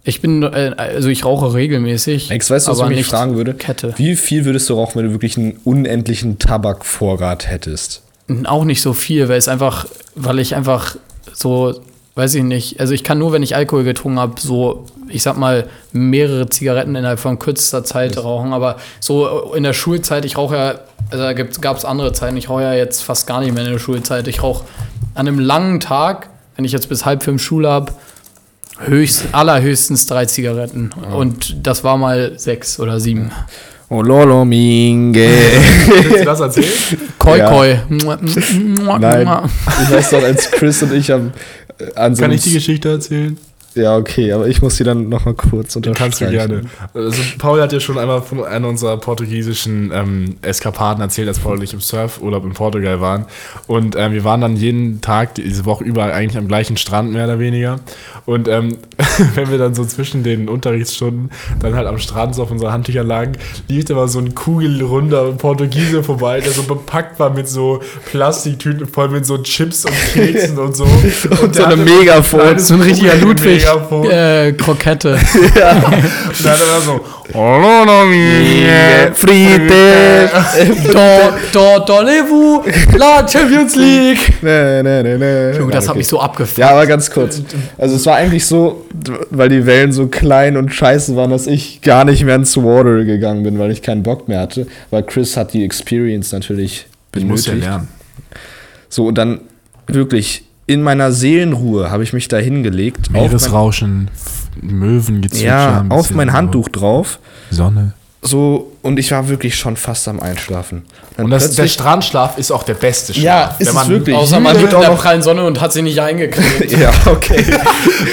ich 0.02 0.20
bin, 0.20 0.42
äh, 0.42 0.74
also 0.76 1.08
ich 1.08 1.24
rauche 1.24 1.54
regelmäßig. 1.54 2.28
Max, 2.28 2.50
weißt 2.50 2.68
du, 2.68 2.72
was 2.72 2.80
ich 2.80 2.96
mich 2.96 3.06
fragen 3.06 3.36
würde? 3.36 3.54
Kette. 3.54 3.94
Wie 3.96 4.16
viel 4.16 4.44
würdest 4.44 4.68
du 4.68 4.74
rauchen, 4.74 4.96
wenn 4.96 5.06
du 5.06 5.12
wirklich 5.12 5.38
einen 5.38 5.58
unendlichen 5.64 6.38
Tabakvorrat 6.38 7.48
hättest? 7.48 8.02
Auch 8.44 8.64
nicht 8.64 8.82
so 8.82 8.92
viel, 8.92 9.28
weil 9.28 9.38
es 9.38 9.48
einfach, 9.48 9.86
weil 10.14 10.38
ich 10.40 10.54
einfach 10.54 10.96
so, 11.32 11.80
weiß 12.16 12.34
ich 12.34 12.42
nicht. 12.42 12.80
Also 12.80 12.92
ich 12.92 13.02
kann 13.02 13.18
nur, 13.18 13.32
wenn 13.32 13.42
ich 13.42 13.56
Alkohol 13.56 13.84
getrunken 13.84 14.18
habe, 14.18 14.40
so, 14.40 14.86
ich 15.08 15.22
sag 15.22 15.36
mal, 15.36 15.66
mehrere 15.92 16.48
Zigaretten 16.48 16.94
innerhalb 16.94 17.18
von 17.18 17.38
kürzester 17.38 17.84
Zeit 17.84 18.16
rauchen. 18.18 18.52
Aber 18.52 18.76
so 19.00 19.52
in 19.54 19.62
der 19.62 19.72
Schulzeit, 19.72 20.24
ich 20.24 20.36
rauche 20.36 20.56
ja, 20.56 20.74
also 21.10 21.24
da 21.24 21.32
gab 21.32 21.76
es 21.76 21.84
andere 21.84 22.12
Zeiten, 22.12 22.36
ich 22.36 22.48
rauche 22.48 22.62
ja 22.62 22.74
jetzt 22.74 23.02
fast 23.02 23.26
gar 23.26 23.40
nicht 23.40 23.54
mehr 23.54 23.64
in 23.64 23.72
der 23.72 23.78
Schulzeit. 23.78 24.26
Ich 24.28 24.42
rauche 24.42 24.64
an 25.14 25.28
einem 25.28 25.38
langen 25.38 25.80
Tag, 25.80 26.28
wenn 26.56 26.64
ich 26.64 26.72
jetzt 26.72 26.88
bis 26.88 27.04
halb 27.04 27.22
fünf 27.22 27.42
Schule 27.42 27.68
habe, 27.68 27.92
höchst, 28.78 29.26
allerhöchstens 29.32 30.06
drei 30.06 30.26
Zigaretten. 30.26 30.90
Und 31.14 31.66
das 31.66 31.84
war 31.84 31.96
mal 31.96 32.38
sechs 32.38 32.80
oder 32.80 33.00
sieben. 33.00 33.30
Oh 33.90 34.02
lolo 34.02 34.44
minge. 34.44 35.28
Willst 35.86 36.20
du 36.20 36.24
das 36.24 36.40
erzählen? 36.40 36.68
Koi 37.18 37.38
Ja. 37.38 37.48
Koi. 37.50 37.78
Nein, 37.88 39.28
ich 39.82 39.90
weiß 39.90 40.10
doch, 40.10 40.22
als 40.22 40.50
Chris 40.50 40.82
und 40.82 40.92
ich 40.94 41.12
am 41.12 41.32
äh, 41.78 41.94
an 41.94 42.14
so 42.14 42.22
Kann 42.22 42.32
ich 42.32 42.42
die 42.42 42.52
Geschichte 42.52 42.88
erzählen? 42.88 43.36
Ja, 43.74 43.96
okay, 43.96 44.32
aber 44.32 44.46
ich 44.46 44.62
muss 44.62 44.76
die 44.76 44.84
dann 44.84 45.08
noch 45.08 45.24
mal 45.24 45.34
kurz 45.34 45.74
unterstreichen. 45.74 45.98
Kannst 45.98 46.20
du 46.20 46.30
gerne. 46.30 46.62
Also 46.92 47.20
Paul 47.38 47.60
hat 47.60 47.72
ja 47.72 47.80
schon 47.80 47.98
einmal 47.98 48.22
von 48.22 48.44
einer 48.44 48.68
unserer 48.68 48.96
portugiesischen 48.98 49.90
ähm, 49.92 50.36
Eskapaden 50.42 51.02
erzählt, 51.02 51.26
als 51.26 51.40
Paul 51.40 51.56
und 51.56 51.62
ich 51.62 51.72
im 51.74 51.80
Surfurlaub 51.80 52.44
in 52.44 52.52
Portugal 52.52 53.00
waren. 53.00 53.26
Und 53.66 53.96
ähm, 53.96 54.12
wir 54.12 54.22
waren 54.22 54.40
dann 54.40 54.56
jeden 54.56 55.00
Tag 55.00 55.34
diese 55.34 55.64
Woche 55.64 55.82
überall 55.82 56.12
eigentlich 56.12 56.38
am 56.38 56.46
gleichen 56.46 56.76
Strand, 56.76 57.12
mehr 57.12 57.24
oder 57.24 57.40
weniger. 57.40 57.80
Und 58.26 58.46
ähm, 58.46 58.78
wenn 59.34 59.50
wir 59.50 59.58
dann 59.58 59.74
so 59.74 59.84
zwischen 59.84 60.22
den 60.22 60.48
Unterrichtsstunden 60.48 61.30
dann 61.60 61.74
halt 61.74 61.88
am 61.88 61.98
Strand 61.98 62.36
so 62.36 62.44
auf 62.44 62.52
unserer 62.52 62.72
Handtücher 62.72 63.02
lagen, 63.02 63.32
lief 63.68 63.86
da 63.86 63.94
mal 63.94 64.08
so 64.08 64.20
ein 64.20 64.36
kugelrunder 64.36 65.32
Portugiese 65.32 66.04
vorbei, 66.04 66.40
der 66.40 66.52
so 66.52 66.62
bepackt 66.62 67.18
war 67.18 67.30
mit 67.30 67.48
so 67.48 67.80
Plastiktüten 68.10 68.86
voll 68.86 69.08
mit 69.08 69.26
so 69.26 69.38
Chips 69.38 69.84
und 69.84 69.94
Keksen 70.12 70.58
und 70.58 70.76
so. 70.76 70.84
Und 71.42 71.54
So 71.54 71.62
der 71.62 71.68
eine 71.68 71.76
Megafon. 71.76 72.58
So 72.58 72.74
ein 72.74 72.82
richtiger 72.82 73.16
Ludwig. 73.16 73.63
Megafon. 73.64 74.10
Äh, 74.10 74.52
Krokette. 74.52 75.12
Und 75.34 75.56
dann 75.56 76.52
hat 76.52 76.60
er 76.60 76.80
so, 76.80 77.00
Friede. 79.14 80.30
Do, 80.92 81.32
do, 81.52 81.84
dolevu, 81.84 82.62
la 82.96 83.26
Champions 83.26 83.74
League. 83.76 84.34
Nee, 84.42 84.82
nee, 84.82 85.02
nee, 85.02 85.16
nee. 85.18 85.56
Junge, 85.58 85.72
das 85.72 85.84
Ja, 85.84 85.90
hat 85.90 85.96
mich 85.96 86.06
so 86.06 86.20
abgefuckt. 86.20 86.58
Ja, 86.58 86.70
aber 86.70 86.86
ganz 86.86 87.10
kurz. 87.10 87.42
Also 87.78 87.96
es 87.96 88.06
war 88.06 88.16
eigentlich 88.16 88.46
so, 88.46 88.84
weil 89.30 89.48
die 89.48 89.64
Wellen 89.66 89.92
so 89.92 90.06
klein 90.06 90.56
und 90.56 90.72
scheiße 90.74 91.16
waren, 91.16 91.30
dass 91.30 91.46
ich 91.46 91.80
gar 91.82 92.04
nicht 92.04 92.24
mehr 92.24 92.36
ins 92.36 92.56
Water 92.56 93.04
gegangen 93.04 93.42
bin, 93.42 93.58
weil 93.58 93.70
ich 93.70 93.82
keinen 93.82 94.02
Bock 94.02 94.28
mehr 94.28 94.40
hatte. 94.40 94.66
Weil 94.90 95.02
Chris 95.04 95.36
hat 95.36 95.52
die 95.54 95.64
Experience 95.64 96.32
natürlich 96.32 96.86
Ich 97.16 97.24
muss 97.24 97.46
ja 97.46 97.52
benötigt. 97.52 97.70
lernen. 97.70 97.88
So, 98.88 99.06
und 99.06 99.16
dann 99.18 99.40
wirklich 99.86 100.44
in 100.66 100.82
meiner 100.82 101.12
Seelenruhe 101.12 101.90
habe 101.90 102.02
ich 102.02 102.12
mich 102.12 102.28
da 102.28 102.38
hingelegt. 102.38 103.10
Meeresrauschen, 103.10 104.10
Möwengezwitscher. 104.60 105.46
ja, 105.46 105.84
auf 105.88 106.10
mein 106.10 106.32
Handtuch 106.32 106.68
drauf. 106.68 107.18
Sonne. 107.50 107.92
So, 108.26 108.72
und 108.80 108.98
ich 108.98 109.10
war 109.10 109.28
wirklich 109.28 109.54
schon 109.54 109.76
fast 109.76 110.08
am 110.08 110.18
Einschlafen. 110.18 110.86
Dann 111.14 111.26
Und 111.26 111.30
das, 111.30 111.50
der 111.56 111.68
Strandschlaf 111.68 112.38
ist 112.38 112.50
auch 112.50 112.62
der 112.62 112.72
beste 112.72 113.12
Schlaf. 113.12 113.22
Ja, 113.22 113.54
ist 113.58 113.74
man 113.74 113.86
wirklich. 113.86 114.16
Außer 114.16 114.40
man 114.40 114.56
liegt 114.58 114.72
in 114.72 114.80
der 114.80 114.88
prallen 114.92 115.20
Sonne 115.20 115.44
und 115.44 115.60
hat 115.60 115.74
sie 115.74 115.82
nicht 115.82 115.98
eingekriegt. 116.00 116.72
Ja, 116.80 116.90
okay. 117.04 117.44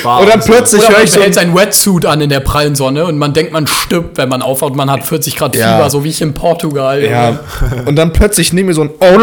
Und 0.04 0.28
dann 0.28 0.34
und 0.34 0.44
so. 0.44 0.52
plötzlich 0.52 0.82
höre 0.82 0.92
man 0.92 1.04
ich 1.06 1.12
so. 1.12 1.16
behält 1.20 1.34
sein 1.36 1.56
Wetsuit 1.56 2.06
an 2.06 2.20
in 2.20 2.30
der 2.30 2.42
prallen 2.42 2.76
Sonne 2.76 3.06
und 3.06 3.18
man 3.18 3.34
denkt, 3.34 3.54
man 3.54 3.66
stirbt, 3.68 4.18
wenn 4.18 4.28
man 4.28 4.42
aufwacht. 4.42 4.76
Man 4.76 4.92
hat 4.92 5.06
40 5.06 5.38
Grad 5.38 5.56
Ja. 5.56 5.78
Fieber, 5.78 5.90
so 5.90 6.04
wie 6.04 6.10
ich 6.10 6.22
in 6.22 6.34
Portugal. 6.34 7.02
Ja, 7.02 7.40
und 7.86 7.96
dann 7.96 8.12
plötzlich 8.12 8.52
nehme 8.52 8.72
ich 8.72 8.76
so 8.76 8.82
ein 8.82 8.90
Oh 9.00 9.18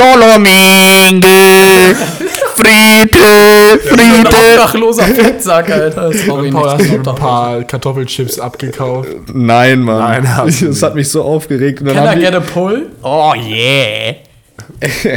minge, 2.62 3.08
Friede, 3.08 3.72
Ein 3.72 4.26
Friede. 4.26 4.28
obdachloser 4.28 5.02
Fettsack, 5.04 5.70
Alter. 5.70 6.12
Sorry, 6.12 6.50
Paul 6.50 6.70
hast 6.70 6.82
nicht 6.82 7.06
du 7.06 7.10
ein 7.10 7.16
paar 7.16 7.64
Kartoffelchips 7.64 8.38
abgekauft. 8.38 9.08
Nein, 9.32 9.80
Mann. 9.80 9.98
Nein, 9.98 10.36
hast 10.36 10.48
Ich, 10.54 10.60
du 10.60 10.66
das 10.66 10.82
hat 10.82 10.94
mich 10.94 11.08
so 11.08 11.22
aufgeregt. 11.22 11.80
Und 11.80 11.86
dann 11.88 11.96
Can 11.96 12.18
I 12.18 12.22
get 12.22 12.34
a 12.34 12.40
pull? 12.40 12.90
Oh 13.02 13.32
yeah. 13.34 14.14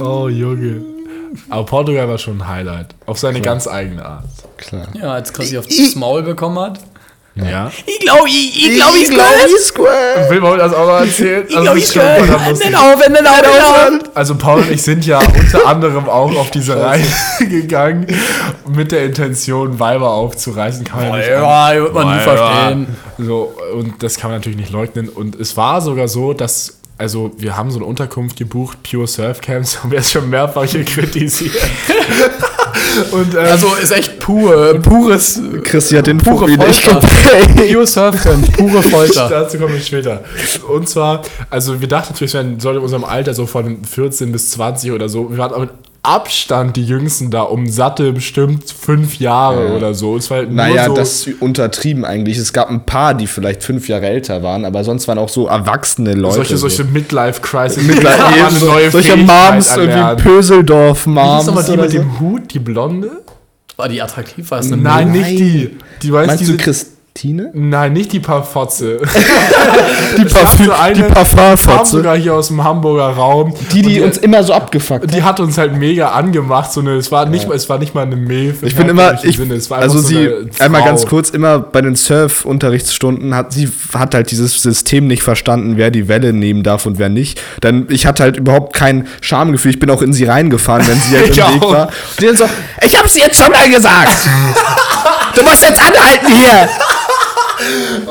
Oh, 0.00 0.28
Junge. 0.28 0.82
Aber 1.50 1.64
Portugal 1.66 2.08
war 2.08 2.18
schon 2.18 2.40
ein 2.40 2.48
Highlight. 2.48 2.94
Auf 3.06 3.18
seine 3.18 3.40
ganz 3.40 3.66
eigene 3.66 4.04
Art. 4.04 4.24
klar. 4.56 4.86
Ja, 4.94 5.14
als 5.14 5.32
Chrissy 5.32 5.58
aufs 5.58 5.94
Maul 5.96 6.22
bekommen 6.22 6.58
hat. 6.58 6.78
Ja. 7.44 7.70
Ich 7.86 8.00
glaube, 8.00 8.28
ich, 8.28 8.66
ich 8.66 8.74
glaube, 8.74 8.98
ich 8.98 9.10
Will 10.30 10.40
man 10.40 10.58
das 10.58 10.72
auch 10.72 10.86
noch 10.86 11.00
erzählen? 11.00 11.46
Also, 11.54 11.64
das 11.64 11.76
ist 11.76 11.92
schon 11.92 12.02
verdammt 12.02 12.48
lustig. 12.48 12.76
auf, 12.76 13.00
wenn 13.04 13.12
auf. 13.62 14.00
Also 14.14 14.34
Paul 14.34 14.60
und 14.60 14.70
ich 14.70 14.82
sind 14.82 15.06
ja 15.06 15.20
unter 15.20 15.66
anderem 15.66 16.08
auch 16.08 16.34
auf 16.36 16.50
diese 16.50 16.80
Reise 16.80 17.06
gegangen 17.40 18.06
mit 18.68 18.92
der 18.92 19.04
Intention, 19.04 19.78
Weiber 19.78 20.10
aufzureißen. 20.10 20.84
Kann 20.84 21.00
man 21.00 21.08
ja 21.10 21.16
nicht 21.16 21.28
Ja, 21.28 21.74
wird 21.82 21.94
man 21.94 22.08
nie 22.08 22.14
Ja, 22.14 22.20
verstehen. 22.20 22.96
So, 23.18 23.54
und 23.74 24.02
das 24.02 24.16
kann 24.16 24.30
man 24.30 24.38
natürlich 24.40 24.58
nicht 24.58 24.72
leugnen. 24.72 25.08
Und 25.08 25.38
es 25.38 25.56
war 25.56 25.80
sogar 25.80 26.08
so, 26.08 26.32
dass, 26.32 26.78
also 26.96 27.32
wir 27.36 27.56
haben 27.56 27.70
so 27.70 27.78
eine 27.78 27.86
Unterkunft 27.86 28.36
gebucht, 28.36 28.78
Pure 28.88 29.06
Surf 29.06 29.40
Camps, 29.40 29.78
haben 29.82 29.90
wir 29.90 29.98
jetzt 29.98 30.10
schon 30.12 30.28
mehrfach 30.28 30.64
hier 30.64 30.84
kritisiert. 30.84 31.52
und 33.12 33.34
ähm, 33.34 33.40
Also 33.50 33.68
ist 33.82 33.90
echt 33.92 34.18
pur, 34.18 34.74
pures, 34.82 35.40
Christi 35.64 35.96
hat 35.96 36.06
den 36.06 36.18
pure 36.18 36.46
Profil 36.46 36.56
nicht 36.58 36.80
Folter. 36.80 37.00
geprägt. 37.00 37.72
Pure 37.72 37.86
Surfcamp, 37.86 38.56
pure 38.56 38.82
Folter. 38.82 39.28
Dazu 39.30 39.58
komme 39.58 39.76
ich 39.76 39.86
später. 39.86 40.22
Und 40.68 40.88
zwar, 40.88 41.22
also 41.50 41.80
wir 41.80 41.88
dachten 41.88 42.12
natürlich, 42.12 42.34
wir 42.34 42.40
wären 42.40 42.60
so 42.60 42.70
in 42.70 42.78
unserem 42.78 43.04
Alter 43.04 43.34
so 43.34 43.46
von 43.46 43.84
14 43.84 44.32
bis 44.32 44.50
20 44.50 44.92
oder 44.92 45.08
so. 45.08 45.30
Wir 45.30 45.38
waren 45.38 45.50
aber 45.52 45.60
mit 45.62 45.70
Abstand 46.02 46.76
die 46.76 46.84
Jüngsten 46.84 47.30
da, 47.30 47.42
um 47.42 47.66
satte 47.68 48.12
bestimmt 48.12 48.70
fünf 48.70 49.18
Jahre 49.18 49.74
oder 49.76 49.94
so. 49.94 50.16
Es 50.16 50.30
war 50.30 50.38
halt 50.38 50.52
Naja, 50.52 50.86
nur 50.86 50.94
so, 50.96 51.00
das 51.00 51.26
ist 51.26 51.42
untertrieben 51.42 52.04
eigentlich. 52.04 52.38
Es 52.38 52.52
gab 52.52 52.70
ein 52.70 52.86
paar, 52.86 53.14
die 53.14 53.26
vielleicht 53.26 53.62
fünf 53.62 53.88
Jahre 53.88 54.06
älter 54.06 54.42
waren, 54.42 54.64
aber 54.64 54.84
sonst 54.84 55.08
waren 55.08 55.18
auch 55.18 55.28
so 55.28 55.46
erwachsene 55.48 56.14
Leute. 56.14 56.36
solche, 56.36 56.56
solche 56.56 56.84
so. 56.84 56.90
Midlife-Crisis. 56.90 57.82
Midlife- 57.82 58.24
eine 58.46 58.50
so, 58.58 58.66
neue 58.66 58.90
solche 58.90 59.16
Moms, 59.16 59.68
irgendwie 59.76 59.90
erlernen. 59.90 60.16
Pöseldorf 60.22 61.06
Wie 61.06 61.10
hieß 61.10 61.14
Moms. 61.16 61.46
nochmal 61.46 61.64
die 61.64 61.76
mit 61.76 61.90
so. 61.90 61.98
dem 61.98 62.20
Hut, 62.20 62.54
die 62.54 62.58
Blonde? 62.60 63.10
War 63.76 63.88
die 63.88 64.00
attraktiv? 64.00 64.50
War 64.50 64.60
es 64.60 64.72
eine 64.72 64.80
Nein, 64.82 65.12
nicht 65.12 65.30
die. 65.38 65.76
Die 66.02 66.12
weißt 66.12 66.26
Meinst 66.26 66.40
diese, 66.40 66.56
du 66.56 66.58
Christine? 67.18 67.50
Nein, 67.52 67.94
nicht 67.94 68.12
die 68.12 68.20
Parfotze. 68.20 68.98
Die, 70.16 70.24
die 70.24 70.30
Kam 71.02 71.10
Parfumfotze. 71.12 71.96
sogar 71.96 72.16
hier 72.16 72.34
aus 72.34 72.48
dem 72.48 72.62
Hamburger 72.62 73.08
Raum. 73.08 73.54
Die, 73.72 73.78
Und 73.82 73.88
die 73.88 74.00
uns 74.00 74.18
immer 74.18 74.42
so 74.42 74.52
abgefuckt 74.52 75.12
Die 75.12 75.22
hat 75.22 75.38
uns 75.40 75.58
halt 75.58 75.76
mega 75.76 76.10
angemacht. 76.10 76.72
So 76.72 76.80
eine, 76.80 76.92
es, 76.94 77.10
war 77.12 77.26
nicht, 77.26 77.48
mal- 77.48 77.54
es 77.54 77.68
war 77.68 77.78
nicht 77.78 77.94
mal 77.94 78.02
eine 78.02 78.16
Milf. 78.16 78.62
Ich 78.62 78.74
bin 78.76 78.88
immer, 78.88 79.22
ich, 79.22 79.38
also 79.70 79.98
so 79.98 80.08
sie, 80.08 80.30
einmal 80.60 80.82
ganz 80.84 81.06
kurz, 81.06 81.30
immer 81.30 81.58
bei 81.58 81.82
den 81.82 81.96
Surf-Unterrichtsstunden 81.96 83.34
hat 83.34 83.52
sie 83.52 83.68
hat 83.94 84.14
halt 84.14 84.30
dieses 84.30 84.62
System 84.62 85.06
nicht 85.06 85.22
verstanden, 85.22 85.76
wer 85.76 85.90
die 85.90 86.08
Welle 86.08 86.32
nehmen 86.32 86.62
darf 86.62 86.86
und 86.86 86.98
wer 86.98 87.08
nicht. 87.08 87.40
Dann, 87.60 87.86
ich 87.90 88.06
hatte 88.06 88.22
halt 88.22 88.36
überhaupt 88.36 88.74
kein 88.74 89.08
Schamgefühl. 89.20 89.72
Ich 89.72 89.80
bin 89.80 89.90
auch 89.90 90.02
in 90.02 90.12
sie 90.12 90.24
reingefahren, 90.24 90.86
wenn 90.86 91.00
sie 91.00 91.16
halt 91.18 91.28
im 91.28 91.36
Weg 91.36 91.62
auch. 91.64 91.72
war. 91.72 91.86
Und 91.88 92.20
die 92.20 92.26
dann 92.26 92.36
so, 92.36 92.44
ich 92.82 92.96
hab's 92.98 93.16
jetzt 93.16 93.40
schon 93.42 93.50
mal 93.52 93.68
gesagt. 93.68 94.28
du 95.34 95.42
musst 95.42 95.62
jetzt 95.62 95.80
anhalten 95.80 96.26
hier. 96.28 96.68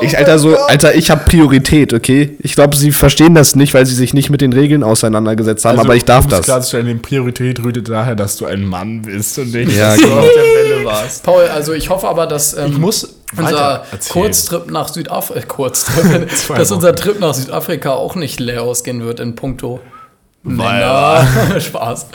Ich, 0.00 0.16
Alter, 0.16 0.38
so, 0.38 0.56
Alter, 0.56 0.94
ich 0.94 1.10
habe 1.10 1.24
Priorität, 1.24 1.92
okay? 1.92 2.36
Ich 2.40 2.54
glaube, 2.54 2.76
sie 2.76 2.92
verstehen 2.92 3.34
das 3.34 3.56
nicht, 3.56 3.74
weil 3.74 3.86
sie 3.86 3.94
sich 3.94 4.14
nicht 4.14 4.30
mit 4.30 4.40
den 4.40 4.52
Regeln 4.52 4.82
auseinandergesetzt 4.82 5.64
haben, 5.64 5.78
Also, 5.78 5.88
aber 5.88 5.96
ich 5.96 6.04
darf 6.04 6.26
das. 6.26 6.42
klarzustellen, 6.42 7.00
Priorität 7.00 7.62
rührt 7.62 7.88
daher, 7.88 8.14
dass 8.14 8.36
du 8.36 8.46
ein 8.46 8.64
Mann 8.64 9.02
bist 9.02 9.38
und 9.38 9.52
nicht, 9.52 9.76
Ja, 9.76 9.90
dass 9.92 9.96
du 10.00 10.02
genau. 10.08 10.18
auf 10.20 10.26
der 10.34 10.42
Welle 10.44 10.84
warst. 10.84 11.22
Paul, 11.24 11.44
also 11.44 11.72
ich 11.72 11.88
hoffe 11.90 12.08
aber, 12.08 12.26
dass 12.26 12.54
ähm, 12.54 12.72
Ich 12.72 12.78
muss 12.78 13.14
unser. 13.36 13.84
Kurztrip 14.08 14.70
nach 14.70 14.88
Südafrika, 14.88 15.40
äh, 15.40 15.46
Kurztrip, 15.46 16.28
dass 16.56 16.70
unser 16.70 16.94
Trip 16.94 17.20
nach 17.20 17.34
Südafrika 17.34 17.90
auch 17.92 18.14
nicht 18.14 18.40
leer 18.40 18.62
ausgehen 18.62 19.02
wird 19.04 19.20
in 19.20 19.34
puncto 19.34 19.80
Männer. 20.42 21.26
Spaß. 21.60 22.06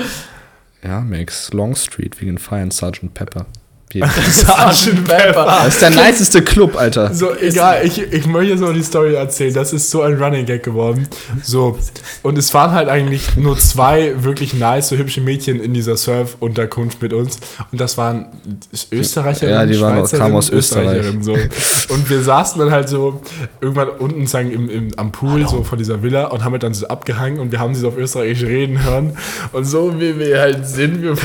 Ja, 0.84 1.02
Max, 1.02 1.52
Longstreet 1.54 2.20
wegen 2.22 2.38
Fire 2.38 2.62
and 2.62 2.74
Sergeant 2.74 3.14
Pepper. 3.14 3.46
Sergeant 4.02 5.08
Pepper. 5.08 5.44
Das 5.64 5.76
ist 5.76 5.82
der 5.82 5.90
niceste 5.92 6.42
Club, 6.42 6.76
Alter. 6.76 7.14
So, 7.14 7.36
egal, 7.36 7.82
ich, 7.86 8.00
ich 8.00 8.26
möchte 8.26 8.52
jetzt 8.52 8.62
mal 8.62 8.74
die 8.74 8.84
Story 8.84 9.14
erzählen. 9.14 9.54
Das 9.54 9.72
ist 9.74 9.90
so 9.90 10.02
ein 10.02 10.22
Running 10.22 10.46
Gag 10.46 10.64
geworden. 10.64 11.08
So, 11.44 11.78
und 12.22 12.38
es 12.38 12.54
waren 12.54 12.72
halt 12.72 12.90
eigentlich 12.90 13.36
nur 13.36 13.58
zwei 13.58 14.14
wirklich 14.24 14.54
nice, 14.54 14.90
so 14.90 14.98
hübsche 14.98 15.22
Mädchen 15.22 15.60
in 15.62 15.74
dieser 15.74 15.96
Surf-Unterkunft 15.98 17.02
mit 17.02 17.14
uns. 17.14 17.40
Und 17.72 17.80
das 17.80 17.98
waren 17.98 18.28
Österreicherinnen, 18.92 19.56
Ja, 19.56 19.66
die 19.66 19.80
waren 19.80 19.98
Schweizerinnen, 20.00 20.22
kamen 20.26 20.36
aus 20.36 20.50
Österreicherinnen, 20.50 21.24
So. 21.24 21.34
Und 21.34 22.10
wir 22.10 22.22
saßen 22.22 22.60
dann 22.60 22.72
halt 22.72 22.90
so 22.90 23.22
irgendwann 23.62 23.90
unten 23.90 24.28
sagen, 24.28 24.52
im, 24.52 24.70
im, 24.70 24.92
am 24.98 25.12
Pool 25.12 25.48
so 25.48 25.64
von 25.64 25.78
dieser 25.78 26.02
Villa 26.04 26.26
und 26.28 26.44
haben 26.44 26.54
halt 26.54 26.64
dann 26.64 26.74
so 26.74 26.88
abgehangen 26.88 27.40
und 27.40 27.52
wir 27.52 27.60
haben 27.60 27.74
sie 27.76 27.82
so 27.82 27.90
auf 27.90 27.98
Österreichisch 27.98 28.44
reden 28.44 28.84
hören. 28.84 29.18
Und 29.52 29.66
so 29.66 30.00
wie 30.00 30.18
wir 30.18 30.40
halt 30.40 30.68
sind, 30.68 31.02
wir 31.02 31.16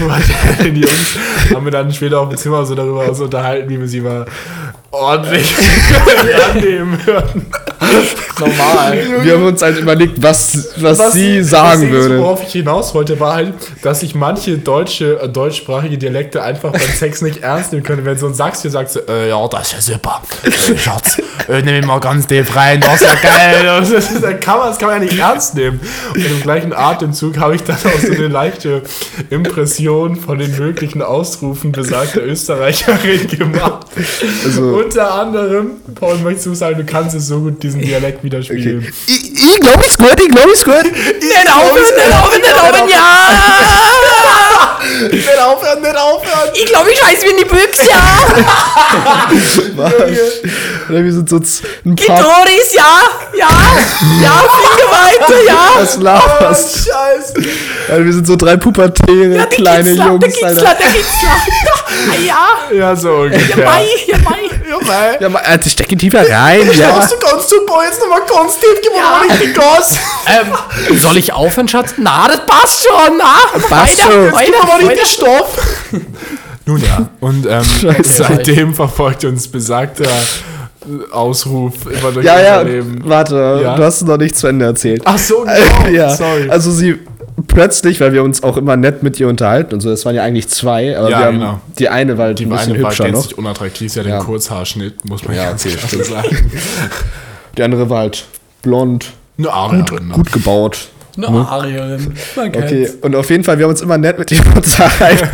den 0.63 0.77
Jungs, 0.83 1.19
haben 1.55 1.65
wir 1.65 1.73
dann 1.73 1.93
später 1.93 2.21
auf 2.21 2.29
dem 2.29 2.39
Zimmer 2.39 2.58
so 2.67 2.75
darüber 2.75 3.09
uns 3.09 3.21
unterhalten, 3.21 3.69
wie 3.69 3.79
wir 3.79 3.89
sie 3.89 4.01
mal 4.01 4.27
ordentlich 4.91 5.55
annehmen 6.55 6.99
hören. 7.05 7.47
Normal. 8.41 8.99
Wir 9.23 9.35
haben 9.35 9.45
uns 9.45 9.63
halt 9.63 9.79
überlegt, 9.79 10.23
was, 10.23 10.69
was, 10.77 11.13
sie 11.13 11.43
sagen 11.43 11.83
was 11.83 11.91
würde. 11.91 12.19
Worauf 12.21 12.43
ich 12.43 12.53
hinaus 12.53 12.95
wollte, 12.95 13.19
war 13.21 13.35
halt, 13.35 13.55
dass 13.83 14.03
ich 14.03 14.15
manche 14.15 14.59
deutsche, 14.59 15.21
äh, 15.21 15.29
deutschsprachige 15.29 15.99
Dialekte 15.99 16.43
einfach 16.43 16.73
beim 16.73 16.81
Sex 16.99 17.23
nicht 17.23 17.43
ernst 17.43 17.73
nehmen 17.73 17.85
können. 17.85 18.05
Wenn 18.05 18.19
so 18.19 18.27
ein 18.27 18.35
Sachs 18.35 18.63
hier 18.63 18.71
sagt, 18.71 18.91
so, 18.91 19.01
äh, 19.09 19.29
ja, 19.29 19.49
das 19.49 19.73
ist 19.73 19.89
ja 19.89 19.95
super. 19.95 20.23
Äh, 20.45 20.79
Schatz, 20.79 21.19
äh, 21.49 21.63
nimm 21.63 21.75
ihn 21.77 21.87
mal 21.87 22.01
ganz 22.01 22.27
tief 22.27 22.55
rein, 22.55 22.81
das 22.81 23.03
ist 23.03 23.03
ja 23.03 23.15
geil. 23.15 23.55
Das, 23.79 23.91
ist, 23.91 24.23
das, 24.23 24.41
kann 24.41 24.59
man, 24.59 24.69
das 24.69 24.79
kann 24.79 24.89
man 24.89 24.99
ja 25.03 25.05
nicht 25.09 25.19
ernst 25.19 25.55
nehmen. 25.55 25.81
Und 26.15 26.25
im 26.25 26.43
gleichen 26.43 26.73
Atemzug 26.73 27.39
habe 27.39 27.55
ich 27.55 27.63
dann 27.65 27.77
auch 27.77 28.01
so 28.01 28.13
eine 28.13 28.29
leichte 28.29 28.83
Impression 29.31 30.17
von 30.17 30.39
den 30.39 30.57
möglichen 30.59 31.03
Ausrufen 31.03 31.73
besagter 31.73 32.23
Österreicherin 32.25 33.27
gemacht. 33.29 33.87
Also- 34.45 34.63
Unter 34.79 35.15
anderem, 35.15 35.71
Paul, 35.95 36.19
möchtest 36.19 36.47
du 36.47 36.55
sagen, 36.55 36.77
du 36.79 36.85
kannst 36.85 37.15
es 37.15 37.27
so 37.29 37.41
gut 37.41 37.63
diesen 37.63 37.81
Dialekt 37.81 38.25
widerspiegeln. 38.29 38.93
Ich, 39.07 39.33
ich 39.33 39.61
glaube, 39.61 39.85
ich 39.87 39.97
gut, 39.97 40.21
ich 40.21 40.29
glaube, 40.29 40.51
ich 40.55 40.65
gut. 40.65 40.85
Nicht 40.85 41.49
aufhören, 41.53 41.83
nicht 41.97 42.15
aufhören, 42.15 42.41
nicht 42.41 42.55
aufhören, 42.55 42.89
ja! 42.89 42.99
Nicht 45.11 45.39
aufhören, 45.39 45.83
nicht 45.83 45.97
aufhören! 45.97 46.51
Ich 46.55 46.67
glaube, 46.67 46.91
ich 46.91 46.99
scheiß 46.99 47.23
mir 47.23 47.31
in 47.31 47.37
die 47.39 47.45
Büchse, 47.45 47.83
ja! 47.91 47.99
Oder 50.89 51.05
wir 51.05 51.13
sind 51.13 51.29
so 51.29 51.37
ein 51.85 51.97
paar 51.97 52.23
Doris, 52.23 52.73
ja! 52.75 53.01
Ja! 53.37 53.49
Ja, 54.23 54.43
fliege 54.49 54.89
weiter, 54.91 55.43
ja! 55.47 55.71
was 55.77 55.97
laberst. 55.99 56.89
Scheiße! 56.89 57.35
Alter, 57.89 58.05
wir 58.05 58.13
sind 58.13 58.27
so 58.27 58.37
drei 58.37 58.57
pubertäre 58.57 59.29
Der 59.29 59.47
kleine 59.47 59.91
Kitzler, 59.91 60.07
Jungs, 60.07 60.21
der 60.21 60.31
Kitzler, 60.31 60.49
Alter. 60.49 60.75
der 60.79 60.87
Kitzler! 60.87 61.37
Ah, 62.11 62.15
ja! 62.27 62.77
Ja, 62.77 62.97
so 62.97 63.11
ungefähr. 63.13 63.65
Mai, 63.65 63.87
ja, 64.07 64.19
Mai! 64.19 64.49
Ja, 64.69 64.77
mei. 64.87 65.17
Ja, 65.21 65.29
mal, 65.29 65.43
Alter, 65.43 65.71
steck 65.71 65.91
ihn 65.93 65.99
tiefer 65.99 66.21
rein, 66.29 66.69
ja. 66.77 66.89
Machst 66.93 67.13
du 67.13 67.19
ganz 67.19 67.49
super, 67.49 67.85
jetzt 67.85 68.01
nochmal 68.01 68.21
ganz 68.29 68.59
tief, 68.59 68.79
gib 68.83 68.93
mir 68.93 68.99
Ja. 68.99 69.21
richtig 69.35 69.55
Gas. 69.55 69.97
Ähm, 70.27 70.99
soll 70.99 71.17
ich 71.17 71.33
aufhören, 71.33 71.69
Schatz? 71.69 71.95
Na, 71.97 72.29
das 72.29 72.45
passt 72.47 72.83
schon, 72.87 73.17
na! 73.17 73.59
Passt 73.69 73.71
weiter, 73.99 74.13
schon. 74.13 74.33
weiter, 74.33 74.45
Gib 74.45 74.55
mir 74.55 74.67
mal 74.67 74.79
weiter. 74.79 74.91
richtig 74.91 75.07
Stoff. 75.11 75.57
Nun 76.67 76.83
ja, 76.83 77.09
und 77.21 77.47
ähm, 77.47 77.65
Scheiße. 77.81 78.25
seitdem 78.29 78.75
verfolgt 78.75 79.25
uns 79.25 79.49
besagter 79.49 80.05
äh, 80.05 81.13
Ausruf 81.13 81.73
immer 81.87 82.13
durch 82.13 82.27
Ja, 82.27 82.35
unser 82.35 82.45
ja, 82.45 82.61
Leben. 82.61 83.01
warte, 83.05 83.61
Ja. 83.63 83.75
du 83.75 83.83
hast 83.85 84.03
noch 84.03 84.19
nicht 84.19 84.37
zu 84.37 84.49
Ende 84.49 84.67
erzählt. 84.67 85.01
Ach 85.07 85.17
so, 85.19 85.47
Äh, 85.47 85.61
genau. 85.85 85.97
ja, 85.97 86.15
sorry. 86.15 86.51
also 86.51 86.71
sie 86.71 86.99
plötzlich, 87.47 88.01
weil 88.01 88.13
wir 88.13 88.23
uns 88.23 88.43
auch 88.43 88.57
immer 88.57 88.77
nett 88.77 89.03
mit 89.03 89.19
ihr 89.21 89.29
unterhalten 89.29 89.75
und 89.75 89.81
so, 89.81 89.91
es 89.91 90.05
waren 90.05 90.15
ja 90.15 90.23
eigentlich 90.23 90.49
zwei, 90.49 90.97
aber 90.99 91.11
Ja, 91.11 91.19
wir 91.21 91.27
haben 91.27 91.39
genau. 91.39 91.61
die 91.79 91.89
eine 91.89 92.19
war 92.19 92.27
halt 92.27 92.39
die 92.39 92.47
ein 92.47 92.51
bisschen 92.51 92.75
eine 92.75 92.83
war 92.83 92.91
hübscher 92.91 93.05
noch. 93.09 93.13
gänzlich 93.13 93.39
unattraktiv, 93.39 93.93
sie 93.93 94.01
hat 94.01 94.07
Ja. 94.07 94.19
den 94.19 94.25
Kurzhaarschnitt, 94.27 95.05
muss 95.05 95.25
man 95.25 95.37
Ja, 95.37 95.53
okay, 95.53 96.03
sagen. 96.03 96.51
Die 97.57 97.63
andere 97.63 97.91
war 97.91 97.99
halt 98.01 98.25
blond, 98.63 99.07
Eine 99.37 99.51
Arierin. 99.53 100.09
ne? 100.09 100.15
gut 100.15 100.31
gebaut. 100.33 100.89
Eine 101.17 101.27
Arierin. 101.49 102.15
Man 102.37 102.53
kennt's. 102.53 102.67
Okay, 102.73 102.89
und 103.03 103.17
auf 103.17 103.29
jeden 103.31 103.43
Fall, 103.43 103.59
wir 103.59 103.65
haben 103.65 103.73
uns 103.73 103.81
immer 103.81 103.99
nett 103.99 104.19
mit 104.19 104.31
ihr 104.33 104.41
unterhalten. 104.55 105.29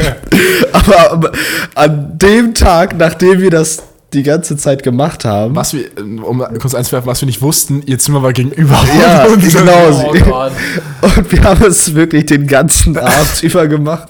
aber, 0.72 1.10
aber 1.12 1.32
an 1.74 2.12
dem 2.16 2.54
Tag, 2.54 2.96
nachdem 2.96 3.40
wir 3.42 3.50
das 3.50 3.82
die 4.14 4.22
ganze 4.22 4.56
Zeit 4.56 4.82
gemacht 4.82 5.24
haben, 5.24 5.54
Was 5.56 5.72
wir, 5.74 5.82
äh, 5.84 6.20
um 6.22 6.38
kurz 6.60 6.74
einzuwerfen, 6.74 7.06
was 7.10 7.20
wir 7.20 7.26
nicht 7.26 7.42
wussten, 7.42 7.82
ihr 7.86 7.98
Zimmer 7.98 8.22
war 8.22 8.32
gegenüber. 8.32 8.78
Ja, 9.00 9.24
Und- 9.26 9.42
genau. 9.42 10.12
Oh 11.02 11.08
und 11.18 11.30
wir 11.32 11.42
haben 11.44 11.64
es 11.64 11.94
wirklich 11.94 12.26
den 12.26 12.46
ganzen 12.46 12.96
Abend 12.98 13.42
über 13.42 13.66
gemacht, 13.68 14.08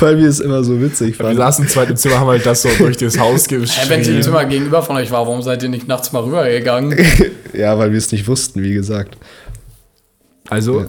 weil 0.00 0.18
wir 0.18 0.28
es 0.28 0.40
immer 0.40 0.64
so 0.64 0.80
witzig 0.80 1.18
Wir 1.18 1.24
fanden. 1.26 1.36
saßen 1.38 1.68
zweit 1.68 1.90
im 1.90 1.96
Zimmer, 1.96 2.18
haben 2.20 2.28
halt 2.28 2.44
das 2.46 2.62
so 2.62 2.68
durch 2.78 2.96
das 2.96 3.18
Haus 3.18 3.46
Hä, 3.48 3.56
wenn 3.56 4.02
sie 4.02 4.10
im 4.10 4.16
geschrieben. 4.16 4.22
Zimmer 4.22 4.44
gegenüber 4.46 4.82
von 4.82 4.96
euch 4.96 5.10
war, 5.10 5.26
warum 5.26 5.42
seid 5.42 5.62
ihr 5.62 5.68
nicht 5.68 5.86
nachts 5.88 6.12
mal 6.12 6.22
rübergegangen? 6.22 6.96
Ja, 7.56 7.78
weil 7.78 7.92
wir 7.92 7.98
es 7.98 8.10
nicht 8.10 8.26
wussten, 8.26 8.64
wie 8.64 8.74
gesagt. 8.74 9.16
Also, 10.50 10.86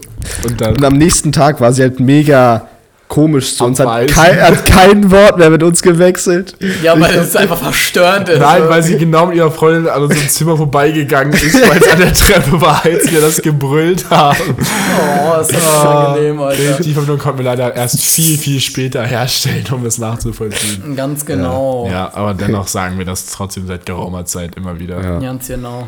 und 0.48 0.60
dann 0.60 0.76
Und 0.76 0.84
am 0.84 0.94
nächsten 0.98 1.32
Tag 1.32 1.62
war 1.62 1.72
sie 1.72 1.84
halt 1.84 2.00
mega 2.00 2.68
komisch 3.08 3.56
zu 3.56 3.66
uns, 3.66 3.80
hat 3.80 4.08
kein, 4.08 4.42
hat 4.42 4.66
kein 4.66 5.12
Wort 5.12 5.38
mehr 5.38 5.50
mit 5.50 5.62
uns 5.64 5.82
gewechselt. 5.82 6.56
Ja, 6.82 7.00
weil 7.00 7.16
es 7.16 7.36
einfach 7.36 7.58
verstörend 7.58 8.30
ist. 8.30 8.40
Nein, 8.40 8.64
weil 8.68 8.84
sie 8.84 8.98
genau 8.98 9.28
mit 9.28 9.36
ihrer 9.36 9.52
Freundin 9.52 9.88
an 9.88 10.04
unserem 10.04 10.28
Zimmer 10.28 10.58
vorbeigegangen 10.58 11.34
ist, 11.34 11.54
weil 11.70 11.78
es 11.78 11.88
an 11.88 12.00
der 12.00 12.14
Treppe 12.14 12.60
war, 12.60 12.84
als 12.84 13.12
wir 13.12 13.22
das 13.22 13.42
gebrüllt 13.42 14.10
haben. 14.10 14.56
Oh, 14.58 15.40
ist 15.40 15.54
das 15.54 15.86
angenehm, 15.86 16.42
Alter. 16.42 16.84
Die 16.84 16.94
Verbindung 16.94 17.20
konnten 17.20 17.40
wir 17.40 17.46
leider 17.46 17.76
erst 17.76 18.02
viel, 18.02 18.38
viel 18.38 18.60
später 18.60 19.04
herstellen, 19.04 19.66
um 19.72 19.86
es 19.86 19.98
nachzuvollziehen. 19.98 20.96
Ganz 20.96 21.26
genau. 21.26 21.88
Ja, 21.90 22.12
aber 22.14 22.34
dennoch 22.34 22.68
sagen 22.68 22.98
wir 22.98 23.06
das 23.06 23.28
trotzdem 23.28 23.68
seit 23.68 23.86
geraumer 23.86 24.26
Zeit 24.26 24.56
immer 24.56 24.80
wieder. 24.80 25.02
Ja. 25.02 25.20
Ganz 25.20 25.48
genau. 25.48 25.88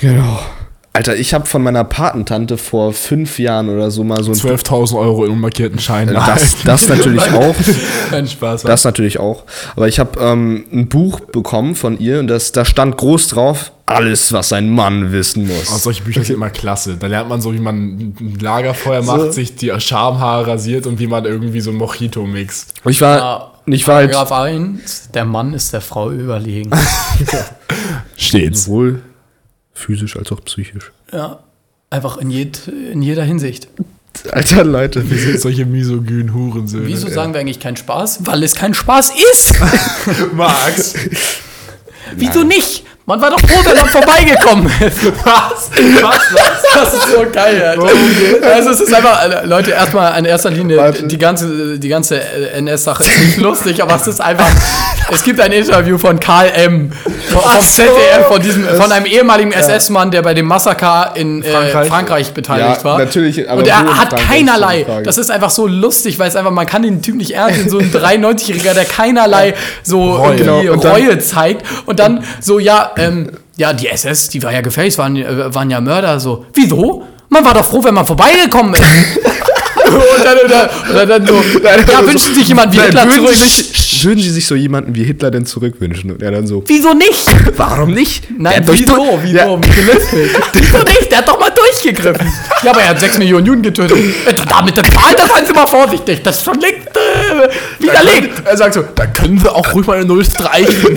Genau. 0.00 0.40
Alter, 0.96 1.16
ich 1.16 1.34
habe 1.34 1.44
von 1.46 1.60
meiner 1.60 1.82
Patentante 1.82 2.56
vor 2.56 2.92
fünf 2.92 3.40
Jahren 3.40 3.68
oder 3.68 3.90
so 3.90 4.04
mal 4.04 4.22
so 4.22 4.30
ein 4.30 4.36
12.000 4.36 4.96
Euro 4.96 5.24
in 5.24 5.32
unmarkierten 5.32 5.80
Scheinen. 5.80 6.14
das, 6.14 6.54
das 6.64 6.88
natürlich 6.88 7.20
auch. 7.32 7.56
Kein 8.10 8.28
Spaß. 8.28 8.62
Das 8.62 8.84
natürlich 8.84 9.18
auch. 9.18 9.42
Aber 9.74 9.88
ich 9.88 9.98
habe 9.98 10.20
ähm, 10.20 10.64
ein 10.72 10.88
Buch 10.88 11.18
bekommen 11.18 11.74
von 11.74 11.98
ihr 11.98 12.20
und 12.20 12.28
das, 12.28 12.52
da 12.52 12.64
stand 12.64 12.96
groß 12.96 13.26
drauf, 13.26 13.72
alles, 13.86 14.32
was 14.32 14.52
ein 14.52 14.70
Mann 14.70 15.10
wissen 15.10 15.48
muss. 15.48 15.72
Oh, 15.74 15.78
solche 15.78 16.04
Bücher 16.04 16.22
sind 16.22 16.36
immer 16.36 16.50
klasse. 16.50 16.96
Da 16.96 17.08
lernt 17.08 17.28
man 17.28 17.40
so, 17.40 17.52
wie 17.52 17.58
man 17.58 17.74
ein 17.76 18.38
Lagerfeuer 18.40 19.02
macht, 19.02 19.32
sich 19.32 19.56
die 19.56 19.72
Schamhaare 19.80 20.46
rasiert 20.46 20.86
und 20.86 21.00
wie 21.00 21.08
man 21.08 21.24
irgendwie 21.24 21.60
so 21.60 21.72
ein 21.72 21.76
Mojito 21.76 22.24
mixt. 22.24 22.72
Und 22.84 22.92
ich 22.92 23.00
war, 23.00 23.18
Ja, 23.18 23.52
ich 23.66 23.88
war 23.88 23.96
halt 23.96 24.12
Paragraph 24.12 24.30
1, 24.30 25.10
der 25.12 25.24
Mann 25.24 25.54
ist 25.54 25.72
der 25.72 25.80
Frau 25.80 26.12
überlegen. 26.12 26.70
Stets. 28.16 28.66
sowohl 28.66 29.02
physisch 29.74 30.16
als 30.16 30.32
auch 30.32 30.40
psychisch. 30.44 30.92
ja, 31.12 31.40
einfach 31.90 32.16
in, 32.18 32.30
jed, 32.30 32.68
in 32.68 33.02
jeder 33.02 33.24
Hinsicht. 33.24 33.68
Alter, 34.30 34.64
Leute. 34.64 35.10
Wir 35.10 35.18
sind 35.18 35.40
solche 35.40 35.66
misogynen 35.66 36.32
Hurensöhne. 36.32 36.86
Wieso 36.86 37.08
sagen 37.08 37.34
wir 37.34 37.40
eigentlich 37.40 37.58
keinen 37.60 37.76
Spaß? 37.76 38.20
Weil 38.26 38.42
es 38.44 38.54
kein 38.54 38.72
Spaß 38.72 39.12
ist. 39.32 39.54
Max? 40.32 40.94
Wieso 42.16 42.44
nicht? 42.44 42.84
Man 43.06 43.20
war 43.20 43.30
doch 43.30 43.40
froh, 43.40 43.60
wenn 43.64 43.76
man 43.76 43.88
vorbeigekommen 43.88 44.66
ist. 44.80 45.04
Was? 45.24 45.70
Was? 46.00 46.62
Das 46.74 46.94
ist 46.94 47.08
so 47.12 47.24
geil, 47.30 47.62
Alter. 47.62 47.90
Also 48.54 48.70
es 48.70 48.80
ist 48.80 48.94
einfach, 48.94 49.24
äh, 49.24 49.46
Leute, 49.46 49.72
erstmal 49.72 50.18
in 50.18 50.24
erster 50.24 50.50
Linie, 50.50 50.78
Warte. 50.78 51.06
die 51.06 51.18
ganze, 51.18 51.78
die 51.78 51.88
ganze 51.88 52.18
äh, 52.20 52.58
NS-Sache 52.58 53.02
ist 53.04 53.20
nicht 53.20 53.36
lustig, 53.38 53.82
aber 53.82 53.96
es 53.96 54.06
ist 54.06 54.20
einfach, 54.22 54.48
es 55.12 55.22
gibt 55.22 55.40
ein 55.40 55.52
Interview 55.52 55.98
von 55.98 56.18
Karl 56.18 56.50
M. 56.54 56.90
vom 57.30 57.40
vom 57.40 57.60
ZDF, 57.60 58.26
von, 58.28 58.40
diesem, 58.42 58.64
von 58.64 58.90
einem 58.90 59.06
ehemaligen 59.06 59.52
SS-Mann, 59.52 60.10
der 60.10 60.22
bei 60.22 60.34
dem 60.34 60.46
Massaker 60.46 61.12
in 61.14 61.42
äh, 61.42 61.50
Frankreich, 61.50 61.88
Frankreich? 61.88 62.30
beteiligt 62.32 62.78
Ja, 62.78 62.84
war. 62.84 62.98
natürlich, 62.98 63.48
aber 63.48 63.60
Und 63.60 63.68
er 63.68 63.78
hat 63.78 64.08
Frankreich, 64.10 64.28
keinerlei, 64.28 64.86
das 65.04 65.18
ist 65.18 65.30
einfach 65.30 65.50
so 65.50 65.66
lustig, 65.66 66.18
weil 66.18 66.28
es 66.28 66.36
einfach, 66.36 66.50
man 66.50 66.66
kann 66.66 66.82
den 66.82 67.02
Typ 67.02 67.16
nicht 67.16 67.32
ernst 67.32 67.58
nehmen, 67.58 67.70
so 67.70 67.78
ein 67.78 67.90
93-Jähriger, 68.24 68.74
der 68.74 68.84
keinerlei 68.84 69.54
so 69.82 70.14
Reue. 70.14 70.34
irgendwie 70.36 70.44
Genau, 70.44 70.72
und 70.72 70.84
dann- 70.84 70.92
Reue 70.92 71.18
zeigt 71.18 71.66
und 71.86 71.98
dann 72.00 72.24
so, 72.40 72.58
ja, 72.58 72.92
ähm, 72.96 73.30
ja, 73.56 73.72
die 73.72 73.88
SS, 73.88 74.28
die 74.30 74.42
war 74.42 74.52
ja 74.52 74.62
gefährlich, 74.62 74.96
waren, 74.98 75.16
äh, 75.16 75.54
waren 75.54 75.70
ja 75.70 75.80
Mörder, 75.80 76.18
so. 76.18 76.46
Wieso? 76.54 77.04
Man 77.28 77.44
war 77.44 77.54
doch 77.54 77.64
froh, 77.64 77.82
wenn 77.84 77.94
man 77.94 78.06
vorbeigekommen 78.06 78.74
ist. 78.74 78.82
und, 79.84 80.24
dann, 80.24 80.38
und, 80.38 80.50
dann, 80.50 81.00
und 81.02 81.08
dann 81.10 81.26
so, 81.26 81.34
ja, 81.92 82.06
wünschen 82.06 82.34
sich 82.34 82.48
jemand 82.48 82.72
wie 82.74 82.80
Hitler 82.80 83.08
zurück. 83.10 83.34
Sie, 83.34 83.64
würden 84.04 84.20
Sie 84.22 84.30
sich 84.30 84.46
so 84.46 84.54
jemanden 84.54 84.94
wie 84.94 85.04
Hitler 85.04 85.30
denn 85.30 85.46
zurückwünschen? 85.46 86.10
Und 86.12 86.22
er 86.22 86.30
dann 86.30 86.46
so, 86.46 86.62
Wieso 86.66 86.94
nicht? 86.94 87.26
warum 87.56 87.90
nicht? 87.92 88.28
Nein, 88.38 88.62
wieso? 88.66 88.96
doch- 88.96 89.18
Wieso? 89.22 89.36
Ja. 89.36 89.46
Wieso 90.52 90.78
nicht? 90.78 91.10
Der 91.10 91.18
hat 91.18 91.28
doch 91.28 91.38
mal 91.38 91.50
durchgegriffen. 91.50 92.26
Ja, 92.62 92.70
aber 92.70 92.80
er 92.82 92.88
hat 92.90 93.00
6 93.00 93.18
Millionen 93.18 93.46
Juden 93.46 93.62
getötet. 93.62 93.96
Äh, 93.96 94.32
Damit 94.48 94.76
der 94.76 94.84
Zahl, 94.84 95.14
da 95.16 95.26
seien 95.26 95.46
Sie 95.46 95.52
mal 95.52 95.66
vorsichtig. 95.66 96.22
Das 96.22 96.38
ist 96.38 96.44
schon 96.44 96.60
längst 96.60 96.88
äh, 96.88 97.82
widerlegt. 97.82 98.42
Er 98.44 98.56
sagt 98.56 98.74
so, 98.74 98.84
da 98.94 99.06
können 99.06 99.42
wir 99.42 99.54
auch 99.54 99.72
ruhig 99.74 99.86
mal 99.86 99.96
eine 99.96 100.04
Null 100.06 100.24
streichen. 100.24 100.96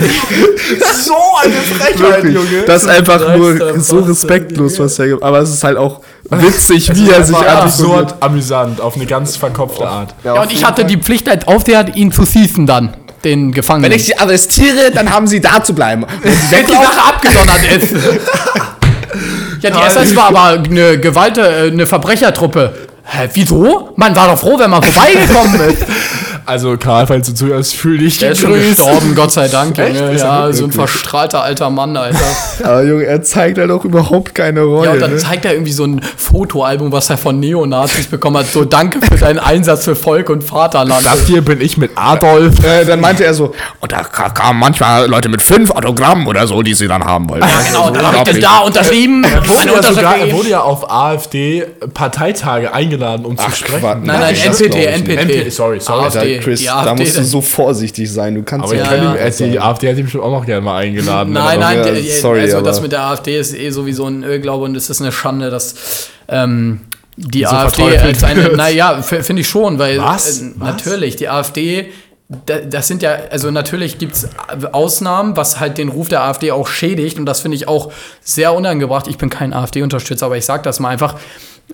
so 1.04 1.14
eine 1.42 1.52
Frechheit, 1.54 1.98
Wirklich, 2.22 2.34
Junge. 2.34 2.62
das 2.66 2.82
ist 2.84 2.88
einfach 2.88 3.36
nur 3.36 3.78
so 3.80 4.00
respektlos, 4.00 4.78
was 4.78 4.98
er 4.98 5.06
gemacht 5.08 5.22
Aber 5.22 5.38
es 5.40 5.50
ist 5.50 5.64
halt 5.64 5.76
auch 5.76 6.00
witzig, 6.30 6.94
wie 6.94 7.10
er 7.10 7.24
sich 7.24 7.36
absurd 7.36 8.14
amüsant, 8.20 8.80
auf 8.80 8.96
eine 8.96 9.06
ganz 9.06 9.36
verkopfte 9.36 9.86
Art. 9.86 10.14
Ja, 10.24 10.42
und 10.42 10.52
ich 10.52 10.64
hatte 10.64 10.84
die 10.84 10.96
Pflicht 10.96 11.28
als 11.28 11.46
Aufseher, 11.46 11.86
ihn 11.94 12.12
zu 12.12 12.26
schießen 12.26 12.66
dann, 12.66 12.96
den 13.24 13.52
Gefangenen. 13.52 13.90
Wenn 13.90 13.96
ich 13.96 14.06
sie 14.06 14.18
arrestiere, 14.18 14.90
dann 14.92 15.10
haben 15.10 15.26
sie 15.26 15.40
da 15.40 15.62
zu 15.62 15.74
bleiben. 15.74 16.04
Wenn 16.50 16.66
die 16.66 16.72
Sache 16.72 17.02
abgesondert 17.02 17.60
ist. 17.76 17.92
ja, 19.62 19.70
die 19.70 19.86
SS 19.86 20.14
war 20.14 20.28
aber 20.28 20.62
eine 20.62 20.98
Gewalt, 20.98 21.38
äh, 21.38 21.68
eine 21.70 21.86
Verbrechertruppe. 21.86 22.74
Hä, 23.04 23.28
wieso? 23.32 23.92
Man 23.96 24.14
war 24.14 24.28
doch 24.28 24.38
froh, 24.38 24.58
wenn 24.58 24.68
man 24.68 24.82
vorbeigekommen 24.82 25.60
ist. 25.70 25.82
Also 26.48 26.76
Karl, 26.78 27.06
falls 27.06 27.26
du 27.28 27.34
zuhörst, 27.34 27.74
fühl 27.76 27.98
dich 27.98 28.16
Der 28.18 28.30
ist 28.32 28.40
schon 28.40 28.54
gegrüßt. 28.54 28.76
gestorben, 28.78 29.14
Gott 29.14 29.30
sei 29.32 29.48
Dank. 29.48 29.76
Junge. 29.76 29.90
Ist 30.12 30.22
er 30.22 30.26
Ja, 30.28 30.38
wirklich? 30.44 30.56
so 30.56 30.64
ein 30.64 30.72
verstrahlter 30.72 31.42
alter 31.42 31.68
Mann, 31.68 31.94
Alter. 31.96 32.18
Aber 32.64 32.82
Junge, 32.84 33.04
er 33.04 33.22
zeigt 33.22 33.58
halt 33.58 33.70
auch 33.70 33.84
überhaupt 33.84 34.34
keine 34.34 34.62
Reue. 34.62 34.86
Ja, 34.86 34.92
und 34.92 35.00
dann 35.00 35.10
ne? 35.12 35.16
zeigt 35.18 35.44
er 35.44 35.52
irgendwie 35.52 35.72
so 35.72 35.84
ein 35.84 36.00
Fotoalbum, 36.16 36.90
was 36.90 37.10
er 37.10 37.18
von 37.18 37.38
Neonazis 37.38 38.06
bekommen 38.06 38.38
hat. 38.38 38.46
So, 38.46 38.64
danke 38.64 38.98
für 39.04 39.16
deinen 39.18 39.38
Einsatz 39.38 39.84
für 39.84 39.94
Volk 39.94 40.30
und 40.30 40.42
Vaterland. 40.42 41.04
Das 41.04 41.26
hier 41.26 41.42
bin 41.42 41.60
ich 41.60 41.76
mit 41.76 41.90
Adolf. 41.96 42.64
Äh, 42.64 42.86
dann 42.86 43.00
meinte 43.00 43.24
er 43.24 43.34
so, 43.34 43.52
und 43.80 43.92
da 43.92 44.02
ka- 44.02 44.30
kamen 44.30 44.58
manchmal 44.58 45.06
Leute 45.06 45.28
mit 45.28 45.42
fünf 45.42 45.70
Autogrammen 45.70 46.26
oder 46.26 46.46
so, 46.46 46.62
die 46.62 46.72
sie 46.72 46.88
dann 46.88 47.04
haben 47.04 47.28
wollten. 47.28 47.46
ja, 47.46 47.60
genau, 47.66 47.90
dann 47.90 48.06
hab 48.06 48.26
ich 48.26 48.32
das 48.34 48.40
da 48.40 48.58
unterschrieben. 48.60 49.22
Er 49.22 49.46
wurde, 49.46 49.66
ja 49.66 49.72
Unterschrift 49.74 49.94
sogar, 49.96 50.16
er 50.16 50.32
wurde 50.32 50.48
ja 50.48 50.60
auf 50.62 50.90
AfD-Parteitage 50.90 52.72
eingeladen, 52.72 53.26
um 53.26 53.36
zu 53.36 53.50
sprechen. 53.50 53.80
Quatsch. 53.80 53.98
Nein, 54.02 54.20
nein, 54.20 54.34
Das 54.44 54.58
glaub 54.58 54.70
NPT, 54.70 54.76
ich 54.78 54.86
NPT. 54.86 55.18
NPT, 55.44 55.52
sorry, 55.52 55.80
sorry. 55.80 56.04
Alter, 56.04 56.37
AfD, 56.38 56.50
Chris, 56.50 56.64
da 56.64 56.94
musst 56.94 57.16
du 57.16 57.24
so 57.24 57.40
vorsichtig 57.40 58.10
sein. 58.12 58.34
Du 58.34 58.42
kannst 58.42 58.64
Aber 58.64 58.74
ich 58.74 58.80
ja, 58.80 58.86
kann 58.86 59.02
ja. 59.02 59.14
ihm, 59.14 59.20
hat 59.20 59.38
die 59.38 59.60
AfD 59.60 59.88
hätte 59.88 60.00
ich 60.00 60.04
bestimmt 60.04 60.24
auch 60.24 60.32
noch 60.32 60.46
gerne 60.46 60.62
mal 60.62 60.78
eingeladen. 60.78 61.32
Nein, 61.32 61.60
nein, 61.60 61.78
Ja, 61.84 62.14
sorry, 62.20 62.42
also 62.42 62.60
das 62.60 62.80
mit 62.80 62.92
der 62.92 63.02
AfD 63.02 63.38
ist 63.38 63.54
eh 63.54 63.70
sowieso 63.70 64.06
ein 64.06 64.22
Irrglaube 64.22 64.64
und 64.64 64.76
es 64.76 64.90
ist 64.90 65.00
eine 65.00 65.12
Schande, 65.12 65.50
dass 65.50 66.08
ähm, 66.28 66.80
die 67.16 67.44
so 67.44 67.48
AfD 67.48 67.98
als 67.98 68.22
eine, 68.22 68.50
naja, 68.56 69.02
finde 69.02 69.42
ich 69.42 69.48
schon, 69.48 69.78
weil 69.78 69.98
Was? 69.98 70.40
Äh, 70.40 70.52
Was? 70.56 70.76
natürlich, 70.76 71.16
die 71.16 71.28
AfD, 71.28 71.90
da, 72.28 72.58
das 72.60 72.86
sind 72.86 73.02
ja, 73.02 73.16
also 73.30 73.50
natürlich 73.50 73.98
gibt 73.98 74.14
es 74.14 74.28
Ausnahmen, 74.72 75.36
was 75.36 75.60
halt 75.60 75.78
den 75.78 75.88
Ruf 75.88 76.08
der 76.08 76.22
AfD 76.22 76.52
auch 76.52 76.68
schädigt 76.68 77.18
und 77.18 77.26
das 77.26 77.40
finde 77.40 77.56
ich 77.56 77.66
auch 77.66 77.92
sehr 78.20 78.54
unangebracht. 78.54 79.08
Ich 79.08 79.18
bin 79.18 79.30
kein 79.30 79.52
AfD-Unterstützer, 79.52 80.26
aber 80.26 80.36
ich 80.36 80.44
sage 80.44 80.62
das 80.62 80.78
mal 80.78 80.90
einfach. 80.90 81.16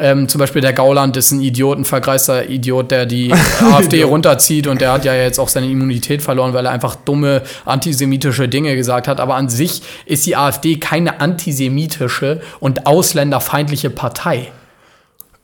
Ähm, 0.01 0.29
zum 0.29 0.41
Beispiel 0.41 0.61
der 0.61 0.73
Gauland 0.73 1.17
ist 1.17 1.31
ein 1.31 1.41
Idiot, 1.41 1.79
ein 1.79 1.85
vergreister 1.85 2.49
Idiot, 2.49 2.91
der 2.91 3.07
die 3.07 3.33
AfD 3.73 4.03
runterzieht 4.03 4.67
und 4.67 4.81
der 4.81 4.93
hat 4.93 5.05
ja 5.05 5.15
jetzt 5.15 5.39
auch 5.39 5.49
seine 5.49 5.67
Immunität 5.67 6.21
verloren, 6.21 6.53
weil 6.53 6.67
er 6.67 6.73
einfach 6.73 6.97
dumme 6.97 7.43
antisemitische 7.65 8.49
Dinge 8.49 8.75
gesagt 8.75 9.07
hat. 9.07 9.21
Aber 9.21 9.37
an 9.37 9.49
sich 9.49 9.83
ist 10.05 10.27
die 10.27 10.37
AfD 10.37 10.77
keine 10.77 11.21
antisemitische 11.21 12.41
und 12.59 12.87
ausländerfeindliche 12.87 13.91
Partei. 13.91 14.51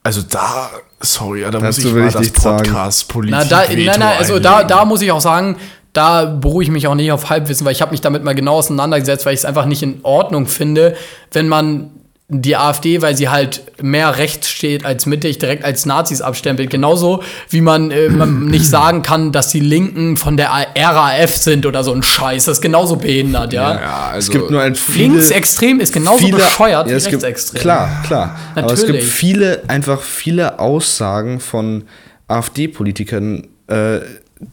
Also 0.02 0.22
da, 0.22 0.70
sorry, 1.00 1.42
da 1.42 1.60
muss 1.60 1.76
Dazu 1.76 1.88
ich 1.88 1.94
will 1.94 2.02
mal 2.02 2.08
ich 2.08 2.14
das 2.14 2.22
nichts 2.22 2.42
sagen. 2.42 2.64
Podcast 2.64 3.08
Politik 3.08 3.38
Na, 3.38 3.44
da, 3.44 3.64
nein, 3.68 3.84
nein, 3.84 4.18
also 4.18 4.40
da, 4.40 4.64
da 4.64 4.84
muss 4.84 5.02
ich 5.02 5.12
auch 5.12 5.20
sagen, 5.20 5.56
da 5.92 6.24
beruhe 6.24 6.64
ich 6.64 6.70
mich 6.70 6.86
auch 6.86 6.94
nicht 6.94 7.12
auf 7.12 7.30
Halbwissen, 7.30 7.64
weil 7.64 7.72
ich 7.72 7.82
habe 7.82 7.92
mich 7.92 8.00
damit 8.00 8.24
mal 8.24 8.34
genau 8.34 8.56
auseinandergesetzt, 8.56 9.26
weil 9.26 9.34
ich 9.34 9.40
es 9.40 9.44
einfach 9.44 9.66
nicht 9.66 9.82
in 9.82 10.00
Ordnung 10.02 10.46
finde, 10.46 10.96
wenn 11.32 11.48
man 11.48 11.90
die 12.32 12.56
AfD, 12.56 13.02
weil 13.02 13.16
sie 13.16 13.28
halt 13.28 13.62
mehr 13.82 14.16
rechts 14.16 14.48
steht 14.48 14.84
als 14.84 15.04
mittig, 15.04 15.38
direkt 15.38 15.64
als 15.64 15.84
Nazis 15.84 16.20
abstempelt. 16.20 16.70
Genauso 16.70 17.24
wie 17.48 17.60
man, 17.60 17.90
äh, 17.90 18.08
man 18.08 18.46
nicht 18.46 18.66
sagen 18.66 19.02
kann, 19.02 19.32
dass 19.32 19.48
die 19.48 19.58
Linken 19.58 20.16
von 20.16 20.36
der 20.36 20.50
RAF 20.76 21.34
sind 21.34 21.66
oder 21.66 21.82
so 21.82 21.92
ein 21.92 22.04
Scheiß. 22.04 22.44
Das 22.44 22.58
ist 22.58 22.62
genauso 22.62 22.96
behindert, 22.96 23.52
ja. 23.52 23.74
ja, 23.74 24.10
also 24.12 24.28
es 24.28 24.30
gibt 24.30 24.50
nur 24.50 24.62
ein 24.62 24.76
viele, 24.76 25.14
Linksextrem 25.14 25.80
ist 25.80 25.92
genauso 25.92 26.24
viele, 26.24 26.36
bescheuert 26.36 26.86
ja, 26.86 26.92
wie 26.92 26.96
es 26.96 27.08
gibt, 27.08 27.24
rechtsextrem. 27.24 27.60
Klar, 27.60 28.02
klar. 28.06 28.38
Aber 28.54 28.72
es 28.72 28.80
gibt 28.80 28.92
Natürlich. 28.92 29.12
viele, 29.12 29.62
einfach 29.66 30.00
viele 30.02 30.60
Aussagen 30.60 31.40
von 31.40 31.84
AfD-Politikern, 32.28 33.48
äh, 33.66 34.00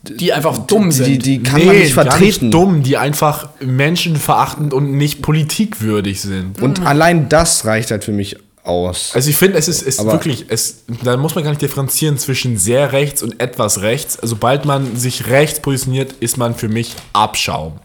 Die 0.04 0.34
einfach 0.34 0.58
dumm 0.68 0.92
sind. 0.92 1.08
die, 1.08 1.18
die 1.18 1.44
kann 1.44 1.66
man 1.66 1.78
nicht 1.78 1.96
gar 1.96 2.06
vertreten. 2.06 2.52
dumm, 2.52 2.84
die 2.84 2.98
einfach 2.98 3.50
menschenverachtend 3.62 4.74
und 4.74 4.92
nicht 4.92 5.22
politikwürdig 5.22 6.20
sind. 6.22 6.62
Und 6.62 6.86
allein 6.86 7.30
das 7.30 7.64
reicht 7.66 7.92
halt 7.92 8.04
für 8.04 8.12
mich 8.12 8.36
aus. 8.64 9.12
Also 9.14 9.30
ich 9.30 9.38
finde, 9.38 9.58
es 9.58 9.70
ist, 9.70 10.00
Aber- 10.00 10.12
wirklich, 10.12 10.46
es, 10.50 10.84
da 11.04 11.16
muss 11.16 11.36
man 11.36 11.46
gar 11.46 11.52
nicht 11.52 11.62
differenzieren 11.62 12.18
zwischen 12.18 12.58
sehr 12.58 12.92
rechts 12.92 13.24
und 13.24 13.40
etwas 13.40 13.82
rechts. 13.82 14.18
Also 14.20 14.36
sobald 14.36 14.66
man 14.66 14.98
sich 14.98 15.28
rechts 15.28 15.62
positioniert, 15.62 16.12
ist 16.20 16.38
man 16.38 16.54
für 16.54 16.68
mich 16.68 16.94
Abschaum. 17.14 17.80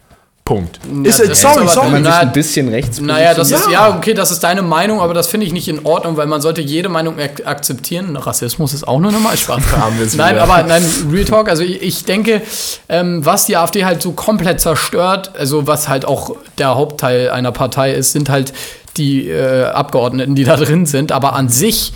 Punkt. 0.55 0.79
äh, 1.05 1.09
ist 1.09 1.41
sorry, 1.41 1.67
sorry. 1.67 1.87
Wenn 1.87 1.93
man 1.93 2.05
sich 2.05 2.13
Na, 2.13 2.19
ein 2.21 2.33
bisschen 2.33 2.69
rechts 2.69 3.01
Naja, 3.01 3.33
das 3.33 3.51
ist, 3.51 3.67
Ja. 3.67 3.89
ja, 3.89 3.97
okay, 3.97 4.13
das 4.13 4.31
ist 4.31 4.41
deine 4.41 4.61
Meinung, 4.61 5.01
aber 5.01 5.15
das 5.15 5.27
finde 5.29 5.47
ich 5.47 5.53
nicht 5.53 5.67
in 5.69 5.85
Ordnung, 5.87 6.17
weil 6.19 6.27
man 6.27 6.43
sollte 6.43 6.61
jede 6.61 6.89
Meinung 6.89 7.19
ak 7.19 7.47
akzeptieren. 7.47 8.17
Rassismus 8.17 8.75
ist 8.75 8.87
auch 8.87 8.99
nur 9.01 9.13
normal 9.13 9.37
Spaß. 9.39 9.63
Haben 9.77 9.99
wir 9.99 10.07
es 10.07 10.15
nein, 10.15 10.35
wieder. 10.35 10.43
aber 10.43 10.63
nein, 10.65 10.85
Real 11.11 11.25
Talk, 11.25 11.49
also 11.49 11.63
ich, 11.63 11.81
ich 11.81 12.05
denke, 12.05 12.43
ähm, 12.89 13.25
was 13.25 13.47
die 13.47 13.57
AfD 13.57 13.85
halt 13.85 14.03
so 14.03 14.13
komplett 14.13 14.61
zerstört, 14.61 15.31
also 15.39 15.67
was 15.67 15.89
halt 15.89 16.05
auch 16.05 16.37
der 16.59 16.75
Hauptteil 16.75 17.31
einer 17.31 17.53
Partei 17.53 17.93
ist, 17.95 18.13
sind 18.13 18.29
halt 18.29 18.53
die 18.99 19.29
äh, 19.31 19.65
Abgeordneten, 19.65 20.35
die 20.35 20.45
da 20.45 20.57
drin 20.57 20.85
sind. 20.85 21.13
Aber 21.13 21.33
an 21.35 21.49
sich 21.49 21.95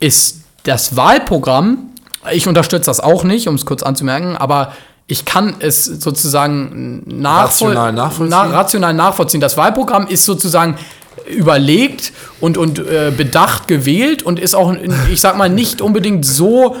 ist 0.00 0.38
das 0.62 0.96
Wahlprogramm, 0.96 1.78
ich 2.32 2.46
unterstütze 2.48 2.86
das 2.86 3.00
auch 3.00 3.24
nicht, 3.24 3.48
um 3.48 3.54
es 3.54 3.66
kurz 3.66 3.82
anzumerken, 3.82 4.36
aber 4.36 4.72
ich 5.10 5.24
kann 5.24 5.54
es 5.58 5.86
sozusagen 5.86 7.02
nachvoll 7.06 7.70
Rational 7.70 7.92
nachvollziehen? 7.94 8.28
Na, 8.28 8.42
rational 8.42 8.94
nachvollziehen. 8.94 9.40
Das 9.40 9.56
Wahlprogramm 9.56 10.06
ist 10.06 10.26
sozusagen 10.26 10.76
überlegt 11.26 12.12
und, 12.40 12.58
und 12.58 12.78
äh, 12.78 13.10
bedacht 13.16 13.68
gewählt 13.68 14.22
und 14.22 14.38
ist 14.38 14.54
auch, 14.54 14.74
ich 15.10 15.20
sag 15.20 15.36
mal, 15.38 15.48
nicht 15.48 15.80
unbedingt 15.80 16.26
so, 16.26 16.76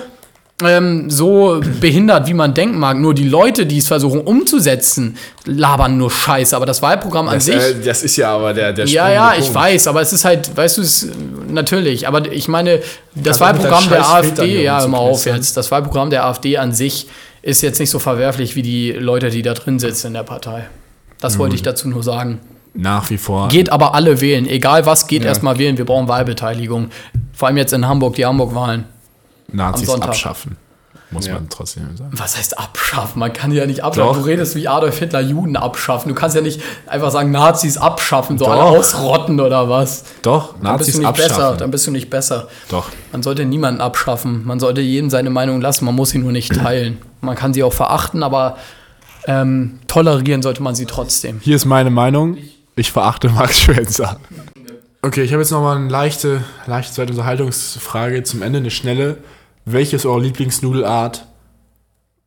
ähm, 0.62 1.08
so 1.08 1.60
behindert, 1.80 2.28
wie 2.28 2.34
man 2.34 2.52
denken 2.52 2.78
mag. 2.78 2.98
Nur 2.98 3.14
die 3.14 3.26
Leute, 3.26 3.64
die 3.64 3.78
es 3.78 3.88
versuchen 3.88 4.20
umzusetzen, 4.20 5.16
labern 5.46 5.96
nur 5.96 6.10
Scheiße. 6.10 6.54
Aber 6.54 6.66
das 6.66 6.82
Wahlprogramm 6.82 7.28
an 7.28 7.36
das, 7.36 7.46
sich. 7.46 7.54
äh, 7.54 7.74
das 7.82 8.02
ist 8.02 8.16
ja 8.16 8.34
aber 8.34 8.52
der, 8.52 8.74
der 8.74 8.86
Ja, 8.86 9.08
ja, 9.10 9.32
ich 9.32 9.44
Punkt. 9.44 9.54
weiß, 9.54 9.86
aber 9.86 10.02
es 10.02 10.12
ist 10.12 10.26
halt, 10.26 10.54
weißt 10.54 10.76
du, 10.76 10.82
es 10.82 11.08
natürlich, 11.48 12.06
aber 12.06 12.30
ich 12.30 12.46
meine, 12.46 12.80
das 13.14 13.40
mit 13.40 13.48
Wahlprogramm 13.48 13.88
der 13.88 14.06
AfD, 14.06 14.64
ja, 14.64 14.84
immer 14.84 14.98
auf 14.98 15.24
jetzt, 15.24 15.56
das 15.56 15.70
Wahlprogramm 15.70 16.10
der 16.10 16.26
AfD 16.26 16.58
an 16.58 16.74
sich 16.74 17.06
ist 17.42 17.62
jetzt 17.62 17.78
nicht 17.78 17.90
so 17.90 17.98
verwerflich 17.98 18.56
wie 18.56 18.62
die 18.62 18.92
Leute, 18.92 19.30
die 19.30 19.42
da 19.42 19.54
drin 19.54 19.78
sitzen 19.78 20.08
in 20.08 20.14
der 20.14 20.22
Partei. 20.22 20.66
Das 21.20 21.38
wollte 21.38 21.54
ich 21.54 21.62
dazu 21.62 21.88
nur 21.88 22.02
sagen. 22.02 22.40
Nach 22.74 23.10
wie 23.10 23.18
vor. 23.18 23.48
Geht 23.48 23.70
aber 23.70 23.94
alle 23.94 24.20
wählen, 24.20 24.46
egal 24.46 24.86
was, 24.86 25.06
geht 25.06 25.24
erstmal 25.24 25.58
wählen, 25.58 25.78
wir 25.78 25.84
brauchen 25.84 26.06
Wahlbeteiligung. 26.06 26.90
Vor 27.32 27.48
allem 27.48 27.56
jetzt 27.56 27.72
in 27.72 27.88
Hamburg, 27.88 28.14
die 28.14 28.24
Hamburg-Wahlen. 28.24 28.84
am 29.50 29.56
Nazis 29.56 29.88
abschaffen. 29.90 30.56
Muss 31.10 31.26
man 31.28 31.48
trotzdem 31.48 31.96
sagen. 31.96 32.10
Was 32.12 32.36
heißt 32.36 32.58
abschaffen? 32.58 33.18
Man 33.20 33.32
kann 33.32 33.50
die 33.50 33.56
ja 33.56 33.64
nicht 33.66 33.82
abschaffen. 33.82 34.12
Doch. 34.14 34.18
Du 34.20 34.26
redest 34.26 34.54
wie 34.56 34.68
Adolf 34.68 34.98
Hitler 34.98 35.20
Juden 35.20 35.56
abschaffen. 35.56 36.10
Du 36.10 36.14
kannst 36.14 36.36
ja 36.36 36.42
nicht 36.42 36.60
einfach 36.86 37.10
sagen, 37.10 37.30
Nazis 37.30 37.78
abschaffen, 37.78 38.36
so 38.36 38.44
Doch. 38.44 38.52
alle 38.52 38.62
ausrotten 38.78 39.40
oder 39.40 39.68
was. 39.70 40.04
Doch, 40.22 40.52
Dann 40.62 40.76
bist 40.76 40.90
Nazis 40.90 40.92
du 40.94 40.98
nicht 41.00 41.08
abschaffen. 41.08 41.36
besser. 41.36 41.56
Dann 41.56 41.70
bist 41.70 41.86
du 41.86 41.90
nicht 41.92 42.10
besser. 42.10 42.48
Doch. 42.68 42.90
Man 43.12 43.22
sollte 43.22 43.46
niemanden 43.46 43.80
abschaffen. 43.80 44.44
Man 44.46 44.60
sollte 44.60 44.82
jedem 44.82 45.08
seine 45.08 45.30
Meinung 45.30 45.60
lassen. 45.62 45.86
Man 45.86 45.94
muss 45.94 46.10
sie 46.10 46.18
nur 46.18 46.32
nicht 46.32 46.54
teilen. 46.54 46.98
Man 47.22 47.36
kann 47.36 47.54
sie 47.54 47.62
auch 47.62 47.72
verachten, 47.72 48.22
aber 48.22 48.58
ähm, 49.26 49.78
tolerieren 49.88 50.42
sollte 50.42 50.62
man 50.62 50.74
sie 50.74 50.84
trotzdem. 50.86 51.40
Hier 51.42 51.56
ist 51.56 51.64
meine 51.64 51.90
Meinung. 51.90 52.36
Ich 52.76 52.92
verachte 52.92 53.28
Max 53.30 53.58
Schwänzer. 53.60 54.18
Okay, 55.00 55.22
ich 55.22 55.32
habe 55.32 55.40
jetzt 55.42 55.50
nochmal 55.52 55.76
eine 55.76 55.88
leichte, 55.88 56.42
leichte 56.66 56.92
zweite 56.92 57.12
Unterhaltungsfrage 57.12 58.22
zum 58.24 58.42
Ende, 58.42 58.58
eine 58.58 58.70
schnelle. 58.70 59.16
Welche 59.72 59.96
ist 59.96 60.06
eure 60.06 60.22
Lieblingsnudelart? 60.22 61.26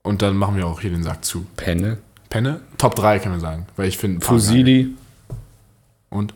Und 0.03 0.21
dann 0.21 0.35
machen 0.35 0.57
wir 0.57 0.67
auch 0.67 0.81
hier 0.81 0.89
den 0.91 1.03
Sack 1.03 1.23
zu. 1.23 1.45
Penne. 1.55 1.97
Penne? 2.29 2.61
Top 2.77 2.95
3 2.95 3.19
kann 3.19 3.31
man 3.31 3.41
sagen. 3.41 3.67
Weil 3.75 3.87
ich 3.87 3.97
finde. 3.97 4.25
Fusili. 4.25 4.89
Und? 6.09 6.33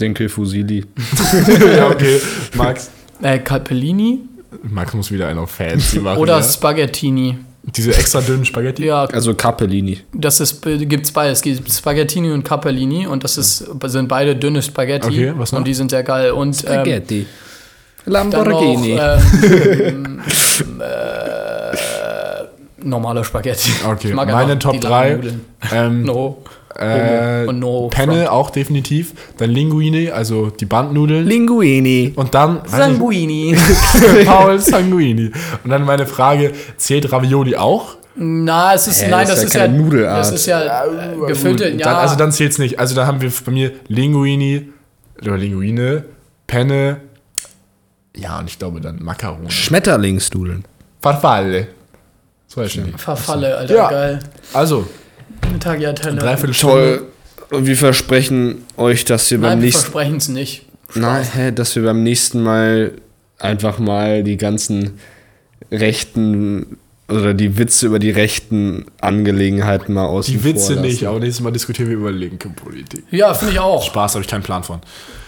Dinkel 0.00 0.28
Fusili. 0.28 0.84
ja, 1.76 1.88
okay. 1.88 2.20
Max. 2.54 2.90
Äh, 3.22 3.38
Calpellini 3.38 4.20
Max 4.62 4.94
muss 4.94 5.10
wieder 5.10 5.28
einen 5.28 5.38
auf 5.38 5.50
Fancy 5.50 6.00
machen. 6.00 6.18
oder 6.18 6.36
ja? 6.38 6.42
Spaghettini. 6.42 7.38
Diese 7.62 7.94
extra 7.96 8.20
dünnen 8.20 8.44
Spaghetti? 8.44 8.84
Ja, 8.84 9.04
Also 9.06 9.34
Cappellini. 9.34 10.00
das 10.12 10.38
ist, 10.38 10.62
gibt's 10.62 11.10
beides. 11.10 11.38
Es 11.38 11.42
gibt 11.42 11.72
Spaghettini 11.72 12.30
und 12.30 12.44
Capellini 12.44 13.08
und 13.08 13.24
das 13.24 13.38
ist, 13.38 13.68
sind 13.86 14.06
beide 14.06 14.36
dünne 14.36 14.62
Spaghetti. 14.62 15.06
Okay, 15.06 15.32
was 15.36 15.50
noch? 15.50 15.58
Und 15.58 15.64
die 15.66 15.74
sind 15.74 15.90
sehr 15.90 16.04
geil. 16.04 16.30
Und 16.30 16.64
ähm, 16.68 17.02
Dann 18.06 18.28
noch, 18.28 18.46
Lamborghini. 18.46 18.98
ähm, 18.98 20.20
äh, 20.80 22.84
normale 22.84 23.24
Spaghetti. 23.24 23.70
Okay, 23.86 24.12
meine 24.14 24.58
Top 24.58 24.72
die 24.72 24.80
3. 24.80 24.88
langen 24.88 25.16
Nudeln. 25.16 25.40
Ähm, 25.72 26.02
No. 26.04 26.38
äh, 26.78 27.46
und 27.46 27.58
no 27.58 27.88
Penne 27.88 28.12
front. 28.16 28.28
auch 28.28 28.50
definitiv. 28.50 29.14
Dann 29.38 29.50
Linguine, 29.50 30.12
also 30.12 30.50
die 30.50 30.66
Bandnudeln. 30.66 31.26
Linguini. 31.26 32.12
Und 32.16 32.34
dann. 32.34 32.60
Sanguini. 32.66 33.56
Paul 34.26 34.58
Sanguini. 34.60 35.30
Und 35.64 35.70
dann 35.70 35.84
meine 35.84 36.06
Frage: 36.06 36.52
Zählt 36.76 37.10
Ravioli 37.10 37.56
auch? 37.56 37.96
Na, 38.18 38.72
es 38.74 38.86
ist, 38.88 39.02
Hä, 39.04 39.08
nein, 39.10 39.26
das 39.26 39.36
das, 39.36 39.38
ist 39.40 39.44
ist 39.48 39.54
ja 39.54 39.60
ja, 39.60 39.66
keine 39.66 39.82
Nudelart. 39.82 40.18
das 40.18 40.32
ist 40.32 40.46
ja 40.46 40.84
äh, 40.84 41.26
gefüllte, 41.26 41.68
ja. 41.68 41.84
Dann, 41.84 41.96
also 41.96 42.16
dann 42.16 42.32
zählt 42.32 42.52
es 42.52 42.58
nicht. 42.58 42.78
Also 42.78 42.94
da 42.94 43.06
haben 43.06 43.20
wir 43.20 43.30
bei 43.44 43.52
mir 43.52 43.72
Linguini 43.88 44.68
oder 45.22 45.36
Linguine, 45.36 46.04
Penne. 46.46 46.98
Ja, 48.16 48.38
und 48.38 48.48
ich 48.50 48.58
glaube 48.58 48.80
dann 48.80 49.02
Macaroni. 49.02 49.50
Schmetterlingsnudeln. 49.50 50.64
Farfalle. 51.02 51.68
So 52.48 52.62
heißt 52.62 52.76
die. 52.76 52.92
Verfalle, 52.96 53.56
Alter, 53.56 53.74
Ja. 53.74 53.90
geil. 53.90 54.18
Also, 54.52 54.86
Eine 55.42 55.58
Tagliatelle. 55.58 56.16
dreiviertel. 56.16 56.54
Toll. 56.54 57.02
Und 57.50 57.66
wir 57.66 57.76
versprechen 57.76 58.64
euch, 58.76 59.04
dass 59.04 59.30
wir 59.30 59.38
beim 59.38 59.50
Nein, 59.50 59.58
wir 59.60 59.64
nächsten 59.66 59.82
versprechen 59.82 60.16
es 60.16 60.28
nicht. 60.28 60.66
Nein, 60.94 61.24
hä, 61.32 61.52
dass 61.52 61.76
wir 61.76 61.82
beim 61.84 62.02
nächsten 62.02 62.42
Mal 62.42 62.92
einfach 63.38 63.78
mal 63.78 64.24
die 64.24 64.36
ganzen 64.36 64.98
rechten 65.70 66.78
oder 67.08 67.34
die 67.34 67.56
Witze 67.58 67.86
über 67.86 67.98
die 67.98 68.10
rechten 68.10 68.86
Angelegenheiten 69.00 69.94
mal 69.94 70.06
außen 70.06 70.34
Die 70.34 70.42
Witze 70.44 70.74
vor 70.74 70.82
nicht, 70.82 71.04
aber 71.06 71.20
nächstes 71.20 71.42
Mal 71.42 71.52
diskutieren 71.52 71.88
wir 71.90 71.96
über 71.96 72.10
linke 72.10 72.48
Politik. 72.48 73.04
Ja, 73.10 73.32
finde 73.34 73.54
ich 73.54 73.60
auch. 73.60 73.84
Spaß, 73.84 74.14
habe 74.14 74.24
ich 74.24 74.30
keinen 74.30 74.42
Plan 74.42 74.64
von. 74.64 74.80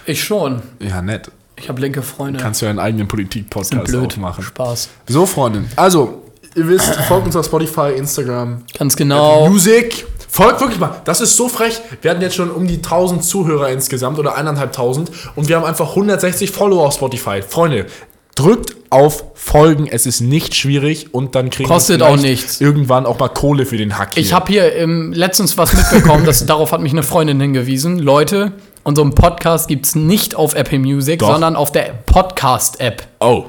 Ich 0.07 0.23
schon. 0.25 0.63
Ja, 0.81 1.03
nett. 1.03 1.31
Ich 1.61 1.69
habe 1.69 1.81
linke 1.81 2.03
Freunde. 2.03 2.39
Kannst 2.41 2.61
du 2.61 2.67
ja 2.67 2.71
einen 2.71 2.79
eigenen 2.79 3.09
Politik-Podcast 3.09 3.95
aufmachen. 3.95 4.45
Spaß. 4.45 4.89
So, 5.09 5.27
Freunde. 5.27 5.65
Also, 5.77 6.23
ihr 6.55 6.69
wisst, 6.69 6.95
folgt 7.09 7.27
uns 7.27 7.37
auf 7.37 7.47
Spotify, 7.47 7.93
Instagram, 7.97 8.63
Ganz 8.79 8.97
genau. 8.97 9.49
Music. 9.49 10.07
Folgt 10.31 10.61
wirklich 10.61 10.79
mal. 10.79 11.01
Das 11.05 11.21
ist 11.21 11.37
so 11.37 11.49
frech. 11.49 11.81
Wir 12.03 12.11
hatten 12.11 12.21
jetzt 12.21 12.37
schon 12.37 12.51
um 12.51 12.67
die 12.67 12.77
1000 12.77 13.25
Zuhörer 13.25 13.71
insgesamt 13.71 14.19
oder 14.19 14.37
1500 14.37 15.11
und 15.35 15.49
wir 15.49 15.57
haben 15.57 15.65
einfach 15.65 15.89
160 15.91 16.51
Follower 16.51 16.87
auf 16.87 16.95
Spotify. 16.95 17.43
Freunde, 17.43 17.87
drückt 18.39 18.77
auf 18.91 19.25
Folgen. 19.35 19.89
Es 19.91 20.07
ist 20.07 20.21
nicht 20.21 20.55
schwierig 20.55 21.13
und 21.13 21.35
dann 21.35 21.51
kriegen 21.51 21.69
Kostet 21.69 22.01
wir 22.01 22.07
auch 22.07 22.17
nichts. 22.17 22.61
irgendwann 22.61 23.05
auch 23.05 23.19
mal 23.19 23.29
Kohle 23.29 23.67
für 23.67 23.77
den 23.77 23.99
Hack. 23.99 24.17
Ich 24.17 24.29
hier. 24.29 24.37
habe 24.37 24.53
hier 24.53 24.77
ähm, 24.77 25.13
letztens 25.13 25.59
was 25.59 25.73
mitbekommen, 25.73 26.25
das, 26.25 26.47
darauf 26.47 26.71
hat 26.73 26.81
mich 26.81 26.93
eine 26.93 27.03
Freundin 27.03 27.41
hingewiesen. 27.41 27.99
Leute, 27.99 28.53
unseren 28.85 29.15
Podcast 29.15 29.69
gibt 29.69 29.87
es 29.87 29.95
nicht 29.95 30.35
auf 30.35 30.55
Apple 30.55 30.79
Music, 30.79 31.21
Doch. 31.21 31.33
sondern 31.33 31.57
auf 31.57 31.73
der 31.73 31.95
Podcast-App. 32.07 33.03
Oh. 33.21 33.45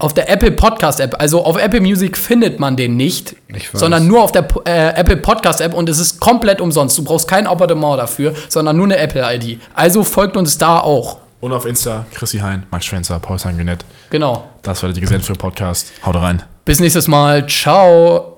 Auf 0.00 0.12
der 0.12 0.28
Apple 0.28 0.50
Podcast 0.50 0.98
App. 0.98 1.14
Also 1.20 1.44
auf 1.44 1.56
Apple 1.56 1.80
Music 1.80 2.16
findet 2.16 2.58
man 2.58 2.76
den 2.76 2.96
nicht, 2.96 3.36
sondern 3.72 4.08
nur 4.08 4.22
auf 4.22 4.32
der 4.32 4.48
äh, 4.64 4.88
Apple 4.98 5.16
Podcast 5.18 5.60
App 5.60 5.72
und 5.72 5.88
es 5.88 6.00
ist 6.00 6.20
komplett 6.20 6.60
umsonst. 6.60 6.98
Du 6.98 7.04
brauchst 7.04 7.28
kein 7.28 7.46
Abonnement 7.46 7.98
dafür, 7.98 8.34
sondern 8.48 8.76
nur 8.76 8.86
eine 8.86 8.98
Apple 8.98 9.22
ID. 9.22 9.60
Also 9.74 10.02
folgt 10.02 10.36
uns 10.36 10.58
da 10.58 10.80
auch. 10.80 11.18
Und 11.40 11.52
auf 11.52 11.66
Insta, 11.66 12.06
Chrissy 12.14 12.38
Hein, 12.38 12.64
Max 12.70 12.86
Schwänzer, 12.86 13.18
Paul 13.18 13.38
Sanguinet. 13.38 13.84
Genau. 14.10 14.48
Das 14.62 14.82
war 14.82 14.92
der 14.92 15.00
Gesendet 15.00 15.26
für 15.26 15.34
Podcast. 15.34 15.92
Haut 16.04 16.16
rein. 16.16 16.42
Bis 16.64 16.78
nächstes 16.78 17.08
Mal. 17.08 17.46
Ciao. 17.46 18.31